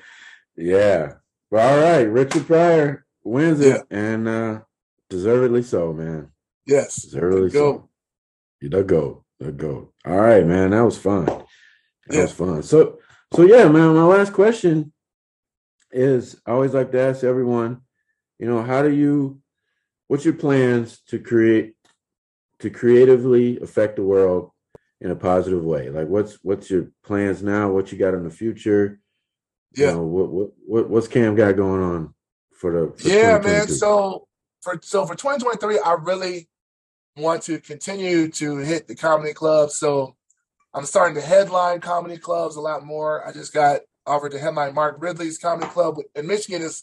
yeah. 0.56 1.14
But 1.50 1.60
all 1.60 1.78
right, 1.80 2.02
Richard 2.02 2.46
Pryor 2.46 3.06
wins 3.24 3.60
it, 3.60 3.82
and 3.90 4.28
uh 4.28 4.60
deservedly 5.08 5.62
so, 5.62 5.92
man. 5.92 6.30
Yes. 6.66 6.96
Deservedly 7.02 7.50
Go. 7.50 7.72
so. 7.78 7.88
You 8.60 8.68
the 8.68 8.82
go, 8.84 9.24
the 9.38 9.52
go. 9.52 9.92
All 10.04 10.20
right, 10.20 10.44
man. 10.44 10.70
That 10.70 10.84
was 10.84 10.98
fun. 10.98 11.26
That 11.26 11.46
Yeah. 12.10 12.22
was 12.22 12.32
fun. 12.32 12.62
So, 12.62 12.98
so 13.34 13.42
yeah, 13.44 13.68
man. 13.68 13.94
My 13.94 14.04
last 14.04 14.32
question 14.32 14.92
is: 15.92 16.40
I 16.44 16.50
always 16.50 16.74
like 16.74 16.92
to 16.92 17.00
ask 17.00 17.24
everyone, 17.24 17.82
you 18.38 18.46
know, 18.46 18.62
how 18.62 18.82
do 18.82 18.90
you, 18.90 19.40
what's 20.08 20.24
your 20.24 20.34
plans 20.34 21.00
to 21.08 21.18
create, 21.18 21.74
to 22.60 22.70
creatively 22.70 23.58
affect 23.60 23.96
the 23.96 24.02
world 24.02 24.50
in 25.00 25.10
a 25.10 25.16
positive 25.16 25.64
way? 25.64 25.90
Like, 25.90 26.08
what's 26.08 26.38
what's 26.42 26.70
your 26.70 26.90
plans 27.04 27.42
now? 27.42 27.70
What 27.70 27.92
you 27.92 27.98
got 27.98 28.14
in 28.14 28.24
the 28.24 28.30
future? 28.30 29.00
You 29.74 29.86
Yeah. 29.86 29.92
know, 29.92 30.02
what 30.02 30.30
what 30.30 30.50
what 30.66 30.90
what's 30.90 31.08
Cam 31.08 31.34
got 31.34 31.56
going 31.56 31.82
on 31.82 32.14
for 32.54 32.72
the? 32.72 32.98
For 32.98 33.08
Yeah, 33.08 33.38
man. 33.38 33.68
So 33.68 34.28
for 34.62 34.80
so 34.82 35.06
for 35.06 35.14
2023, 35.14 35.78
I 35.78 35.92
really 35.94 36.48
want 37.16 37.42
to 37.44 37.58
continue 37.60 38.28
to 38.30 38.58
hit 38.58 38.88
the 38.88 38.94
comedy 38.94 39.32
clubs. 39.34 39.76
So 39.76 40.16
I'm 40.74 40.84
starting 40.84 41.14
to 41.16 41.20
headline 41.20 41.80
comedy 41.80 42.18
clubs 42.18 42.56
a 42.56 42.60
lot 42.60 42.84
more. 42.84 43.26
I 43.26 43.32
just 43.32 43.52
got 43.52 43.80
offered 44.06 44.32
to 44.32 44.38
headline 44.38 44.74
Mark 44.74 44.96
Ridley's 45.00 45.38
comedy 45.38 45.68
club 45.70 45.98
in 46.14 46.26
Michigan 46.26 46.62
is 46.62 46.82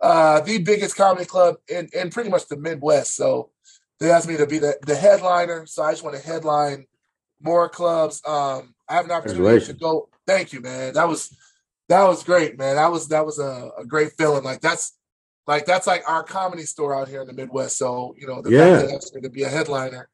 uh, 0.00 0.40
the 0.40 0.58
biggest 0.58 0.96
comedy 0.96 1.26
club 1.26 1.56
in, 1.68 1.88
in 1.92 2.10
pretty 2.10 2.30
much 2.30 2.48
the 2.48 2.56
Midwest. 2.56 3.14
So 3.14 3.50
they 4.02 4.10
asked 4.10 4.28
me 4.28 4.36
to 4.36 4.46
be 4.46 4.58
the, 4.58 4.76
the 4.84 4.96
headliner. 4.96 5.64
So 5.66 5.82
I 5.82 5.92
just 5.92 6.02
want 6.02 6.16
to 6.16 6.22
headline 6.22 6.86
more 7.40 7.68
clubs. 7.68 8.20
Um, 8.26 8.74
I 8.88 8.94
have 8.94 9.04
an 9.04 9.12
opportunity 9.12 9.64
to 9.66 9.72
go. 9.74 10.08
Thank 10.26 10.52
you, 10.52 10.60
man. 10.60 10.94
That 10.94 11.08
was 11.08 11.36
that 11.88 12.02
was 12.04 12.24
great, 12.24 12.58
man. 12.58 12.76
That 12.76 12.90
was 12.90 13.08
that 13.08 13.24
was 13.24 13.38
a, 13.38 13.70
a 13.78 13.84
great 13.86 14.12
feeling. 14.18 14.42
Like 14.42 14.60
that's 14.60 14.98
like 15.46 15.66
that's 15.66 15.86
like 15.86 16.02
our 16.08 16.24
comedy 16.24 16.64
store 16.64 16.96
out 16.96 17.08
here 17.08 17.20
in 17.20 17.28
the 17.28 17.32
Midwest. 17.32 17.78
So 17.78 18.14
you 18.18 18.26
know 18.26 18.42
the 18.42 18.50
Yeah. 18.50 18.76
fact 18.76 18.88
that 18.88 18.94
actually 18.96 19.20
to 19.22 19.30
be 19.30 19.44
a 19.44 19.48
headliner 19.48 20.08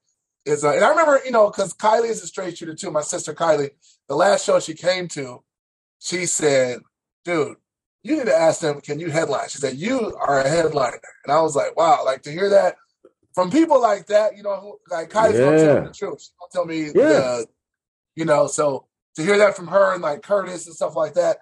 is. 0.45 0.65
Uh, 0.65 0.73
and 0.73 0.85
I 0.85 0.91
remember 0.91 1.21
you 1.25 1.31
know 1.31 1.51
because 1.51 1.73
Kylie 1.73 2.11
is 2.11 2.23
a 2.23 2.27
straight 2.27 2.59
shooter 2.59 2.75
too. 2.75 2.91
My 2.91 3.01
sister 3.01 3.33
Kylie, 3.33 3.71
the 4.07 4.17
last 4.17 4.45
show 4.45 4.61
she 4.61 4.75
came 4.75 5.09
to, 5.09 5.43
she 5.99 6.27
said, 6.27 6.81
"Dude, 7.25 7.57
you 8.03 8.17
need 8.19 8.27
to 8.27 8.37
ask 8.37 8.61
them, 8.61 8.83
can 8.83 9.01
you 9.01 9.11
headline?" 9.11 9.49
She 9.49 9.59
said, 9.59 9.77
"You 9.77 10.15
are 10.21 10.41
a 10.41 10.49
headliner," 10.49 11.01
and 11.25 11.33
I 11.33 11.41
was 11.41 11.57
like, 11.57 11.75
"Wow!" 11.75 12.03
Like 12.05 12.21
to 12.23 12.31
hear 12.31 12.51
that 12.51 12.77
from 13.35 13.51
people 13.51 13.81
like 13.81 14.07
that, 14.07 14.37
you 14.37 14.43
know, 14.43 14.57
who, 14.57 14.79
like 14.91 15.11
Kylie's 15.11 15.39
gonna 15.39 15.59
tell 15.59 15.81
me 15.83 15.89
the 15.89 15.95
truth. 15.95 16.21
She's 16.21 16.33
gonna 16.39 16.51
tell 16.53 16.65
me 16.65 16.87
Yeah. 16.87 16.93
the, 16.95 17.47
you 18.17 18.25
know, 18.25 18.47
so 18.47 18.87
to 19.17 19.23
hear 19.23 19.39
that 19.39 19.57
from 19.57 19.69
her 19.69 19.93
and 19.95 20.03
like 20.03 20.23
Curtis 20.23 20.67
and 20.67 20.75
stuff 20.75 20.97
like 20.97 21.15
that, 21.15 21.39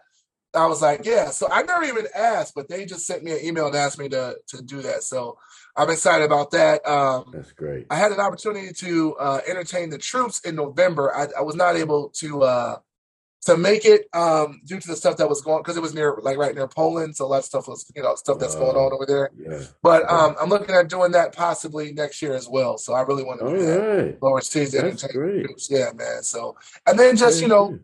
I 0.55 0.67
was 0.67 0.81
like, 0.81 1.05
yeah. 1.05 1.31
So 1.31 1.49
I 1.51 1.63
never 1.63 1.85
even 1.85 2.07
asked, 2.15 2.55
but 2.55 2.69
they 2.69 2.87
just 2.87 3.07
sent 3.07 3.23
me 3.23 3.33
an 3.33 3.45
email 3.45 3.67
and 3.67 3.77
asked 3.77 3.99
me 3.99 4.09
to 4.11 4.37
to 4.49 4.63
do 4.63 4.81
that. 4.83 5.03
So 5.03 5.39
I'm 5.77 5.91
excited 5.91 6.25
about 6.25 6.51
that. 6.53 6.87
Um, 6.89 7.31
That's 7.33 7.53
great. 7.53 7.87
I 7.91 7.97
had 7.97 8.13
an 8.13 8.21
opportunity 8.21 8.73
to 8.73 9.15
uh, 9.17 9.41
entertain 9.47 9.91
the 9.91 9.99
troops 9.99 10.41
in 10.41 10.55
November. 10.55 11.15
I, 11.15 11.29
I 11.39 11.43
was 11.43 11.57
not 11.57 11.77
able 11.77 12.09
to 12.21 12.43
uh, 12.45 12.77
to 13.43 13.57
make 13.57 13.85
it 13.85 14.07
um, 14.13 14.61
due 14.65 14.81
to 14.81 14.89
the 14.89 14.97
stuff 14.97 15.17
that 15.19 15.29
was 15.29 15.41
going 15.41 15.63
because 15.63 15.77
it 15.77 15.83
was 15.83 15.95
near 15.95 16.19
like 16.23 16.37
right 16.37 16.55
near 16.55 16.67
Poland, 16.67 17.15
so 17.17 17.27
a 17.27 17.29
lot 17.29 17.39
of 17.39 17.45
stuff 17.45 17.69
was 17.69 17.91
you 17.95 18.03
know 18.03 18.15
stuff 18.17 18.39
that's 18.39 18.55
going 18.57 18.77
Oh. 18.77 18.87
on 18.87 18.93
over 18.93 19.07
there. 19.07 19.31
Yeah. 19.39 19.63
But 19.83 20.11
um, 20.11 20.35
I'm 20.41 20.49
looking 20.49 20.75
at 20.75 20.89
doing 20.89 21.13
that 21.13 21.35
possibly 21.35 21.93
next 21.93 22.21
year 22.23 22.35
as 22.35 22.49
well. 22.49 22.77
So 22.79 22.93
I 22.95 23.03
really 23.03 23.23
want 23.23 23.41
to 23.41 23.51
do 23.51 23.65
that 23.67 23.79
right. 23.79 24.19
overseas 24.23 24.73
to 24.73 24.83
That's 24.83 25.07
great. 25.13 25.47
Yeah, 25.71 25.91
man. 25.95 26.23
So 26.23 26.57
and 26.87 26.99
then 26.99 27.17
just 27.17 27.41
you 27.41 27.49
know 27.49 27.79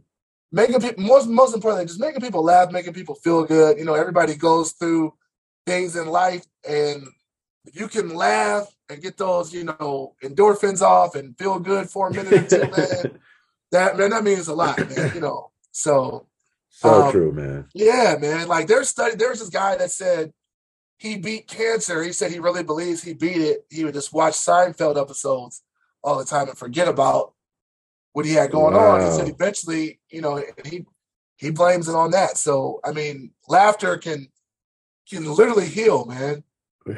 making 0.50 0.80
people 0.80 1.02
most 1.04 1.28
most 1.28 1.54
importantly 1.54 1.86
just 1.86 2.00
making 2.00 2.20
people 2.20 2.42
laugh 2.44 2.70
making 2.70 2.92
people 2.92 3.14
feel 3.14 3.44
good 3.44 3.78
you 3.78 3.84
know 3.86 3.94
everybody 3.94 4.34
goes 4.34 4.72
through 4.72 5.14
things 5.66 5.96
in 5.96 6.06
life 6.06 6.44
and 6.68 7.04
you 7.72 7.88
can 7.88 8.14
laugh 8.14 8.66
and 8.90 9.00
get 9.00 9.16
those 9.16 9.54
you 9.54 9.64
know 9.64 10.14
endorphins 10.22 10.82
off 10.82 11.14
and 11.14 11.38
feel 11.38 11.58
good 11.58 11.88
for 11.88 12.08
a 12.08 12.12
minute 12.12 12.32
or 12.32 12.46
two 12.46 12.70
man 12.70 13.18
that 13.72 13.96
man 13.98 14.10
that 14.10 14.24
means 14.24 14.48
a 14.48 14.54
lot 14.54 14.78
man 14.78 15.12
you 15.14 15.20
know 15.20 15.50
so 15.72 16.26
so 16.70 17.04
um, 17.06 17.12
true, 17.12 17.32
man. 17.32 17.66
yeah 17.74 18.16
man 18.20 18.46
like 18.48 18.66
there's 18.66 18.88
study 18.88 19.16
there's 19.16 19.40
this 19.40 19.48
guy 19.50 19.76
that 19.76 19.90
said 19.90 20.32
he 20.98 21.16
beat 21.16 21.48
cancer 21.48 22.02
he 22.02 22.12
said 22.12 22.30
he 22.30 22.38
really 22.38 22.62
believes 22.62 23.02
he 23.02 23.12
beat 23.14 23.36
it 23.38 23.64
he 23.70 23.84
would 23.84 23.94
just 23.94 24.12
watch 24.12 24.34
seinfeld 24.34 25.00
episodes 25.00 25.62
all 26.04 26.18
the 26.18 26.24
time 26.24 26.48
and 26.48 26.58
forget 26.58 26.88
about 26.88 27.32
what 28.12 28.26
he 28.26 28.32
had 28.32 28.50
going 28.50 28.74
on. 28.74 29.00
He 29.00 29.10
said 29.10 29.28
eventually, 29.28 30.00
you 30.10 30.20
know, 30.20 30.42
he 30.64 30.84
he 31.36 31.50
blames 31.50 31.88
it 31.88 31.94
on 31.94 32.10
that. 32.10 32.36
So 32.36 32.80
I 32.84 32.92
mean, 32.92 33.30
laughter 33.48 33.96
can 33.96 34.28
can 35.08 35.24
literally 35.34 35.66
heal, 35.66 36.04
man. 36.04 36.44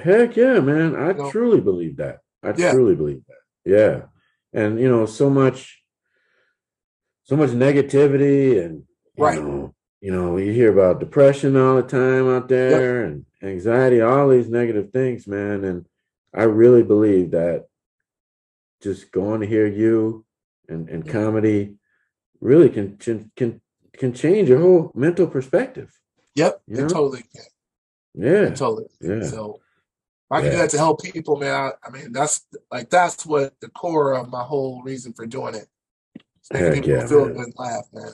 Heck 0.02 0.36
yeah, 0.36 0.60
man. 0.60 0.96
I 0.96 1.08
You 1.08 1.14
know? 1.14 1.30
truly 1.30 1.60
believe 1.60 1.98
that. 1.98 2.20
I 2.42 2.54
Yeah. 2.56 2.72
truly 2.72 2.94
believe 2.94 3.22
that. 3.28 3.70
Yeah. 3.70 4.02
And 4.58 4.80
you 4.80 4.88
know, 4.88 5.06
so 5.06 5.30
much 5.30 5.83
so 7.24 7.36
much 7.36 7.50
negativity 7.50 8.64
and 8.64 8.84
you 9.16 9.24
Right. 9.24 9.40
know, 9.40 9.74
you 10.00 10.12
know, 10.12 10.36
you 10.36 10.52
hear 10.52 10.72
about 10.72 11.00
depression 11.00 11.56
all 11.56 11.76
the 11.76 11.82
time 11.82 12.28
out 12.28 12.48
there 12.48 13.04
and 13.04 13.24
anxiety, 13.42 14.00
all 14.00 14.28
these 14.28 14.48
negative 14.48 14.90
things, 14.92 15.26
man. 15.26 15.64
And 15.64 15.86
I 16.34 16.42
really 16.44 16.82
believe 16.82 17.30
that 17.32 17.66
just 18.82 19.10
going 19.12 19.40
to 19.40 19.46
hear 19.46 19.66
you 19.66 20.24
and, 20.68 20.88
and 20.88 21.08
comedy 21.08 21.76
really 22.40 22.68
can 22.68 22.96
can 22.98 23.30
can 23.96 24.12
change 24.12 24.48
your 24.48 24.58
whole 24.60 24.90
mental 24.94 25.26
perspective. 25.26 25.96
Yep, 26.34 26.62
You 26.66 26.76
know? 26.82 26.88
totally 26.88 27.22
can. 27.34 27.44
Yeah. 28.14 28.46
It 28.48 28.56
totally. 28.56 28.86
can. 29.00 29.22
Yeah. 29.22 29.28
So 29.28 29.60
I 30.30 30.40
can 30.40 30.50
do 30.50 30.56
that 30.58 30.70
to 30.70 30.78
help 30.78 31.02
people, 31.02 31.36
man. 31.36 31.54
I, 31.54 31.70
I 31.86 31.90
mean, 31.90 32.12
that's 32.12 32.44
like 32.70 32.90
that's 32.90 33.24
what 33.24 33.54
the 33.60 33.68
core 33.68 34.14
of 34.14 34.28
my 34.30 34.42
whole 34.42 34.82
reason 34.82 35.12
for 35.12 35.26
doing 35.26 35.54
it. 35.54 35.68
Heck 36.52 36.74
people 36.74 36.90
yeah, 36.90 37.06
feel 37.06 37.26
man. 37.26 37.34
good 37.34 37.52
laugh, 37.56 37.86
man. 37.92 38.12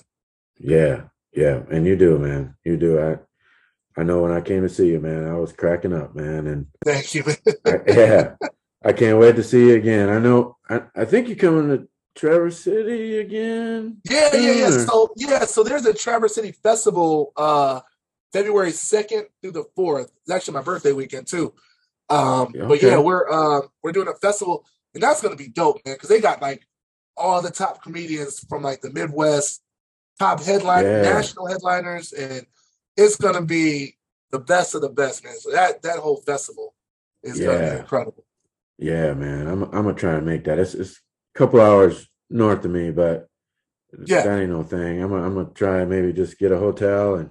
Yeah, 0.59 1.03
yeah, 1.33 1.63
and 1.71 1.87
you 1.87 1.97
do, 1.97 2.19
man. 2.19 2.55
You 2.65 2.77
do. 2.77 3.01
I 3.01 3.19
I 3.97 4.03
know 4.05 4.23
when 4.23 4.33
I 4.33 4.41
came 4.41 4.63
to 4.63 4.69
see 4.69 4.89
you, 4.89 5.01
man, 5.01 5.29
I 5.29 5.35
was 5.35 5.53
cracking 5.53 5.93
up, 5.93 6.15
man, 6.15 6.47
and 6.47 6.67
Thank 6.85 7.15
you. 7.15 7.25
I, 7.67 7.81
yeah, 7.87 8.35
I 8.85 8.93
can't 8.93 9.19
wait 9.19 9.37
to 9.37 9.43
see 9.43 9.69
you 9.69 9.75
again. 9.75 10.09
I 10.09 10.19
know. 10.19 10.57
I, 10.69 10.83
I 10.95 11.05
think 11.05 11.29
you're 11.29 11.37
coming 11.37 11.69
to 11.77 11.89
Traverse 12.15 12.61
City 12.61 13.19
again. 13.19 13.99
Yeah, 14.09 14.31
yeah, 14.35 14.53
yeah. 14.53 14.69
or- 14.69 14.87
So 14.87 15.13
yeah, 15.17 15.45
so 15.45 15.63
there's 15.65 15.87
a 15.87 15.95
Traverse 15.95 16.35
City 16.35 16.53
Festival 16.53 17.33
uh 17.37 17.81
February 18.33 18.71
2nd 18.71 19.25
through 19.43 19.51
the 19.53 19.65
4th. 19.77 20.09
It's 20.23 20.31
actually 20.31 20.55
my 20.55 20.63
birthday 20.63 20.93
weekend 20.93 21.27
too. 21.27 21.53
Um 22.09 22.53
but 22.69 22.81
yeah, 22.83 22.99
we're 22.99 23.29
uh 23.31 23.63
we're 23.83 23.93
doing 23.93 24.09
a 24.09 24.15
festival 24.15 24.65
and 24.95 25.03
that's 25.03 25.21
gonna 25.23 25.37
be 25.37 25.49
dope, 25.49 25.81
man, 25.85 25.95
because 25.97 26.09
they 26.09 26.21
got 26.21 26.41
like 26.43 26.67
all 27.17 27.43
the 27.43 27.51
top 27.51 27.83
comedians 27.83 28.41
from 28.49 28.63
like 28.63 28.81
the 28.81 28.91
Midwest, 28.91 29.63
top 30.19 30.43
headline 30.43 30.85
Yeah. 30.85 31.03
national 31.03 31.47
headliners, 31.47 32.13
and 32.13 32.47
it's 32.97 33.17
gonna 33.17 33.43
be 33.43 33.97
the 34.31 34.39
best 34.39 34.75
of 34.75 34.81
the 34.81 34.89
best, 34.89 35.25
man. 35.25 35.39
So 35.39 35.51
that 35.53 35.83
that 35.83 35.99
whole 35.99 36.23
festival 36.23 36.75
is 37.23 37.39
gonna 37.41 37.73
be 37.73 37.79
incredible. 37.79 38.25
Yeah, 38.79 39.15
man. 39.15 39.47
I'm 39.47 39.63
I'm 39.65 39.71
gonna 39.85 39.95
try 39.95 40.15
and 40.15 40.27
make 40.27 40.45
that. 40.45 40.59
It's 40.59 40.75
it's 40.75 41.01
a 41.35 41.39
couple 41.39 41.61
hours 41.61 42.09
north 42.31 42.65
of 42.65 42.71
me, 42.71 42.91
but 42.91 43.29
Yeah. 44.07 44.23
that 44.23 44.41
ain't 44.41 44.51
no 44.51 44.63
thing. 44.63 45.03
I'm 45.03 45.11
gonna, 45.11 45.27
I'm 45.27 45.35
gonna 45.35 45.51
try 45.51 45.81
and 45.81 45.91
maybe 45.91 46.13
just 46.13 46.39
get 46.39 46.53
a 46.53 46.59
hotel 46.59 47.17
and 47.17 47.31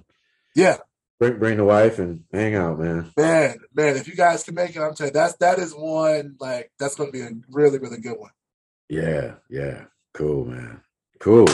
Yeah, 0.54 0.76
bring 1.18 1.38
bring 1.38 1.56
the 1.56 1.64
wife 1.64 1.98
and 1.98 2.24
hang 2.32 2.54
out, 2.54 2.78
man. 2.78 3.10
man, 3.16 3.58
man. 3.74 3.96
If 3.96 4.06
you 4.08 4.14
guys 4.14 4.44
can 4.44 4.54
make 4.54 4.76
it, 4.76 4.80
I'm 4.80 4.94
telling 4.94 5.10
you, 5.10 5.14
that's 5.20 5.36
that 5.36 5.58
is 5.58 5.72
one 5.72 6.36
like 6.38 6.70
that's 6.78 6.94
gonna 6.94 7.10
be 7.10 7.22
a 7.22 7.30
really, 7.50 7.78
really 7.78 8.00
good 8.00 8.18
one. 8.18 8.30
Yeah, 8.90 9.34
yeah. 9.48 9.84
Cool, 10.14 10.44
man. 10.46 10.80
Cool. 11.20 11.46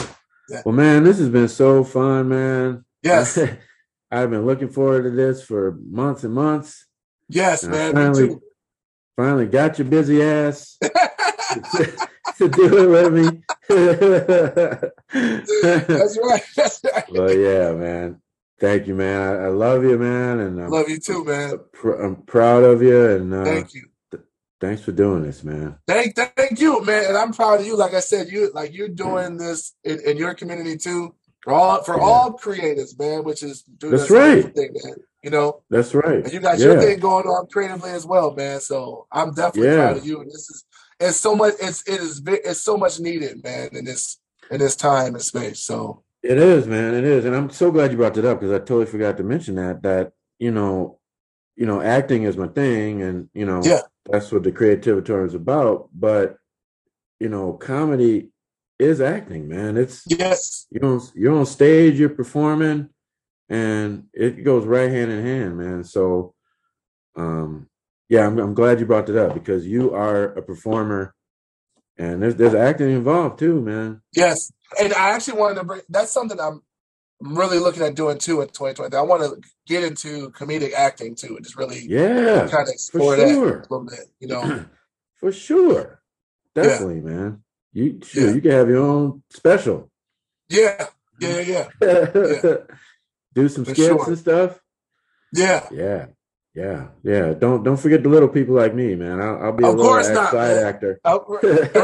Yeah. 0.49 0.63
Well, 0.65 0.73
man, 0.73 1.03
this 1.03 1.19
has 1.19 1.29
been 1.29 1.47
so 1.47 1.83
fun, 1.83 2.29
man. 2.29 2.83
Yes. 3.03 3.37
I've 4.11 4.31
been 4.31 4.45
looking 4.45 4.69
forward 4.69 5.03
to 5.03 5.11
this 5.11 5.43
for 5.43 5.77
months 5.89 6.23
and 6.23 6.33
months. 6.33 6.85
Yes, 7.29 7.63
And 7.63 7.75
I 7.75 7.77
man. 7.77 7.93
finally, 7.93 8.23
Me 8.23 8.29
too. 8.29 8.41
finally 9.15 9.45
got 9.45 9.77
your 9.77 9.87
busy 9.87 10.23
ass 10.23 10.77
to, 10.81 12.07
to 12.37 12.49
do 12.49 12.95
it 12.95 13.11
with 13.11 13.13
me. 13.13 13.43
That's 15.09 16.17
right. 16.23 16.43
That's 16.55 16.81
right. 16.83 17.11
well, 17.11 17.31
yeah, 17.33 17.71
man. 17.73 18.21
Thank 18.59 18.87
you, 18.87 18.95
man. 18.95 19.21
I, 19.21 19.43
I 19.45 19.47
love 19.49 19.83
you, 19.83 19.99
man, 19.99 20.39
and 20.39 20.59
I'm, 20.63 20.71
Love 20.71 20.89
you 20.89 20.99
too, 20.99 21.23
man. 21.23 21.59
pr- 21.73 22.01
I'm 22.01 22.15
proud 22.23 22.63
of 22.63 22.81
you. 22.81 23.09
And 23.11 23.31
uh, 23.33 23.43
Thank 23.43 23.75
you. 23.75 23.87
Thanks 24.59 24.81
for 24.81 24.91
doing 24.91 25.23
this, 25.23 25.43
man. 25.43 25.77
Thank, 25.87 26.15
thank 26.15 26.59
you, 26.59 26.83
man. 26.83 27.05
And 27.07 27.17
I'm 27.17 27.33
proud 27.33 27.59
of 27.61 27.65
you. 27.65 27.75
Like 27.77 27.93
I 27.93 27.99
said, 27.99 28.29
you 28.29 28.51
like 28.53 28.73
you're 28.73 28.87
doing 28.89 29.37
this 29.37 29.73
in, 29.83 29.99
in 30.01 30.17
your 30.17 30.33
community 30.33 30.77
too. 30.77 31.13
For 31.43 31.53
all 31.53 31.83
for 31.83 31.95
Yeah. 31.97 32.03
all 32.03 32.33
creators, 32.33 32.97
man, 32.99 33.23
which 33.23 33.41
is 33.43 33.61
dude, 33.63 33.93
That's 33.93 34.07
beautiful 34.07 34.41
right. 34.43 34.55
Thing, 34.55 34.75
man. 34.83 34.95
You 35.23 35.29
know, 35.31 35.61
That's 35.69 35.93
right. 35.95 36.23
and 36.23 36.31
you 36.33 36.39
got 36.39 36.59
your 36.59 36.79
thing 36.79 36.99
going 36.99 37.25
on 37.25 37.47
creatively 37.47 37.91
as 37.91 38.05
well, 38.05 38.33
man. 38.33 38.59
So 38.59 39.07
I'm 39.11 39.33
definitely 39.33 39.69
Yeah. 39.69 39.75
proud 39.77 39.97
of 39.97 40.05
you. 40.05 40.19
And 40.21 40.27
this 40.29 40.49
is 40.49 40.65
it's 40.99 41.17
so 41.19 41.35
much. 41.35 41.53
It's 41.61 41.83
it 41.87 42.01
is 42.01 42.21
it's 42.25 42.59
so 42.61 42.75
much 42.77 42.99
needed, 42.99 43.43
man, 43.43 43.69
in 43.73 43.85
this 43.85 44.17
in 44.51 44.59
this 44.59 44.75
time 44.75 45.13
and 45.15 45.23
space. 45.23 45.59
So 45.61 46.03
It 46.23 46.37
is, 46.37 46.67
man. 46.67 46.93
It 46.95 47.03
is, 47.05 47.23
and 47.25 47.35
I'm 47.35 47.49
so 47.49 47.71
glad 47.71 47.91
you 47.91 47.97
brought 47.97 48.15
that 48.15 48.25
up 48.25 48.39
because 48.39 48.53
I 48.53 48.57
totally 48.59 48.85
forgot 48.87 49.15
to 49.17 49.23
mention 49.23 49.55
that. 49.55 49.83
That 49.83 50.13
you 50.39 50.51
know, 50.51 50.99
you 51.55 51.65
know, 51.65 51.79
acting 51.81 52.23
is 52.23 52.35
my 52.35 52.47
thing, 52.47 53.01
and 53.03 53.29
you 53.33 53.45
know, 53.45 53.61
Yeah. 53.63 53.81
That's 54.09 54.31
what 54.31 54.43
the 54.43 54.51
creativity 54.51 55.13
is 55.13 55.33
about. 55.33 55.89
But 55.93 56.37
you 57.19 57.29
know, 57.29 57.53
comedy 57.53 58.29
is 58.79 59.01
acting, 59.01 59.47
man. 59.47 59.77
It's 59.77 60.03
yes, 60.07 60.67
you're 60.69 60.85
on, 60.85 61.01
you're 61.15 61.37
on 61.37 61.45
stage, 61.45 61.99
you're 61.99 62.09
performing, 62.09 62.89
and 63.49 64.05
it 64.13 64.43
goes 64.43 64.65
right 64.65 64.91
hand 64.91 65.11
in 65.11 65.25
hand, 65.25 65.57
man. 65.57 65.83
So, 65.83 66.33
um, 67.15 67.67
yeah, 68.09 68.25
I'm, 68.25 68.37
I'm 68.37 68.53
glad 68.53 68.79
you 68.79 68.85
brought 68.85 69.07
that 69.07 69.21
up 69.21 69.33
because 69.33 69.65
you 69.65 69.93
are 69.93 70.25
a 70.25 70.41
performer, 70.41 71.13
and 71.97 72.21
there's 72.21 72.35
there's 72.35 72.53
acting 72.53 72.91
involved 72.91 73.39
too, 73.39 73.61
man. 73.61 74.01
yes. 74.13 74.51
And 74.77 74.93
I 74.93 75.11
actually 75.11 75.39
wanted 75.39 75.55
to 75.55 75.63
bring. 75.63 75.81
That's 75.87 76.11
something 76.11 76.37
I'm 76.39 76.61
I'm 77.23 77.35
really 77.37 77.57
looking 77.59 77.81
at 77.83 77.95
doing 77.95 78.17
too 78.19 78.41
in 78.41 78.47
2020. 78.49 78.95
I 78.95 79.01
want 79.01 79.23
to 79.23 79.41
get 79.65 79.83
into 79.83 80.29
comedic 80.31 80.73
acting 80.73 81.15
too, 81.15 81.35
and 81.35 81.43
just 81.43 81.57
really 81.57 81.79
Yeah, 81.87 82.47
kind 82.49 82.61
of 82.61 82.67
for 82.67 82.71
explore 82.73 83.15
that 83.15 83.27
a 83.27 83.39
little 83.39 83.83
bit. 83.85 83.99
You 84.19 84.27
know, 84.27 84.65
For 85.15 85.31
sure. 85.31 86.01
Definitely, 86.53 87.01
man. 87.01 87.41
You 87.73 87.99
sure 88.03 88.27
Yeah. 88.27 88.33
you 88.35 88.41
can 88.41 88.51
have 88.51 88.69
your 88.69 88.83
own 88.85 89.23
special. 89.31 89.89
yeah, 90.49 90.87
yeah, 91.19 91.39
yeah, 91.39 91.67
Do 93.33 93.49
some 93.49 93.65
For 93.65 93.73
skits 93.73 93.87
sure. 93.87 94.07
and 94.07 94.17
stuff. 94.17 94.59
yeah. 95.33 95.67
Yeah. 95.71 96.05
Yeah. 96.55 96.87
Yeah. 97.03 97.33
Don't 97.33 97.63
don't 97.63 97.77
forget 97.77 98.01
the 98.03 98.09
little 98.09 98.29
people 98.29 98.55
like 98.55 98.73
me, 98.75 98.95
man. 98.95 99.19
I'll, 99.21 99.41
I'll 99.45 99.51
be 99.53 99.63
a 99.63 99.67
Of 99.69 99.75
little 99.75 99.95
act- 99.97 100.13
not, 100.13 100.31
side 100.31 100.55
man. 100.55 100.65
actor. 100.65 100.99
Oh, 101.05 101.39
right, 101.43 101.75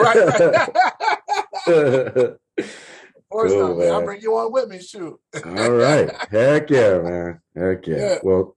right. 1.68 2.38
course 3.34 3.52
Cool, 3.52 3.78
not. 3.78 3.88
I'll 3.88 4.06
bring 4.06 4.22
you 4.22 4.36
on 4.38 4.52
with 4.52 4.70
me. 4.70 4.80
Shoot. 4.80 5.20
All 5.46 5.72
right. 5.72 6.10
Heck 6.30 6.70
yeah, 6.70 7.00
man. 7.04 7.42
Heck 7.56 7.88
yeah. 7.88 7.98
Yeah. 7.98 8.18
Well, 8.24 8.56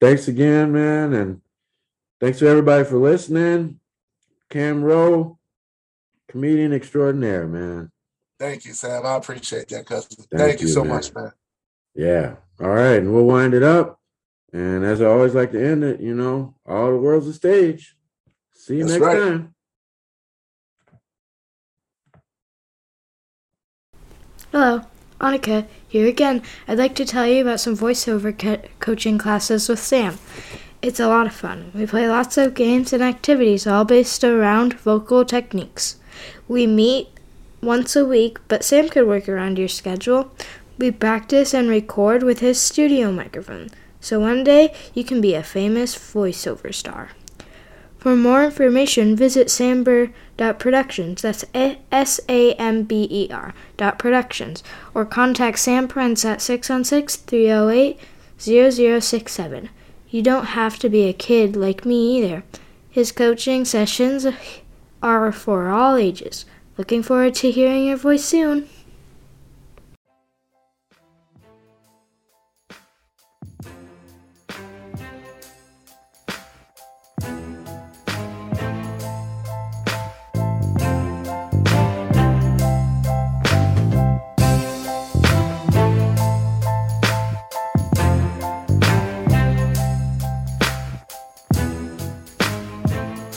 thanks 0.00 0.28
again, 0.28 0.72
man. 0.72 1.12
And 1.12 1.40
thanks 2.20 2.38
to 2.38 2.46
everybody 2.46 2.84
for 2.84 2.96
listening. 2.96 3.80
Cam 4.48 4.82
Rowe, 4.84 5.38
comedian 6.28 6.72
extraordinaire, 6.72 7.46
man. 7.48 7.90
Thank 8.38 8.64
you, 8.64 8.72
Sam. 8.72 9.04
I 9.04 9.16
appreciate 9.16 9.68
that, 9.68 9.86
cousin. 9.86 10.16
Thank, 10.30 10.30
Thank 10.30 10.60
you 10.60 10.68
you, 10.68 10.72
so 10.72 10.84
man. 10.84 10.94
much, 10.94 11.14
man. 11.14 11.32
Yeah. 11.94 12.36
All 12.60 12.68
right. 12.68 12.96
And 12.98 13.12
we'll 13.12 13.24
wind 13.24 13.54
it 13.54 13.62
up. 13.62 14.00
And 14.52 14.84
as 14.84 15.00
I 15.00 15.06
always 15.06 15.34
like 15.34 15.52
to 15.52 15.64
end 15.64 15.82
it, 15.82 16.00
you 16.00 16.14
know, 16.14 16.54
all 16.66 16.90
the 16.90 16.96
world's 16.98 17.26
a 17.26 17.32
stage. 17.32 17.96
See 18.54 18.76
you 18.76 18.86
That's 18.86 19.00
next 19.00 19.04
right. 19.04 19.18
time. 19.18 19.54
Hello, 24.52 24.82
Annika 25.18 25.66
here 25.88 26.06
again. 26.06 26.42
I'd 26.68 26.76
like 26.76 26.94
to 26.96 27.06
tell 27.06 27.26
you 27.26 27.40
about 27.40 27.58
some 27.58 27.74
voiceover 27.74 28.38
co- 28.38 28.60
coaching 28.80 29.16
classes 29.16 29.66
with 29.66 29.78
Sam. 29.78 30.18
It's 30.82 31.00
a 31.00 31.08
lot 31.08 31.26
of 31.26 31.32
fun. 31.32 31.70
We 31.74 31.86
play 31.86 32.06
lots 32.06 32.36
of 32.36 32.52
games 32.52 32.92
and 32.92 33.02
activities, 33.02 33.66
all 33.66 33.86
based 33.86 34.22
around 34.22 34.74
vocal 34.74 35.24
techniques. 35.24 35.96
We 36.48 36.66
meet 36.66 37.08
once 37.62 37.96
a 37.96 38.04
week, 38.04 38.40
but 38.48 38.62
Sam 38.62 38.90
could 38.90 39.08
work 39.08 39.26
around 39.26 39.56
your 39.56 39.68
schedule. 39.68 40.30
We 40.76 40.90
practice 40.90 41.54
and 41.54 41.70
record 41.70 42.22
with 42.22 42.40
his 42.40 42.60
studio 42.60 43.10
microphone, 43.10 43.70
so 44.00 44.20
one 44.20 44.44
day 44.44 44.74
you 44.92 45.02
can 45.02 45.22
be 45.22 45.32
a 45.34 45.42
famous 45.42 45.96
voiceover 45.96 46.74
star. 46.74 47.08
For 48.02 48.16
more 48.16 48.42
information, 48.42 49.14
visit 49.14 49.46
samber.productions. 49.46 51.22
That's 51.22 51.44
S 51.54 52.18
A 52.28 52.52
M 52.54 52.82
B 52.82 53.06
E 53.08 53.28
R 53.30 53.54
dot 53.76 53.96
productions. 53.96 54.64
Or 54.92 55.04
contact 55.04 55.60
Sam 55.60 55.86
Prince 55.86 56.24
at 56.24 56.42
616 56.42 57.24
308 57.28 58.00
0067. 58.40 59.68
You 60.10 60.20
don't 60.20 60.46
have 60.46 60.80
to 60.80 60.88
be 60.88 61.04
a 61.04 61.12
kid 61.12 61.54
like 61.54 61.84
me 61.84 62.18
either. 62.18 62.42
His 62.90 63.12
coaching 63.12 63.64
sessions 63.64 64.26
are 65.00 65.30
for 65.30 65.68
all 65.68 65.94
ages. 65.94 66.44
Looking 66.76 67.04
forward 67.04 67.36
to 67.36 67.52
hearing 67.52 67.84
your 67.84 67.98
voice 67.98 68.24
soon. 68.24 68.68